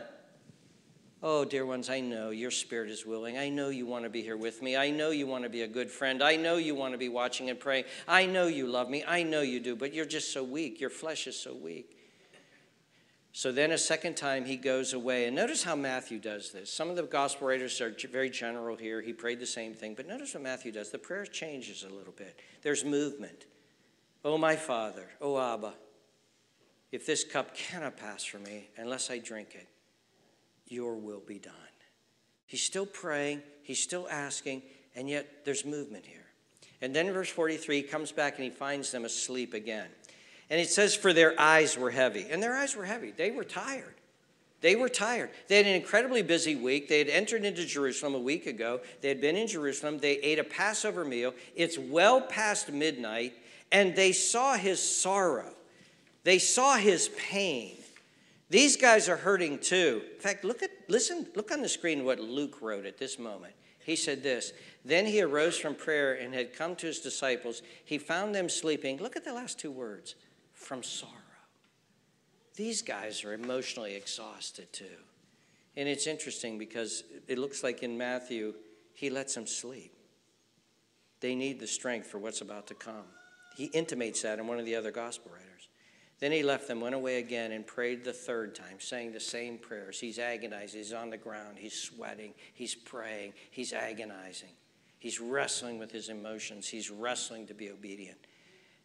Oh, 1.23 1.45
dear 1.45 1.65
ones, 1.65 1.89
I 1.89 2.01
know 2.01 2.31
your 2.31 2.51
spirit 2.51 2.91
is 2.91 3.07
willing. 3.07 3.39
I 3.39 3.49
know 3.49 3.71
you 3.71 3.87
want 3.87 4.05
to 4.05 4.11
be 4.11 4.23
here 4.23 4.37
with 4.37 4.61
me. 4.61 4.77
I 4.77 4.91
know 4.91 5.11
you 5.11 5.27
want 5.27 5.45
to 5.45 5.51
be 5.51 5.63
a 5.63 5.69
good 5.69 5.91
friend. 5.91 6.23
I 6.23 6.37
know 6.37 6.57
you 6.57 6.75
want 6.75 6.93
to 6.93 6.99
be 6.99 7.09
watching 7.09 7.49
and 7.49 7.59
praying. 7.59 7.85
I 8.07 8.27
know 8.27 8.47
you 8.47 8.67
love 8.67 8.91
me. 8.91 9.03
I 9.07 9.23
know 9.23 9.41
you 9.41 9.59
do, 9.59 9.75
but 9.75 9.95
you're 9.95 10.05
just 10.05 10.33
so 10.33 10.45
weak. 10.45 10.79
Your 10.79 10.91
flesh 10.91 11.27
is 11.27 11.39
so 11.39 11.55
weak. 11.55 11.97
So 13.33 13.51
then 13.51 13.71
a 13.71 13.79
second 13.79 14.17
time 14.17 14.45
he 14.45 14.57
goes 14.57 14.93
away. 14.93 15.27
And 15.27 15.35
notice 15.37 15.63
how 15.63 15.75
Matthew 15.75 16.19
does 16.19 16.53
this. 16.53 16.73
Some 16.73 16.91
of 16.91 16.97
the 16.97 17.03
gospel 17.03 17.49
writers 17.49 17.81
are 17.81 17.95
very 18.11 18.31
general 18.31 18.77
here. 18.77 19.01
He 19.01 19.13
prayed 19.13 19.41
the 19.41 19.47
same 19.47 19.75
thing. 19.75 19.95
But 19.95 20.07
notice 20.07 20.35
what 20.35 20.43
Matthew 20.43 20.73
does. 20.73 20.91
The 20.91 20.99
prayer 20.99 21.25
changes 21.25 21.83
a 21.83 21.95
little 21.95 22.15
bit. 22.15 22.39
There's 22.63 22.85
movement. 22.85 23.47
Oh, 24.25 24.37
my 24.37 24.57
Father, 24.57 25.09
oh, 25.21 25.39
Abba, 25.39 25.75
if 26.93 27.07
this 27.07 27.25
cup 27.25 27.55
cannot 27.55 27.97
pass 27.97 28.25
from 28.25 28.43
me 28.43 28.71
unless 28.77 29.11
I 29.11 29.19
drink 29.19 29.55
it, 29.55 29.69
your 30.69 30.97
will 30.97 31.23
be 31.27 31.39
done. 31.39 31.55
He's 32.47 32.63
still 32.63 32.87
praying, 32.87 33.43
he's 33.63 33.83
still 33.83 34.07
asking, 34.11 34.63
and 34.95 35.09
yet 35.09 35.45
there's 35.45 35.65
movement 35.65 36.07
here. 36.07 36.27
And 36.81 36.95
then 36.95 37.13
verse 37.13 37.31
43 37.31 37.77
he 37.77 37.83
comes 37.83 38.13
back 38.13 38.37
and 38.37 38.45
he 38.45 38.51
finds 38.51 38.91
them 38.91 39.05
asleep 39.05 39.55
again. 39.55 39.89
And 40.51 40.61
it 40.61 40.69
says, 40.69 40.95
For 40.95 41.13
their 41.13 41.39
eyes 41.41 41.77
were 41.77 41.91
heavy. 41.91 42.27
And 42.31 42.43
their 42.43 42.57
eyes 42.57 42.77
were 42.77 42.85
heavy. 42.85 43.11
They 43.11 43.31
were 43.31 43.45
tired. 43.45 43.95
They 44.61 44.77
were 44.77 44.89
tired. 44.89 45.31
They 45.49 45.59
had 45.59 45.67
an 45.67 45.75
incredibly 45.75 46.23
busy 46.23 46.57
week. 46.57 46.89
They 46.89 46.99
had 46.99 47.09
entered 47.09 47.45
into 47.45 47.65
Jerusalem 47.65 48.15
a 48.15 48.21
week 48.21 48.47
ago. 48.47 48.81
They 49.01 49.09
had 49.09 49.21
been 49.21 49.37
in 49.37 49.47
Jerusalem. 49.47 49.99
They 49.99 50.19
ate 50.19 50.39
a 50.39 50.45
Passover 50.45 51.05
meal. 51.05 51.35
It's 51.55 51.79
well 51.79 52.21
past 52.21 52.73
midnight, 52.73 53.35
and 53.71 53.95
they 53.95 54.13
saw 54.13 54.55
his 54.55 54.81
sorrow. 54.81 55.53
They 56.25 56.39
saw 56.39 56.77
his 56.77 57.11
pain. 57.17 57.77
These 58.49 58.77
guys 58.77 59.09
are 59.09 59.17
hurting 59.17 59.59
too. 59.59 60.03
In 60.15 60.21
fact, 60.21 60.45
look 60.45 60.63
at 60.63 60.71
listen, 60.89 61.27
look 61.35 61.51
on 61.51 61.63
the 61.63 61.69
screen 61.69 62.05
what 62.05 62.21
Luke 62.21 62.63
wrote 62.63 62.87
at 62.87 62.99
this 62.99 63.19
moment. 63.19 63.55
He 63.85 63.97
said 63.97 64.23
this, 64.23 64.53
then 64.85 65.07
he 65.07 65.23
arose 65.23 65.57
from 65.57 65.77
prayer 65.77 66.15
and 66.15 66.35
had 66.35 66.53
come 66.53 66.75
to 66.77 66.87
his 66.87 66.99
disciples. 66.99 67.63
He 67.85 67.99
found 67.99 68.35
them 68.35 68.49
sleeping. 68.49 68.99
Look 68.99 69.17
at 69.17 69.25
the 69.25 69.33
last 69.33 69.61
two 69.61 69.71
words, 69.71 70.17
from 70.53 70.83
sorrow. 70.83 71.13
These 72.57 72.83
guys 72.83 73.23
are 73.23 73.33
emotionally 73.33 73.95
exhausted 73.95 74.73
too. 74.73 74.85
And 75.77 75.89
it's 75.89 76.07
interesting 76.07 76.59
because 76.59 77.05
it 77.29 77.39
looks 77.39 77.63
like 77.63 77.83
in 77.83 77.97
Matthew, 77.97 78.55
he 78.95 79.11
lets 79.11 79.35
them 79.35 79.47
sleep. 79.47 79.93
They 81.21 81.35
need 81.35 81.61
the 81.61 81.67
strength 81.67 82.09
for 82.09 82.19
what's 82.19 82.41
about 82.41 82.67
to 82.69 82.75
come. 82.75 83.05
He 83.57 83.67
intimates 83.67 84.23
that 84.23 84.39
in 84.39 84.47
one 84.47 84.59
of 84.59 84.65
the 84.65 84.75
other 84.75 84.91
gospel 84.91 85.31
writers. 85.33 85.46
Then 86.19 86.33
he 86.33 86.43
left 86.43 86.67
them, 86.67 86.81
went 86.81 86.95
away 86.95 87.19
again, 87.19 87.53
and 87.53 87.67
prayed 87.67 88.03
the 88.03 88.13
third 88.13 88.55
time, 88.55 88.79
saying 88.79 89.13
the 89.13 89.21
same 89.21 89.59
prayers. 89.59 90.01
He's 90.01 90.19
agonizing. 90.19 90.81
He's 90.81 90.93
on 90.95 91.11
the 91.11 91.19
ground. 91.19 91.59
He's 91.59 91.79
sweating. 91.79 92.33
He's 92.55 92.75
praying. 92.75 93.35
He's 93.51 93.75
agonizing. 93.75 94.51
He's 94.99 95.21
wrestling 95.21 95.79
with 95.79 95.93
his 95.93 96.09
emotions. 96.09 96.69
He's 96.69 96.91
wrestling 96.91 97.47
to 97.49 97.55
be 97.55 97.71
obedient. 97.71 98.19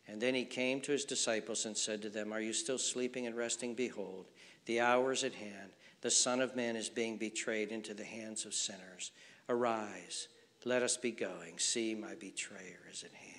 And 0.08 0.22
then 0.22 0.36
he 0.36 0.44
came 0.44 0.82
to 0.82 0.92
his 0.92 1.06
disciples 1.06 1.66
and 1.66 1.78
said 1.78 2.02
to 2.02 2.10
them, 2.10 2.34
Are 2.34 2.42
you 2.42 2.52
still 2.52 2.78
sleeping 2.78 3.28
and 3.28 3.36
resting? 3.36 3.76
Behold, 3.76 4.26
the 4.66 4.82
hour 4.82 5.14
is 5.14 5.24
at 5.24 5.34
hand. 5.34 5.72
The 6.02 6.12
Son 6.12 6.42
of 6.42 6.56
Man 6.56 6.76
is 6.76 6.90
being 6.90 7.18
betrayed 7.18 7.72
into 7.72 7.94
the 7.94 8.04
hands 8.04 8.46
of 8.46 8.54
sinners. 8.54 9.12
Arise, 9.48 10.28
let 10.66 10.84
us 10.84 10.98
be 10.98 11.12
going. 11.12 11.60
See, 11.60 11.96
my 11.96 12.16
betrayer 12.16 12.82
is 12.92 13.04
at 13.04 13.14
hand. 13.14 13.31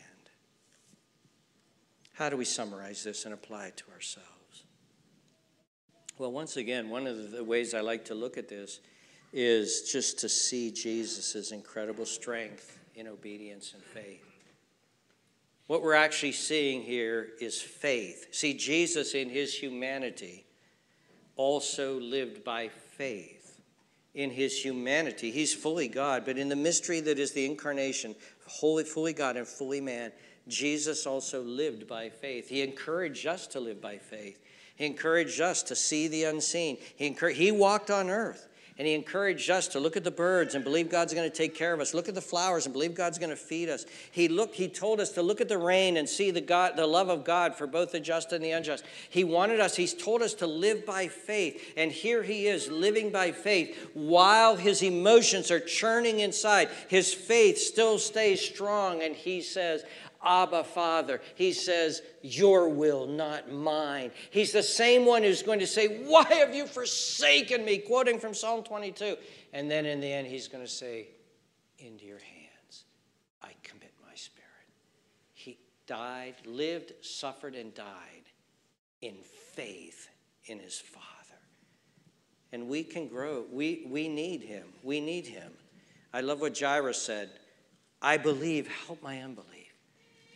How 2.22 2.28
do 2.28 2.36
we 2.36 2.44
summarize 2.44 3.02
this 3.02 3.24
and 3.24 3.34
apply 3.34 3.66
it 3.66 3.76
to 3.78 3.90
ourselves? 3.92 4.62
Well, 6.18 6.30
once 6.30 6.56
again, 6.56 6.88
one 6.88 7.08
of 7.08 7.32
the 7.32 7.42
ways 7.42 7.74
I 7.74 7.80
like 7.80 8.04
to 8.04 8.14
look 8.14 8.38
at 8.38 8.48
this 8.48 8.78
is 9.32 9.90
just 9.90 10.20
to 10.20 10.28
see 10.28 10.70
Jesus' 10.70 11.50
incredible 11.50 12.06
strength 12.06 12.78
in 12.94 13.08
obedience 13.08 13.74
and 13.74 13.82
faith. 13.82 14.24
What 15.66 15.82
we're 15.82 15.94
actually 15.94 16.30
seeing 16.30 16.82
here 16.82 17.30
is 17.40 17.60
faith. 17.60 18.28
See, 18.30 18.54
Jesus 18.54 19.14
in 19.14 19.28
his 19.28 19.52
humanity 19.52 20.46
also 21.34 21.98
lived 21.98 22.44
by 22.44 22.68
faith. 22.68 23.60
In 24.14 24.30
his 24.30 24.64
humanity, 24.64 25.32
he's 25.32 25.52
fully 25.52 25.88
God, 25.88 26.24
but 26.24 26.38
in 26.38 26.48
the 26.48 26.54
mystery 26.54 27.00
that 27.00 27.18
is 27.18 27.32
the 27.32 27.46
incarnation, 27.46 28.14
wholly, 28.46 28.84
fully 28.84 29.12
God 29.12 29.36
and 29.36 29.48
fully 29.48 29.80
man, 29.80 30.12
Jesus 30.48 31.06
also 31.06 31.42
lived 31.42 31.86
by 31.86 32.08
faith. 32.08 32.48
He 32.48 32.62
encouraged 32.62 33.26
us 33.26 33.46
to 33.48 33.60
live 33.60 33.80
by 33.80 33.98
faith. 33.98 34.40
He 34.76 34.86
encouraged 34.86 35.40
us 35.40 35.62
to 35.64 35.76
see 35.76 36.08
the 36.08 36.24
unseen. 36.24 36.78
He, 36.96 37.14
he 37.34 37.52
walked 37.52 37.90
on 37.90 38.10
earth 38.10 38.48
and 38.78 38.86
he 38.86 38.94
encouraged 38.94 39.50
us 39.50 39.68
to 39.68 39.80
look 39.80 39.96
at 39.96 40.04
the 40.04 40.10
birds 40.10 40.54
and 40.54 40.64
believe 40.64 40.90
God's 40.90 41.12
going 41.12 41.30
to 41.30 41.36
take 41.36 41.54
care 41.54 41.74
of 41.74 41.80
us. 41.80 41.92
Look 41.92 42.08
at 42.08 42.14
the 42.14 42.22
flowers 42.22 42.64
and 42.64 42.72
believe 42.72 42.94
God's 42.94 43.18
going 43.18 43.30
to 43.30 43.36
feed 43.36 43.68
us. 43.68 43.84
He 44.10 44.28
looked, 44.28 44.54
he 44.54 44.66
told 44.66 44.98
us 44.98 45.10
to 45.10 45.22
look 45.22 45.42
at 45.42 45.48
the 45.48 45.58
rain 45.58 45.98
and 45.98 46.08
see 46.08 46.30
the 46.30 46.40
God, 46.40 46.76
the 46.76 46.86
love 46.86 47.10
of 47.10 47.22
God 47.22 47.54
for 47.54 47.66
both 47.66 47.92
the 47.92 48.00
just 48.00 48.32
and 48.32 48.42
the 48.42 48.52
unjust. 48.52 48.84
He 49.10 49.24
wanted 49.24 49.60
us, 49.60 49.76
he's 49.76 49.94
told 49.94 50.22
us 50.22 50.32
to 50.34 50.46
live 50.46 50.86
by 50.86 51.08
faith. 51.08 51.74
And 51.76 51.92
here 51.92 52.22
he 52.22 52.46
is 52.46 52.70
living 52.70 53.10
by 53.10 53.30
faith 53.32 53.90
while 53.92 54.56
his 54.56 54.82
emotions 54.82 55.50
are 55.50 55.60
churning 55.60 56.20
inside. 56.20 56.70
His 56.88 57.12
faith 57.12 57.58
still 57.58 57.98
stays 57.98 58.40
strong 58.40 59.02
and 59.02 59.14
he 59.14 59.42
says, 59.42 59.84
Abba, 60.24 60.64
Father. 60.64 61.20
He 61.34 61.52
says, 61.52 62.02
Your 62.22 62.68
will, 62.68 63.06
not 63.06 63.50
mine. 63.50 64.10
He's 64.30 64.52
the 64.52 64.62
same 64.62 65.04
one 65.04 65.22
who's 65.22 65.42
going 65.42 65.60
to 65.60 65.66
say, 65.66 66.02
Why 66.04 66.24
have 66.24 66.54
you 66.54 66.66
forsaken 66.66 67.64
me? 67.64 67.78
Quoting 67.78 68.18
from 68.18 68.34
Psalm 68.34 68.62
22. 68.62 69.16
And 69.52 69.70
then 69.70 69.86
in 69.86 70.00
the 70.00 70.12
end, 70.12 70.26
he's 70.26 70.48
going 70.48 70.64
to 70.64 70.70
say, 70.70 71.08
Into 71.78 72.04
your 72.04 72.18
hands 72.18 72.84
I 73.42 73.50
commit 73.62 73.92
my 74.06 74.14
spirit. 74.14 74.48
He 75.34 75.58
died, 75.86 76.34
lived, 76.44 76.92
suffered, 77.00 77.54
and 77.54 77.74
died 77.74 77.86
in 79.00 79.16
faith 79.54 80.08
in 80.46 80.58
his 80.58 80.78
Father. 80.78 81.06
And 82.52 82.68
we 82.68 82.84
can 82.84 83.08
grow. 83.08 83.44
We, 83.50 83.86
we 83.88 84.08
need 84.08 84.42
him. 84.42 84.68
We 84.82 85.00
need 85.00 85.26
him. 85.26 85.52
I 86.12 86.20
love 86.20 86.40
what 86.40 86.58
Jairus 86.58 87.00
said 87.00 87.30
I 88.04 88.16
believe, 88.16 88.66
help 88.86 89.00
my 89.00 89.20
unbelief. 89.20 89.51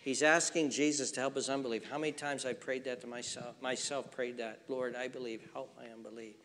He's 0.06 0.22
asking 0.22 0.70
Jesus 0.70 1.10
to 1.10 1.20
help 1.20 1.34
his 1.34 1.48
unbelief. 1.48 1.90
How 1.90 1.98
many 1.98 2.12
times 2.12 2.46
I 2.46 2.52
prayed 2.52 2.84
that 2.84 3.00
to 3.00 3.08
myself? 3.08 3.60
Myself 3.60 4.08
prayed 4.12 4.36
that. 4.36 4.60
Lord, 4.68 4.94
I 4.94 5.08
believe, 5.08 5.42
help 5.52 5.76
my 5.76 5.92
unbelief. 5.92 6.36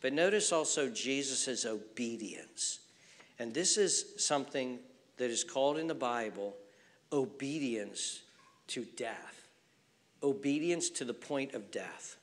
But 0.00 0.14
notice 0.14 0.52
also 0.52 0.88
Jesus' 0.88 1.66
obedience. 1.66 2.78
And 3.38 3.52
this 3.52 3.76
is 3.76 4.14
something 4.16 4.78
that 5.18 5.28
is 5.28 5.44
called 5.44 5.76
in 5.76 5.86
the 5.86 5.94
Bible 5.94 6.56
obedience 7.12 8.22
to 8.68 8.86
death. 8.96 9.48
Obedience 10.22 10.88
to 10.88 11.04
the 11.04 11.12
point 11.12 11.52
of 11.52 11.70
death. 11.70 12.16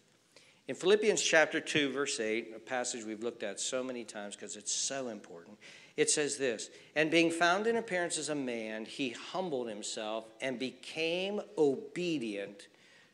In 0.68 0.74
Philippians 0.74 1.22
chapter 1.22 1.60
2, 1.60 1.92
verse 1.92 2.20
8, 2.20 2.54
a 2.56 2.60
passage 2.60 3.06
we've 3.06 3.22
looked 3.22 3.44
at 3.44 3.60
so 3.60 3.84
many 3.84 4.04
times 4.04 4.36
because 4.36 4.56
it's 4.56 4.74
so 4.74 5.10
important, 5.10 5.60
it 5.98 6.10
says 6.10 6.38
this 6.38 6.70
And 6.96 7.12
being 7.12 7.32
found 7.32 7.68
in 7.68 7.76
appearance 7.76 8.18
as 8.18 8.30
a 8.30 8.36
man, 8.36 8.86
he 8.86 9.10
humbled 9.10 9.68
himself 9.68 10.26
and 10.42 10.58
became 10.58 11.42
obedient 11.58 12.68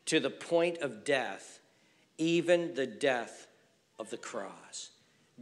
to 0.06 0.20
the 0.20 0.30
point 0.30 0.78
of 0.78 1.04
death, 1.04 1.60
even 2.16 2.74
the 2.74 2.86
death 2.86 3.46
of 3.98 4.10
the 4.10 4.16
cross. 4.16 4.90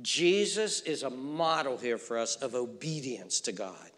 Jesus 0.03 0.80
is 0.80 1.03
a 1.03 1.11
model 1.11 1.78
here 1.78 1.99
for 1.99 2.18
us 2.18 2.37
of 2.37 2.55
obedience 2.55 3.41
to 3.41 3.53
God. 3.53 3.91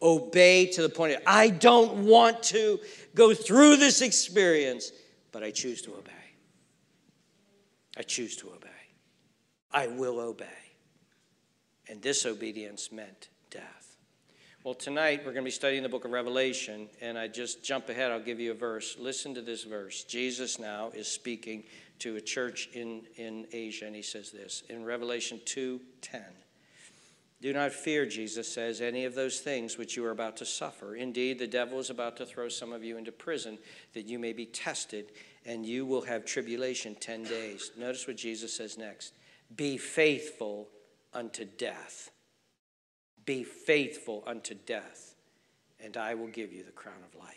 Obey 0.00 0.66
to 0.66 0.82
the 0.82 0.88
point 0.88 1.14
of, 1.14 1.22
I 1.26 1.50
don't 1.50 2.06
want 2.06 2.42
to 2.44 2.80
go 3.14 3.34
through 3.34 3.76
this 3.76 4.02
experience, 4.02 4.92
but 5.32 5.42
I 5.42 5.50
choose 5.50 5.82
to 5.82 5.92
obey. 5.92 6.12
I 7.96 8.02
choose 8.02 8.36
to 8.36 8.48
obey. 8.48 8.68
I 9.70 9.88
will 9.88 10.20
obey 10.20 10.63
and 11.88 12.00
disobedience 12.00 12.90
meant 12.92 13.28
death. 13.50 13.96
Well, 14.64 14.74
tonight 14.74 15.18
we're 15.20 15.32
going 15.32 15.44
to 15.44 15.48
be 15.48 15.50
studying 15.50 15.82
the 15.82 15.90
book 15.90 16.06
of 16.06 16.10
Revelation, 16.10 16.88
and 17.02 17.18
I 17.18 17.28
just 17.28 17.62
jump 17.62 17.90
ahead, 17.90 18.10
I'll 18.10 18.18
give 18.18 18.40
you 18.40 18.52
a 18.52 18.54
verse. 18.54 18.96
Listen 18.98 19.34
to 19.34 19.42
this 19.42 19.64
verse. 19.64 20.04
Jesus 20.04 20.58
now 20.58 20.90
is 20.94 21.06
speaking 21.06 21.64
to 21.98 22.16
a 22.16 22.20
church 22.20 22.70
in, 22.72 23.02
in 23.16 23.46
Asia, 23.52 23.84
and 23.86 23.94
he 23.94 24.00
says 24.00 24.30
this 24.30 24.62
in 24.70 24.84
Revelation 24.84 25.40
2 25.44 25.80
10. 26.00 26.22
Do 27.42 27.52
not 27.52 27.72
fear, 27.72 28.06
Jesus 28.06 28.50
says, 28.50 28.80
any 28.80 29.04
of 29.04 29.14
those 29.14 29.40
things 29.40 29.76
which 29.76 29.98
you 29.98 30.06
are 30.06 30.12
about 30.12 30.38
to 30.38 30.46
suffer. 30.46 30.94
Indeed, 30.94 31.38
the 31.38 31.46
devil 31.46 31.78
is 31.78 31.90
about 31.90 32.16
to 32.16 32.24
throw 32.24 32.48
some 32.48 32.72
of 32.72 32.82
you 32.82 32.96
into 32.96 33.12
prison 33.12 33.58
that 33.92 34.06
you 34.06 34.18
may 34.18 34.32
be 34.32 34.46
tested, 34.46 35.12
and 35.44 35.66
you 35.66 35.84
will 35.84 36.00
have 36.00 36.24
tribulation 36.24 36.94
10 36.94 37.24
days. 37.24 37.70
Notice 37.76 38.06
what 38.06 38.16
Jesus 38.16 38.56
says 38.56 38.78
next 38.78 39.12
Be 39.54 39.76
faithful 39.76 40.68
unto 41.14 41.44
death. 41.44 42.10
Be 43.24 43.42
faithful 43.44 44.22
unto 44.26 44.54
death, 44.54 45.14
and 45.82 45.96
I 45.96 46.14
will 46.14 46.28
give 46.28 46.52
you 46.52 46.62
the 46.62 46.72
crown 46.72 47.02
of 47.06 47.18
life. 47.18 47.34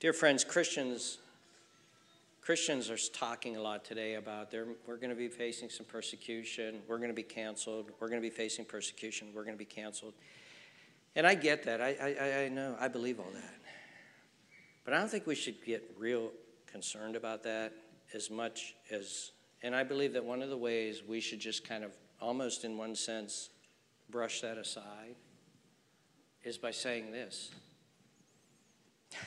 Dear 0.00 0.12
friends, 0.12 0.44
Christians, 0.44 1.18
Christians 2.40 2.88
are 2.88 2.96
talking 3.12 3.56
a 3.56 3.60
lot 3.60 3.84
today 3.84 4.14
about 4.14 4.54
we're 4.86 4.96
going 4.96 5.10
to 5.10 5.16
be 5.16 5.28
facing 5.28 5.68
some 5.68 5.84
persecution, 5.84 6.80
we're 6.86 6.98
going 6.98 7.10
to 7.10 7.14
be 7.14 7.22
canceled, 7.22 7.90
we're 8.00 8.08
going 8.08 8.22
to 8.22 8.26
be 8.26 8.34
facing 8.34 8.64
persecution, 8.64 9.28
we're 9.34 9.44
going 9.44 9.56
to 9.56 9.58
be 9.58 9.64
canceled. 9.64 10.14
And 11.16 11.26
I 11.26 11.34
get 11.34 11.64
that. 11.64 11.80
I, 11.80 11.96
I, 12.00 12.44
I 12.44 12.48
know. 12.48 12.76
I 12.78 12.86
believe 12.86 13.18
all 13.18 13.30
that. 13.34 13.54
But 14.84 14.94
I 14.94 14.98
don't 14.98 15.10
think 15.10 15.26
we 15.26 15.34
should 15.34 15.64
get 15.64 15.82
real 15.98 16.30
concerned 16.66 17.16
about 17.16 17.42
that 17.42 17.72
as 18.14 18.30
much 18.30 18.74
as, 18.90 19.32
and 19.62 19.74
I 19.74 19.82
believe 19.82 20.12
that 20.12 20.24
one 20.24 20.42
of 20.42 20.50
the 20.50 20.56
ways 20.56 21.02
we 21.06 21.20
should 21.20 21.40
just 21.40 21.68
kind 21.68 21.84
of, 21.84 21.92
almost 22.20 22.64
in 22.64 22.76
one 22.76 22.94
sense, 22.94 23.50
brush 24.10 24.40
that 24.40 24.56
aside 24.56 25.16
is 26.44 26.56
by 26.58 26.70
saying 26.70 27.12
this 27.12 27.50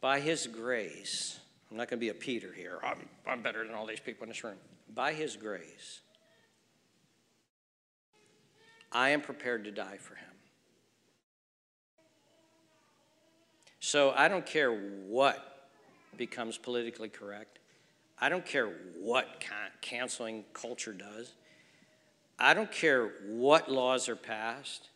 By 0.00 0.20
His 0.20 0.46
grace, 0.46 1.38
I'm 1.70 1.76
not 1.76 1.88
going 1.88 1.98
to 1.98 2.04
be 2.04 2.10
a 2.10 2.14
Peter 2.14 2.52
here. 2.52 2.78
I'm, 2.82 3.08
I'm 3.26 3.42
better 3.42 3.64
than 3.66 3.74
all 3.74 3.86
these 3.86 4.00
people 4.00 4.24
in 4.24 4.28
this 4.28 4.42
room. 4.44 4.56
By 4.92 5.12
His 5.12 5.36
grace, 5.36 6.00
I 8.90 9.10
am 9.10 9.20
prepared 9.20 9.64
to 9.64 9.70
die 9.70 9.96
for 9.98 10.14
Him. 10.16 10.26
So 13.80 14.12
I 14.16 14.28
don't 14.28 14.46
care 14.46 14.72
what 14.72 15.68
becomes 16.16 16.58
politically 16.58 17.08
correct. 17.08 17.58
I 18.22 18.28
don't 18.28 18.46
care 18.46 18.68
what 19.00 19.44
canceling 19.80 20.44
culture 20.52 20.92
does. 20.92 21.32
I 22.38 22.54
don't 22.54 22.70
care 22.70 23.10
what 23.26 23.68
laws 23.68 24.08
are 24.08 24.14
passed. 24.14 24.90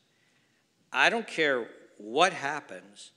I 0.93 1.11
don't 1.11 1.27
care 1.27 1.69
what 1.99 2.33
happens. 2.33 3.11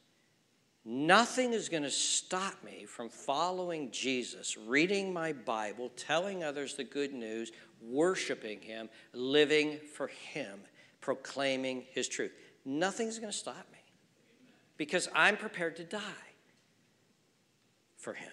Nothing 0.83 1.53
is 1.53 1.69
going 1.69 1.83
to 1.83 1.91
stop 1.91 2.55
me 2.63 2.85
from 2.85 3.09
following 3.09 3.91
Jesus, 3.91 4.57
reading 4.57 5.13
my 5.13 5.31
Bible, 5.31 5.91
telling 5.95 6.43
others 6.43 6.73
the 6.73 6.83
good 6.83 7.13
news, 7.13 7.51
worshiping 7.79 8.61
Him, 8.61 8.89
living 9.13 9.77
for 9.93 10.07
Him, 10.07 10.61
proclaiming 11.01 11.83
His 11.91 12.07
truth. 12.07 12.31
Nothing's 12.65 13.19
going 13.19 13.31
to 13.31 13.37
stop 13.37 13.67
me 13.71 13.77
because 14.75 15.07
I'm 15.13 15.37
prepared 15.37 15.75
to 15.75 15.83
die 15.83 16.01
for 17.95 18.15
Him. 18.15 18.31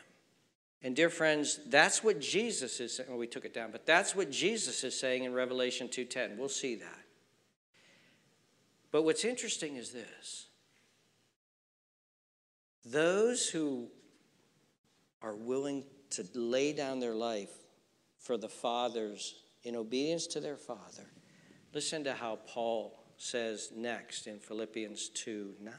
And 0.83 0.95
dear 0.95 1.11
friends, 1.11 1.59
that's 1.67 2.05
what 2.05 2.21
Jesus 2.21 2.81
is 2.81 2.97
saying. 2.97 3.09
Well, 3.09 3.19
we 3.19 3.27
took 3.27 3.45
it 3.45 3.55
down, 3.55 3.73
but 3.73 3.87
that's 3.87 4.15
what 4.15 4.31
Jesus 4.31 4.85
is 4.85 4.99
saying 4.99 5.25
in 5.25 5.33
Revelation 5.33 5.89
2:10. 5.89 6.37
We'll 6.37 6.49
see 6.49 6.75
that. 6.77 7.05
But 8.91 9.03
what's 9.03 9.25
interesting 9.25 9.77
is 9.77 9.93
this 9.93 10.47
those 12.85 13.49
who 13.49 13.89
are 15.23 15.35
willing 15.35 15.85
to 16.11 16.25
lay 16.35 16.73
down 16.73 17.01
their 17.01 17.15
life 17.15 17.51
for 18.19 18.37
the 18.37 18.49
fathers 18.49 19.35
in 19.65 19.75
obedience 19.75 20.27
to 20.29 20.41
their 20.41 20.57
father, 20.57 21.11
listen 21.75 22.05
to 22.05 22.15
how 22.15 22.37
Paul 22.47 23.03
says 23.17 23.73
next 23.75 24.27
in 24.27 24.39
Philippians 24.39 25.09
2 25.09 25.57
9. 25.61 25.75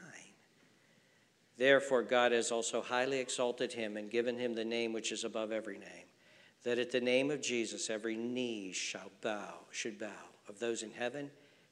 Therefore, 1.58 2.02
God 2.04 2.30
has 2.30 2.52
also 2.52 2.80
highly 2.80 3.18
exalted 3.18 3.72
him 3.72 3.96
and 3.96 4.10
given 4.10 4.38
him 4.38 4.54
the 4.54 4.64
name 4.64 4.92
which 4.92 5.10
is 5.10 5.24
above 5.24 5.50
every 5.50 5.78
name, 5.78 6.06
that 6.62 6.78
at 6.78 6.92
the 6.92 7.00
name 7.00 7.32
of 7.32 7.42
Jesus 7.42 7.90
every 7.90 8.16
knee 8.16 8.72
shall 8.72 9.10
bow, 9.20 9.54
should 9.72 9.98
bow, 9.98 10.06
of 10.48 10.60
those 10.60 10.84
in 10.84 10.92
heaven 10.92 11.30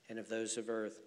and 0.09 0.19
of 0.19 0.29
those 0.29 0.57
of 0.57 0.69
earth 0.69 1.01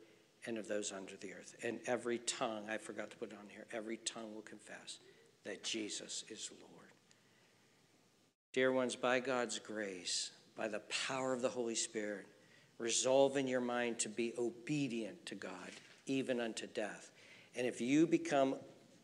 and 0.45 0.57
of 0.57 0.69
those 0.69 0.93
under 0.93 1.17
the 1.17 1.33
earth. 1.33 1.55
And 1.61 1.79
every 1.87 2.19
tongue, 2.19 2.63
I 2.69 2.77
forgot 2.77 3.11
to 3.11 3.17
put 3.17 3.31
it 3.31 3.37
on 3.37 3.49
here, 3.49 3.65
every 3.73 3.97
tongue 3.97 4.33
will 4.33 4.41
confess 4.41 4.99
that 5.43 5.63
Jesus 5.63 6.23
is 6.29 6.49
Lord. 6.61 6.69
Dear 8.53 8.71
ones, 8.71 8.95
by 8.95 9.19
God's 9.19 9.59
grace, 9.59 10.31
by 10.55 10.69
the 10.69 10.81
power 11.07 11.33
of 11.33 11.41
the 11.41 11.49
Holy 11.49 11.75
Spirit, 11.75 12.25
resolve 12.77 13.35
in 13.35 13.47
your 13.47 13.61
mind 13.61 13.99
to 13.99 14.09
be 14.09 14.33
obedient 14.37 15.25
to 15.25 15.35
God, 15.35 15.71
even 16.05 16.39
unto 16.39 16.65
death. 16.65 17.11
And 17.55 17.67
if 17.67 17.81
you 17.81 18.07
become 18.07 18.55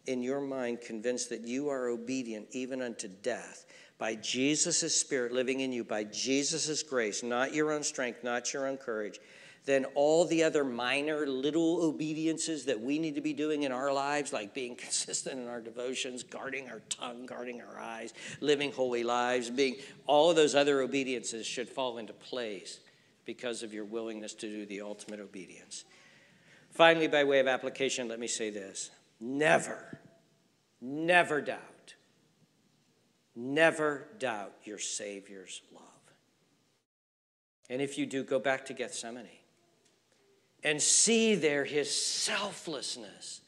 in 0.08 0.22
your 0.22 0.42
mind 0.42 0.82
convinced 0.82 1.30
that 1.30 1.42
you 1.42 1.70
are 1.70 1.88
obedient 1.88 2.48
even 2.52 2.82
unto 2.82 3.08
death, 3.08 3.66
by 3.98 4.16
Jesus' 4.16 4.96
Spirit 4.96 5.32
living 5.32 5.62
in 5.62 5.72
you, 5.72 5.84
by 5.84 6.04
Jesus' 6.04 6.84
grace, 6.84 7.24
not 7.24 7.54
your 7.54 7.72
own 7.72 7.84
strength, 7.84 8.24
not 8.24 8.54
your 8.54 8.68
own 8.68 8.78
courage, 8.78 9.20
then 9.66 9.86
all 9.96 10.26
the 10.26 10.44
other 10.44 10.64
minor 10.64 11.26
little 11.26 11.82
obediences 11.84 12.66
that 12.66 12.80
we 12.80 13.00
need 13.00 13.16
to 13.16 13.22
be 13.22 13.34
doing 13.34 13.64
in 13.64 13.72
our 13.72 13.92
lives, 13.92 14.32
like 14.32 14.54
being 14.54 14.76
consistent 14.76 15.40
in 15.40 15.48
our 15.48 15.62
devotions, 15.62 16.24
guarding 16.24 16.70
our 16.70 16.82
tongue, 16.90 17.26
guarding 17.26 17.62
our 17.62 17.80
eyes, 17.80 18.14
living 18.42 18.72
holy 18.72 19.04
lives, 19.04 19.50
being 19.50 19.76
all 20.06 20.30
of 20.30 20.36
those 20.36 20.56
other 20.56 20.82
obediences 20.82 21.46
should 21.48 21.70
fall 21.70 21.98
into 21.98 22.14
place 22.14 22.80
because 23.26 23.64
of 23.64 23.74
your 23.74 23.86
willingness 23.86 24.34
to 24.36 24.48
do 24.48 24.66
the 24.66 24.82
ultimate 24.82 25.20
obedience. 25.20 25.86
Finally, 26.70 27.08
by 27.08 27.24
way 27.24 27.40
of 27.40 27.48
application, 27.48 28.08
let 28.08 28.20
me 28.20 28.28
say 28.28 28.50
this 28.50 28.92
never, 29.20 30.00
never 30.82 31.42
doubt, 31.42 31.96
never 33.36 34.08
doubt 34.20 34.54
your 34.64 34.78
Savior's 34.78 35.62
love. 35.74 35.84
And 37.70 37.82
if 37.82 37.98
you 37.98 38.06
do, 38.06 38.24
go 38.24 38.40
back 38.40 38.66
to 38.66 38.74
Gethsemane 38.74 39.28
and 40.64 40.82
see 40.82 41.36
there 41.36 41.66
his 41.66 41.90
selflessness, 41.96 43.42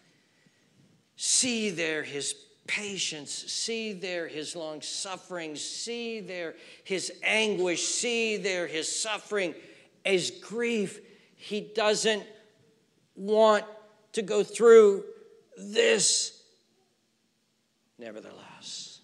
see 1.16 1.70
there 1.70 2.04
his 2.04 2.36
patience, 2.68 3.32
see 3.32 3.94
there 3.94 4.28
his 4.28 4.56
long 4.56 4.82
suffering, 4.82 5.56
see 5.56 6.20
there 6.20 6.56
his 6.84 7.12
anguish, 7.24 7.84
see 7.84 8.38
there 8.38 8.68
his 8.68 8.94
suffering, 8.94 9.56
his 10.04 10.32
grief. 10.42 11.00
He 11.36 11.62
doesn't 11.62 12.24
want 13.16 13.66
to 14.14 14.22
go 14.22 14.44
through 14.44 15.04
this. 15.58 16.44
Nevertheless, 18.00 19.02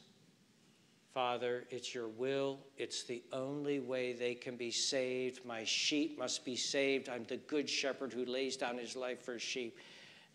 Father, 1.13 1.65
it's 1.69 1.93
your 1.93 2.07
will. 2.07 2.59
It's 2.77 3.03
the 3.03 3.23
only 3.31 3.79
way 3.79 4.13
they 4.13 4.33
can 4.33 4.55
be 4.55 4.71
saved. 4.71 5.45
My 5.45 5.63
sheep 5.63 6.17
must 6.17 6.43
be 6.43 6.55
saved. 6.55 7.09
I'm 7.09 7.23
the 7.25 7.37
good 7.37 7.69
shepherd 7.69 8.13
who 8.13 8.25
lays 8.25 8.57
down 8.57 8.77
his 8.77 8.95
life 8.95 9.23
for 9.23 9.33
his 9.33 9.41
sheep. 9.41 9.77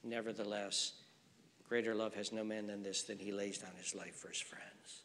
Nevertheless, 0.05 0.93
greater 1.69 1.95
love 1.95 2.15
has 2.15 2.33
no 2.33 2.45
man 2.45 2.67
than 2.69 2.83
this, 2.83 3.03
than 3.03 3.19
he 3.19 3.33
lays 3.33 3.59
down 3.59 3.73
his 3.77 3.95
life 3.95 4.15
for 4.15 4.29
his 4.29 4.41
friends. 4.41 5.03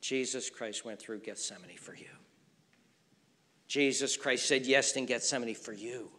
Jesus 0.00 0.48
Christ 0.48 0.84
went 0.84 0.98
through 0.98 1.20
Gethsemane 1.20 1.76
for 1.76 1.94
you. 1.94 2.06
Jesus 3.66 4.16
Christ 4.16 4.48
said 4.48 4.64
yes 4.64 4.92
in 4.92 5.04
Gethsemane 5.04 5.54
for 5.54 5.74
you. 5.74 6.10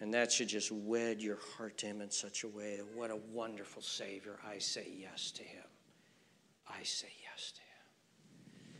And 0.00 0.12
that 0.12 0.32
should 0.32 0.48
just 0.48 0.72
wed 0.72 1.22
your 1.22 1.38
heart 1.56 1.78
to 1.78 1.86
him 1.86 2.00
in 2.00 2.10
such 2.10 2.44
a 2.44 2.48
way. 2.48 2.78
that 2.78 2.86
What 2.94 3.10
a 3.10 3.16
wonderful 3.16 3.82
Savior. 3.82 4.38
I 4.46 4.58
say 4.58 4.88
yes 4.98 5.30
to 5.32 5.42
him. 5.42 5.64
I 6.68 6.82
say 6.82 7.08
yes 7.22 7.52
to 7.52 7.60
Him. 7.60 8.74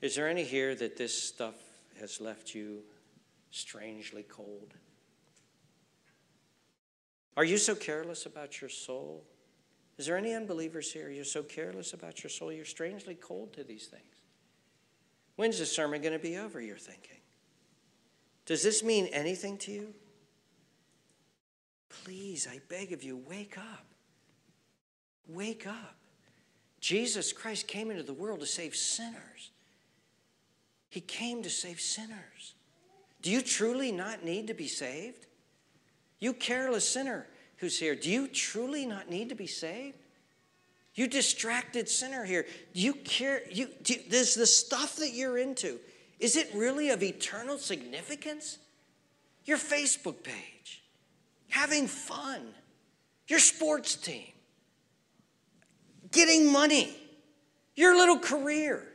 Is 0.00 0.14
there 0.14 0.28
any 0.28 0.44
here 0.44 0.74
that 0.74 0.96
this 0.96 1.20
stuff 1.20 1.54
has 1.98 2.20
left 2.20 2.54
you 2.54 2.82
strangely 3.50 4.22
cold? 4.22 4.74
Are 7.36 7.44
you 7.44 7.58
so 7.58 7.74
careless 7.74 8.26
about 8.26 8.60
your 8.60 8.70
soul? 8.70 9.24
Is 9.98 10.06
there 10.06 10.16
any 10.16 10.34
unbelievers 10.34 10.92
here? 10.92 11.10
You're 11.10 11.24
so 11.24 11.42
careless 11.42 11.92
about 11.92 12.22
your 12.22 12.30
soul, 12.30 12.52
you're 12.52 12.64
strangely 12.64 13.14
cold 13.14 13.52
to 13.54 13.64
these 13.64 13.86
things. 13.86 14.04
When's 15.36 15.58
the 15.58 15.66
sermon 15.66 16.02
going 16.02 16.12
to 16.12 16.18
be 16.18 16.36
over, 16.36 16.60
you're 16.60 16.76
thinking? 16.76 17.16
Does 18.46 18.62
this 18.62 18.82
mean 18.82 19.06
anything 19.06 19.56
to 19.58 19.72
you? 19.72 19.94
Please, 22.04 22.48
I 22.50 22.60
beg 22.68 22.92
of 22.92 23.02
you, 23.02 23.20
wake 23.28 23.58
up. 23.58 23.84
Wake 25.28 25.66
up. 25.66 25.96
Jesus 26.80 27.32
Christ 27.32 27.68
came 27.68 27.90
into 27.90 28.02
the 28.02 28.14
world 28.14 28.40
to 28.40 28.46
save 28.46 28.74
sinners. 28.74 29.50
He 30.88 31.00
came 31.00 31.42
to 31.42 31.50
save 31.50 31.80
sinners. 31.80 32.54
Do 33.22 33.30
you 33.30 33.42
truly 33.42 33.92
not 33.92 34.24
need 34.24 34.46
to 34.46 34.54
be 34.54 34.66
saved? 34.66 35.26
You 36.18 36.32
careless 36.32 36.88
sinner 36.88 37.26
who's 37.60 37.78
here, 37.78 37.94
do 37.94 38.10
you 38.10 38.26
truly 38.26 38.86
not 38.86 39.10
need 39.10 39.28
to 39.28 39.34
be 39.34 39.46
saved? 39.46 39.98
You 40.94 41.06
distracted 41.06 41.88
sinner 41.88 42.24
here. 42.24 42.46
Do 42.74 42.80
you 42.80 42.94
care? 42.94 43.42
You, 43.50 43.68
do, 43.82 43.94
the 44.08 44.24
stuff 44.24 44.96
that 44.96 45.12
you're 45.12 45.38
into, 45.38 45.78
is 46.18 46.36
it 46.36 46.50
really 46.54 46.90
of 46.90 47.02
eternal 47.02 47.58
significance? 47.58 48.58
Your 49.44 49.58
Facebook 49.58 50.22
page, 50.22 50.79
having 51.50 51.86
fun, 51.86 52.40
your 53.28 53.38
sports 53.38 53.96
team, 53.96 54.32
getting 56.10 56.50
money, 56.50 56.96
your 57.76 57.96
little 57.96 58.18
career. 58.18 58.86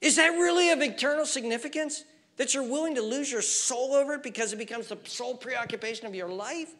Is 0.00 0.16
that 0.16 0.28
really 0.28 0.70
of 0.70 0.80
eternal 0.80 1.24
significance? 1.24 2.04
That 2.36 2.52
you're 2.52 2.68
willing 2.68 2.96
to 2.96 3.02
lose 3.02 3.32
your 3.32 3.40
soul 3.40 3.94
over 3.94 4.14
it 4.14 4.22
because 4.22 4.52
it 4.52 4.56
becomes 4.56 4.88
the 4.88 4.98
sole 5.04 5.36
preoccupation 5.36 6.06
of 6.06 6.14
your 6.14 6.28
life? 6.28 6.74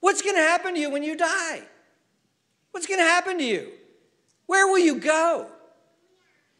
What's 0.00 0.22
going 0.22 0.36
to 0.36 0.42
happen 0.42 0.74
to 0.74 0.80
you 0.80 0.90
when 0.90 1.02
you 1.02 1.16
die? 1.16 1.62
What's 2.70 2.86
going 2.86 3.00
to 3.00 3.04
happen 3.04 3.38
to 3.38 3.44
you? 3.44 3.70
Where 4.46 4.66
will 4.66 4.78
you 4.78 4.96
go? 4.96 5.48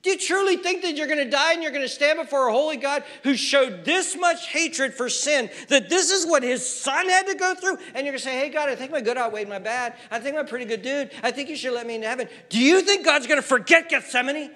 Do 0.03 0.11
you 0.11 0.19
truly 0.19 0.57
think 0.57 0.83
that 0.83 0.97
you're 0.97 1.07
going 1.07 1.25
to 1.25 1.31
die 1.31 1.53
and 1.53 1.63
you're 1.63 1.71
going 1.71 1.85
to 1.85 1.89
stand 1.89 2.19
before 2.19 2.49
a 2.49 2.53
holy 2.53 2.77
God 2.77 3.05
who 3.23 3.37
showed 3.37 3.85
this 3.85 4.17
much 4.17 4.49
hatred 4.49 4.95
for 4.95 5.09
sin, 5.09 5.49
that 5.69 5.89
this 5.89 6.11
is 6.11 6.27
what 6.27 6.43
his 6.43 6.69
son 6.69 7.09
had 7.09 7.29
to 7.29 7.37
go 7.37 7.55
through? 7.55 7.77
And 7.95 8.05
you're 8.05 8.13
going 8.13 8.15
to 8.15 8.19
say, 8.19 8.37
hey, 8.37 8.49
God, 8.49 8.69
I 8.69 8.75
think 8.75 8.91
my 8.91 9.01
good 9.01 9.17
outweighed 9.17 9.49
my 9.49 9.61
bad. 9.61 9.95
I 10.11 10.19
think 10.19 10.37
I'm 10.37 10.45
a 10.45 10.49
pretty 10.49 10.65
good 10.65 10.83
dude. 10.83 11.13
I 11.23 11.31
think 11.31 11.49
you 11.49 11.55
should 11.55 11.73
let 11.73 11.87
me 11.87 11.95
into 11.95 12.09
heaven. 12.09 12.29
Do 12.49 12.59
you 12.59 12.81
think 12.81 13.05
God's 13.05 13.29
going 13.29 13.41
to 13.41 13.47
forget 13.47 13.89
Gethsemane? 13.89 14.51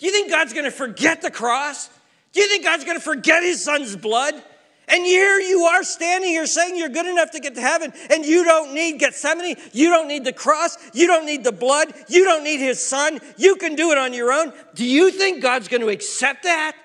Do 0.00 0.06
you 0.06 0.12
think 0.12 0.28
God's 0.28 0.52
going 0.52 0.64
to 0.64 0.72
forget 0.72 1.22
the 1.22 1.30
cross? 1.30 1.88
Do 2.32 2.40
you 2.40 2.48
think 2.48 2.64
God's 2.64 2.84
going 2.84 2.96
to 2.96 3.02
forget 3.02 3.44
his 3.44 3.62
son's 3.62 3.94
blood? 3.94 4.42
And 4.90 5.04
here 5.04 5.38
you 5.38 5.62
are 5.64 5.84
standing 5.84 6.30
here 6.30 6.46
saying 6.46 6.76
you're 6.76 6.88
good 6.88 7.06
enough 7.06 7.30
to 7.30 7.40
get 7.40 7.54
to 7.54 7.60
heaven, 7.60 7.92
and 8.10 8.26
you 8.26 8.42
don't 8.42 8.74
need 8.74 8.98
Gethsemane, 8.98 9.56
you 9.72 9.88
don't 9.88 10.08
need 10.08 10.24
the 10.24 10.32
cross, 10.32 10.76
you 10.92 11.06
don't 11.06 11.26
need 11.26 11.44
the 11.44 11.52
blood, 11.52 11.94
you 12.08 12.24
don't 12.24 12.42
need 12.42 12.58
his 12.58 12.84
son, 12.84 13.20
you 13.36 13.54
can 13.54 13.76
do 13.76 13.92
it 13.92 13.98
on 13.98 14.12
your 14.12 14.32
own. 14.32 14.52
Do 14.74 14.84
you 14.84 15.12
think 15.12 15.42
God's 15.42 15.68
going 15.68 15.82
to 15.82 15.88
accept 15.88 16.42
that? 16.42 16.76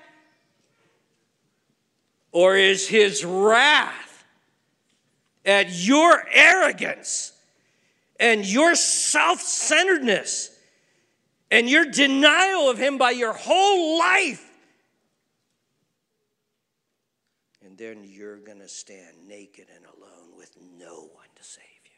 Or 2.30 2.56
is 2.56 2.86
his 2.86 3.24
wrath 3.24 4.24
at 5.44 5.70
your 5.70 6.22
arrogance 6.30 7.32
and 8.20 8.46
your 8.46 8.76
self 8.76 9.40
centeredness 9.40 10.50
and 11.50 11.68
your 11.68 11.86
denial 11.86 12.70
of 12.70 12.78
him 12.78 12.98
by 12.98 13.10
your 13.10 13.32
whole 13.32 13.98
life? 13.98 14.45
Then 17.76 18.04
you're 18.04 18.38
going 18.38 18.60
to 18.60 18.68
stand 18.68 19.26
naked 19.26 19.66
and 19.74 19.84
alone 19.84 20.36
with 20.36 20.56
no 20.78 21.08
one 21.12 21.28
to 21.34 21.44
save 21.44 21.62
you. 21.84 21.90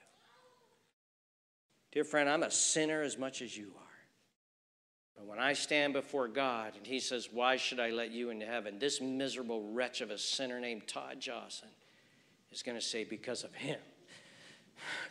Dear 1.92 2.04
friend, 2.04 2.28
I'm 2.28 2.42
a 2.42 2.50
sinner 2.50 3.02
as 3.02 3.18
much 3.18 3.42
as 3.42 3.56
you 3.56 3.72
are. 3.76 3.82
But 5.16 5.26
when 5.26 5.38
I 5.40 5.52
stand 5.52 5.94
before 5.94 6.28
God 6.28 6.74
and 6.76 6.86
He 6.86 7.00
says, 7.00 7.28
Why 7.32 7.56
should 7.56 7.80
I 7.80 7.90
let 7.90 8.12
you 8.12 8.30
into 8.30 8.46
heaven? 8.46 8.78
This 8.78 9.00
miserable 9.00 9.72
wretch 9.72 10.00
of 10.00 10.10
a 10.10 10.18
sinner 10.18 10.60
named 10.60 10.86
Todd 10.86 11.16
Johnson 11.18 11.68
is 12.52 12.62
going 12.62 12.78
to 12.78 12.84
say, 12.84 13.04
Because 13.04 13.44
of 13.44 13.54
Him. 13.54 13.78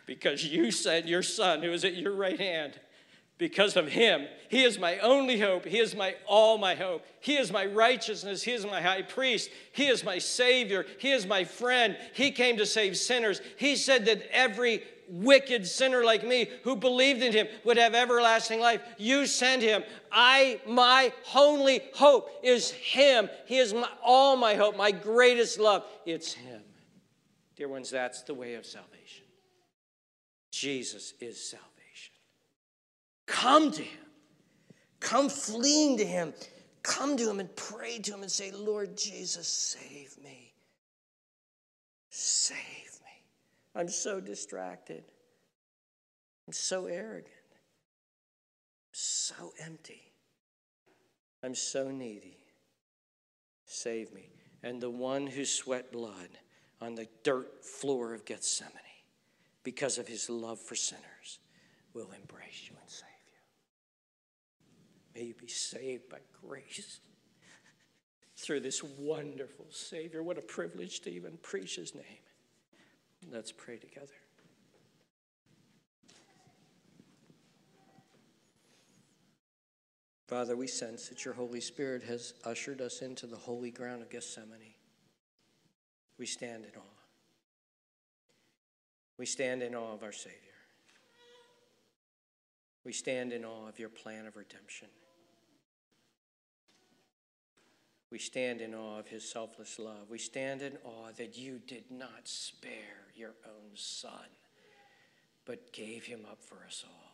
Because 0.06 0.46
you 0.46 0.70
said 0.70 1.06
your 1.06 1.22
son, 1.22 1.62
who 1.62 1.70
is 1.70 1.84
at 1.84 1.94
your 1.94 2.14
right 2.14 2.40
hand, 2.40 2.80
because 3.38 3.76
of 3.76 3.88
him. 3.88 4.26
He 4.48 4.64
is 4.64 4.78
my 4.78 4.98
only 4.98 5.38
hope. 5.38 5.64
He 5.64 5.78
is 5.78 5.94
my 5.94 6.16
all 6.26 6.58
my 6.58 6.74
hope. 6.74 7.04
He 7.20 7.36
is 7.36 7.52
my 7.52 7.66
righteousness. 7.66 8.42
He 8.42 8.52
is 8.52 8.66
my 8.66 8.80
high 8.80 9.02
priest. 9.02 9.50
He 9.72 9.86
is 9.86 10.04
my 10.04 10.18
savior. 10.18 10.84
He 10.98 11.12
is 11.12 11.26
my 11.26 11.44
friend. 11.44 11.96
He 12.14 12.32
came 12.32 12.56
to 12.56 12.66
save 12.66 12.96
sinners. 12.96 13.40
He 13.56 13.76
said 13.76 14.06
that 14.06 14.22
every 14.32 14.82
wicked 15.08 15.66
sinner 15.66 16.04
like 16.04 16.26
me 16.26 16.50
who 16.64 16.76
believed 16.76 17.22
in 17.22 17.32
him 17.32 17.46
would 17.64 17.76
have 17.76 17.94
everlasting 17.94 18.60
life. 18.60 18.82
You 18.98 19.26
send 19.26 19.62
him. 19.62 19.84
I 20.10 20.60
my 20.66 21.12
only 21.34 21.80
hope 21.94 22.30
is 22.42 22.70
him. 22.70 23.30
He 23.46 23.58
is 23.58 23.72
my, 23.72 23.88
all 24.04 24.36
my 24.36 24.54
hope, 24.54 24.76
my 24.76 24.90
greatest 24.90 25.58
love. 25.58 25.84
It's 26.04 26.32
him. 26.32 26.62
Dear 27.56 27.68
ones, 27.68 27.90
that's 27.90 28.22
the 28.22 28.34
way 28.34 28.54
of 28.54 28.66
salvation. 28.66 29.24
Jesus 30.50 31.14
is 31.20 31.42
salvation. 31.50 31.77
Come 33.28 33.70
to 33.72 33.82
Him. 33.82 33.98
Come 34.98 35.28
fleeing 35.28 35.98
to 35.98 36.04
Him. 36.04 36.34
Come 36.82 37.16
to 37.18 37.30
Him 37.30 37.38
and 37.38 37.54
pray 37.54 37.98
to 37.98 38.14
Him 38.14 38.22
and 38.22 38.32
say, 38.32 38.50
Lord 38.50 38.96
Jesus, 38.96 39.46
save 39.46 40.16
me. 40.24 40.54
Save 42.10 42.56
me. 43.04 43.22
I'm 43.76 43.88
so 43.88 44.20
distracted. 44.20 45.04
I'm 46.46 46.54
so 46.54 46.86
arrogant. 46.86 47.26
I'm 47.26 48.94
so 48.94 49.52
empty. 49.62 50.02
I'm 51.44 51.54
so 51.54 51.90
needy. 51.90 52.38
Save 53.66 54.12
me. 54.14 54.30
And 54.62 54.80
the 54.80 54.90
one 54.90 55.26
who 55.26 55.44
sweat 55.44 55.92
blood 55.92 56.30
on 56.80 56.94
the 56.94 57.06
dirt 57.22 57.62
floor 57.62 58.14
of 58.14 58.24
Gethsemane 58.24 58.72
because 59.62 59.98
of 59.98 60.08
his 60.08 60.30
love 60.30 60.58
for 60.58 60.74
sinners 60.74 61.38
will 61.92 62.10
embrace 62.18 62.70
you. 62.70 62.77
May 65.18 65.24
you 65.24 65.34
be 65.34 65.48
saved 65.48 66.08
by 66.08 66.18
grace 66.46 67.00
through 68.36 68.60
this 68.60 68.84
wonderful 68.84 69.66
Savior. 69.68 70.22
What 70.22 70.38
a 70.38 70.42
privilege 70.42 71.00
to 71.00 71.10
even 71.10 71.38
preach 71.42 71.74
His 71.74 71.92
name. 71.92 72.04
Let's 73.28 73.50
pray 73.50 73.78
together. 73.78 74.12
Father, 80.28 80.56
we 80.56 80.68
sense 80.68 81.08
that 81.08 81.24
your 81.24 81.34
Holy 81.34 81.60
Spirit 81.60 82.04
has 82.04 82.34
ushered 82.44 82.80
us 82.80 83.02
into 83.02 83.26
the 83.26 83.34
holy 83.34 83.72
ground 83.72 84.02
of 84.02 84.10
Gethsemane. 84.10 84.74
We 86.16 86.26
stand 86.26 86.64
in 86.64 86.78
awe. 86.78 87.00
We 89.18 89.26
stand 89.26 89.64
in 89.64 89.74
awe 89.74 89.94
of 89.94 90.04
our 90.04 90.12
Savior. 90.12 90.38
We 92.84 92.92
stand 92.92 93.32
in 93.32 93.44
awe 93.44 93.68
of 93.68 93.80
your 93.80 93.88
plan 93.88 94.24
of 94.24 94.36
redemption. 94.36 94.86
We 98.10 98.18
stand 98.18 98.60
in 98.60 98.74
awe 98.74 98.98
of 98.98 99.08
his 99.08 99.28
selfless 99.28 99.78
love. 99.78 100.08
We 100.08 100.18
stand 100.18 100.62
in 100.62 100.78
awe 100.82 101.10
that 101.18 101.36
you 101.36 101.60
did 101.66 101.90
not 101.90 102.22
spare 102.24 103.12
your 103.14 103.34
own 103.46 103.72
son, 103.74 104.28
but 105.44 105.72
gave 105.72 106.04
him 106.04 106.20
up 106.30 106.42
for 106.42 106.64
us 106.66 106.84
all. 106.86 107.08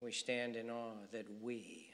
We 0.00 0.10
stand 0.12 0.56
in 0.56 0.70
awe 0.70 1.06
that 1.12 1.26
we 1.40 1.86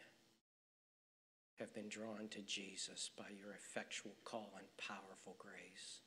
have 1.59 1.75
been 1.75 1.89
drawn 1.89 2.29
to 2.31 2.41
Jesus 2.41 3.11
by 3.17 3.27
your 3.39 3.53
effectual 3.53 4.13
call 4.25 4.51
and 4.57 4.67
powerful 4.79 5.37
grace. 5.39 6.01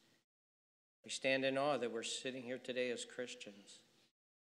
We 1.06 1.12
stand 1.12 1.46
in 1.46 1.58
awe 1.58 1.78
that 1.78 1.92
we're 1.92 2.02
sitting 2.02 2.42
here 2.42 2.58
today 2.58 2.90
as 2.90 3.06
Christians, 3.06 3.80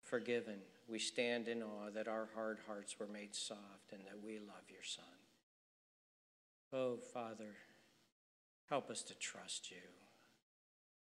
forgiven. 0.04 0.60
We 0.88 1.00
stand 1.00 1.50
in 1.50 1.62
awe 1.62 1.90
that 1.94 2.08
our 2.08 2.30
hard 2.34 2.60
hearts 2.66 2.98
were 3.00 3.08
made 3.08 3.36
soft 3.36 3.92
and 3.92 4.02
that 4.06 4.24
we 4.24 4.40
love 4.40 4.70
your 4.70 4.84
Son. 4.84 5.23
Oh, 6.74 6.98
Father, 7.14 7.56
help 8.68 8.90
us 8.90 9.04
to 9.04 9.14
trust 9.16 9.70
you. 9.70 9.78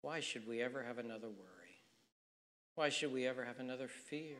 Why 0.01 0.19
should 0.19 0.47
we 0.47 0.61
ever 0.61 0.83
have 0.83 0.97
another 0.97 1.27
worry? 1.27 1.83
Why 2.73 2.89
should 2.89 3.13
we 3.13 3.27
ever 3.27 3.45
have 3.45 3.59
another 3.59 3.87
fear? 3.87 4.37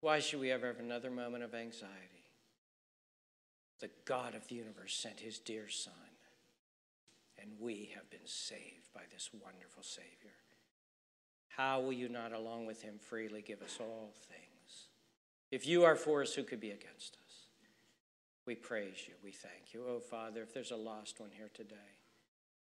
Why 0.00 0.20
should 0.20 0.38
we 0.38 0.52
ever 0.52 0.68
have 0.68 0.78
another 0.78 1.10
moment 1.10 1.42
of 1.42 1.54
anxiety? 1.54 2.30
The 3.80 3.90
God 4.04 4.36
of 4.36 4.46
the 4.46 4.54
universe 4.54 4.94
sent 4.94 5.18
his 5.18 5.38
dear 5.38 5.68
Son, 5.68 5.92
and 7.40 7.50
we 7.58 7.90
have 7.94 8.08
been 8.10 8.26
saved 8.26 8.92
by 8.94 9.02
this 9.12 9.30
wonderful 9.32 9.82
Savior. 9.82 10.36
How 11.48 11.80
will 11.80 11.92
you 11.92 12.08
not, 12.08 12.32
along 12.32 12.66
with 12.66 12.82
him, 12.82 13.00
freely 13.00 13.42
give 13.42 13.62
us 13.62 13.78
all 13.80 14.12
things? 14.28 14.88
If 15.50 15.66
you 15.66 15.84
are 15.84 15.96
for 15.96 16.22
us, 16.22 16.34
who 16.34 16.44
could 16.44 16.60
be 16.60 16.70
against 16.70 17.16
us? 17.16 17.23
We 18.46 18.54
praise 18.54 19.06
you. 19.06 19.14
We 19.22 19.32
thank 19.32 19.72
you. 19.72 19.84
Oh, 19.88 20.00
Father, 20.00 20.42
if 20.42 20.52
there's 20.52 20.70
a 20.70 20.76
lost 20.76 21.20
one 21.20 21.30
here 21.34 21.50
today, 21.54 21.74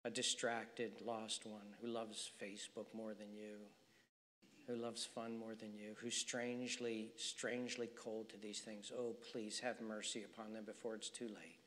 a 0.04 0.10
distracted, 0.10 0.94
lost 1.06 1.46
one 1.46 1.76
who 1.82 1.88
loves 1.88 2.32
Facebook 2.42 2.88
more 2.94 3.14
than 3.14 3.34
you, 3.34 3.58
who 4.68 4.76
loves 4.76 5.06
fun 5.06 5.38
more 5.38 5.56
than 5.56 5.74
you, 5.74 5.96
who's 6.02 6.16
strangely, 6.16 7.12
strangely 7.16 7.90
cold 7.96 8.30
to 8.30 8.38
these 8.38 8.60
things, 8.60 8.92
oh, 8.98 9.16
please 9.32 9.60
have 9.60 9.80
mercy 9.82 10.24
upon 10.24 10.54
them 10.54 10.66
before 10.66 10.96
it's 10.96 11.10
too 11.10 11.28
late. 11.28 11.60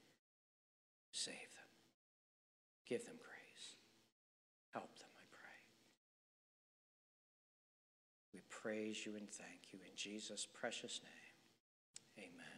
Save 1.12 1.34
them. 1.34 1.70
Give 2.86 3.04
them 3.04 3.16
grace. 3.16 3.76
Help 4.72 4.98
them, 4.98 5.08
I 5.16 5.24
pray. 5.30 5.60
We 8.34 8.40
praise 8.50 9.06
you 9.06 9.16
and 9.16 9.30
thank 9.30 9.72
you 9.72 9.78
in 9.78 9.96
Jesus' 9.96 10.46
precious 10.52 11.00
name. 11.02 12.26
Amen. 12.26 12.53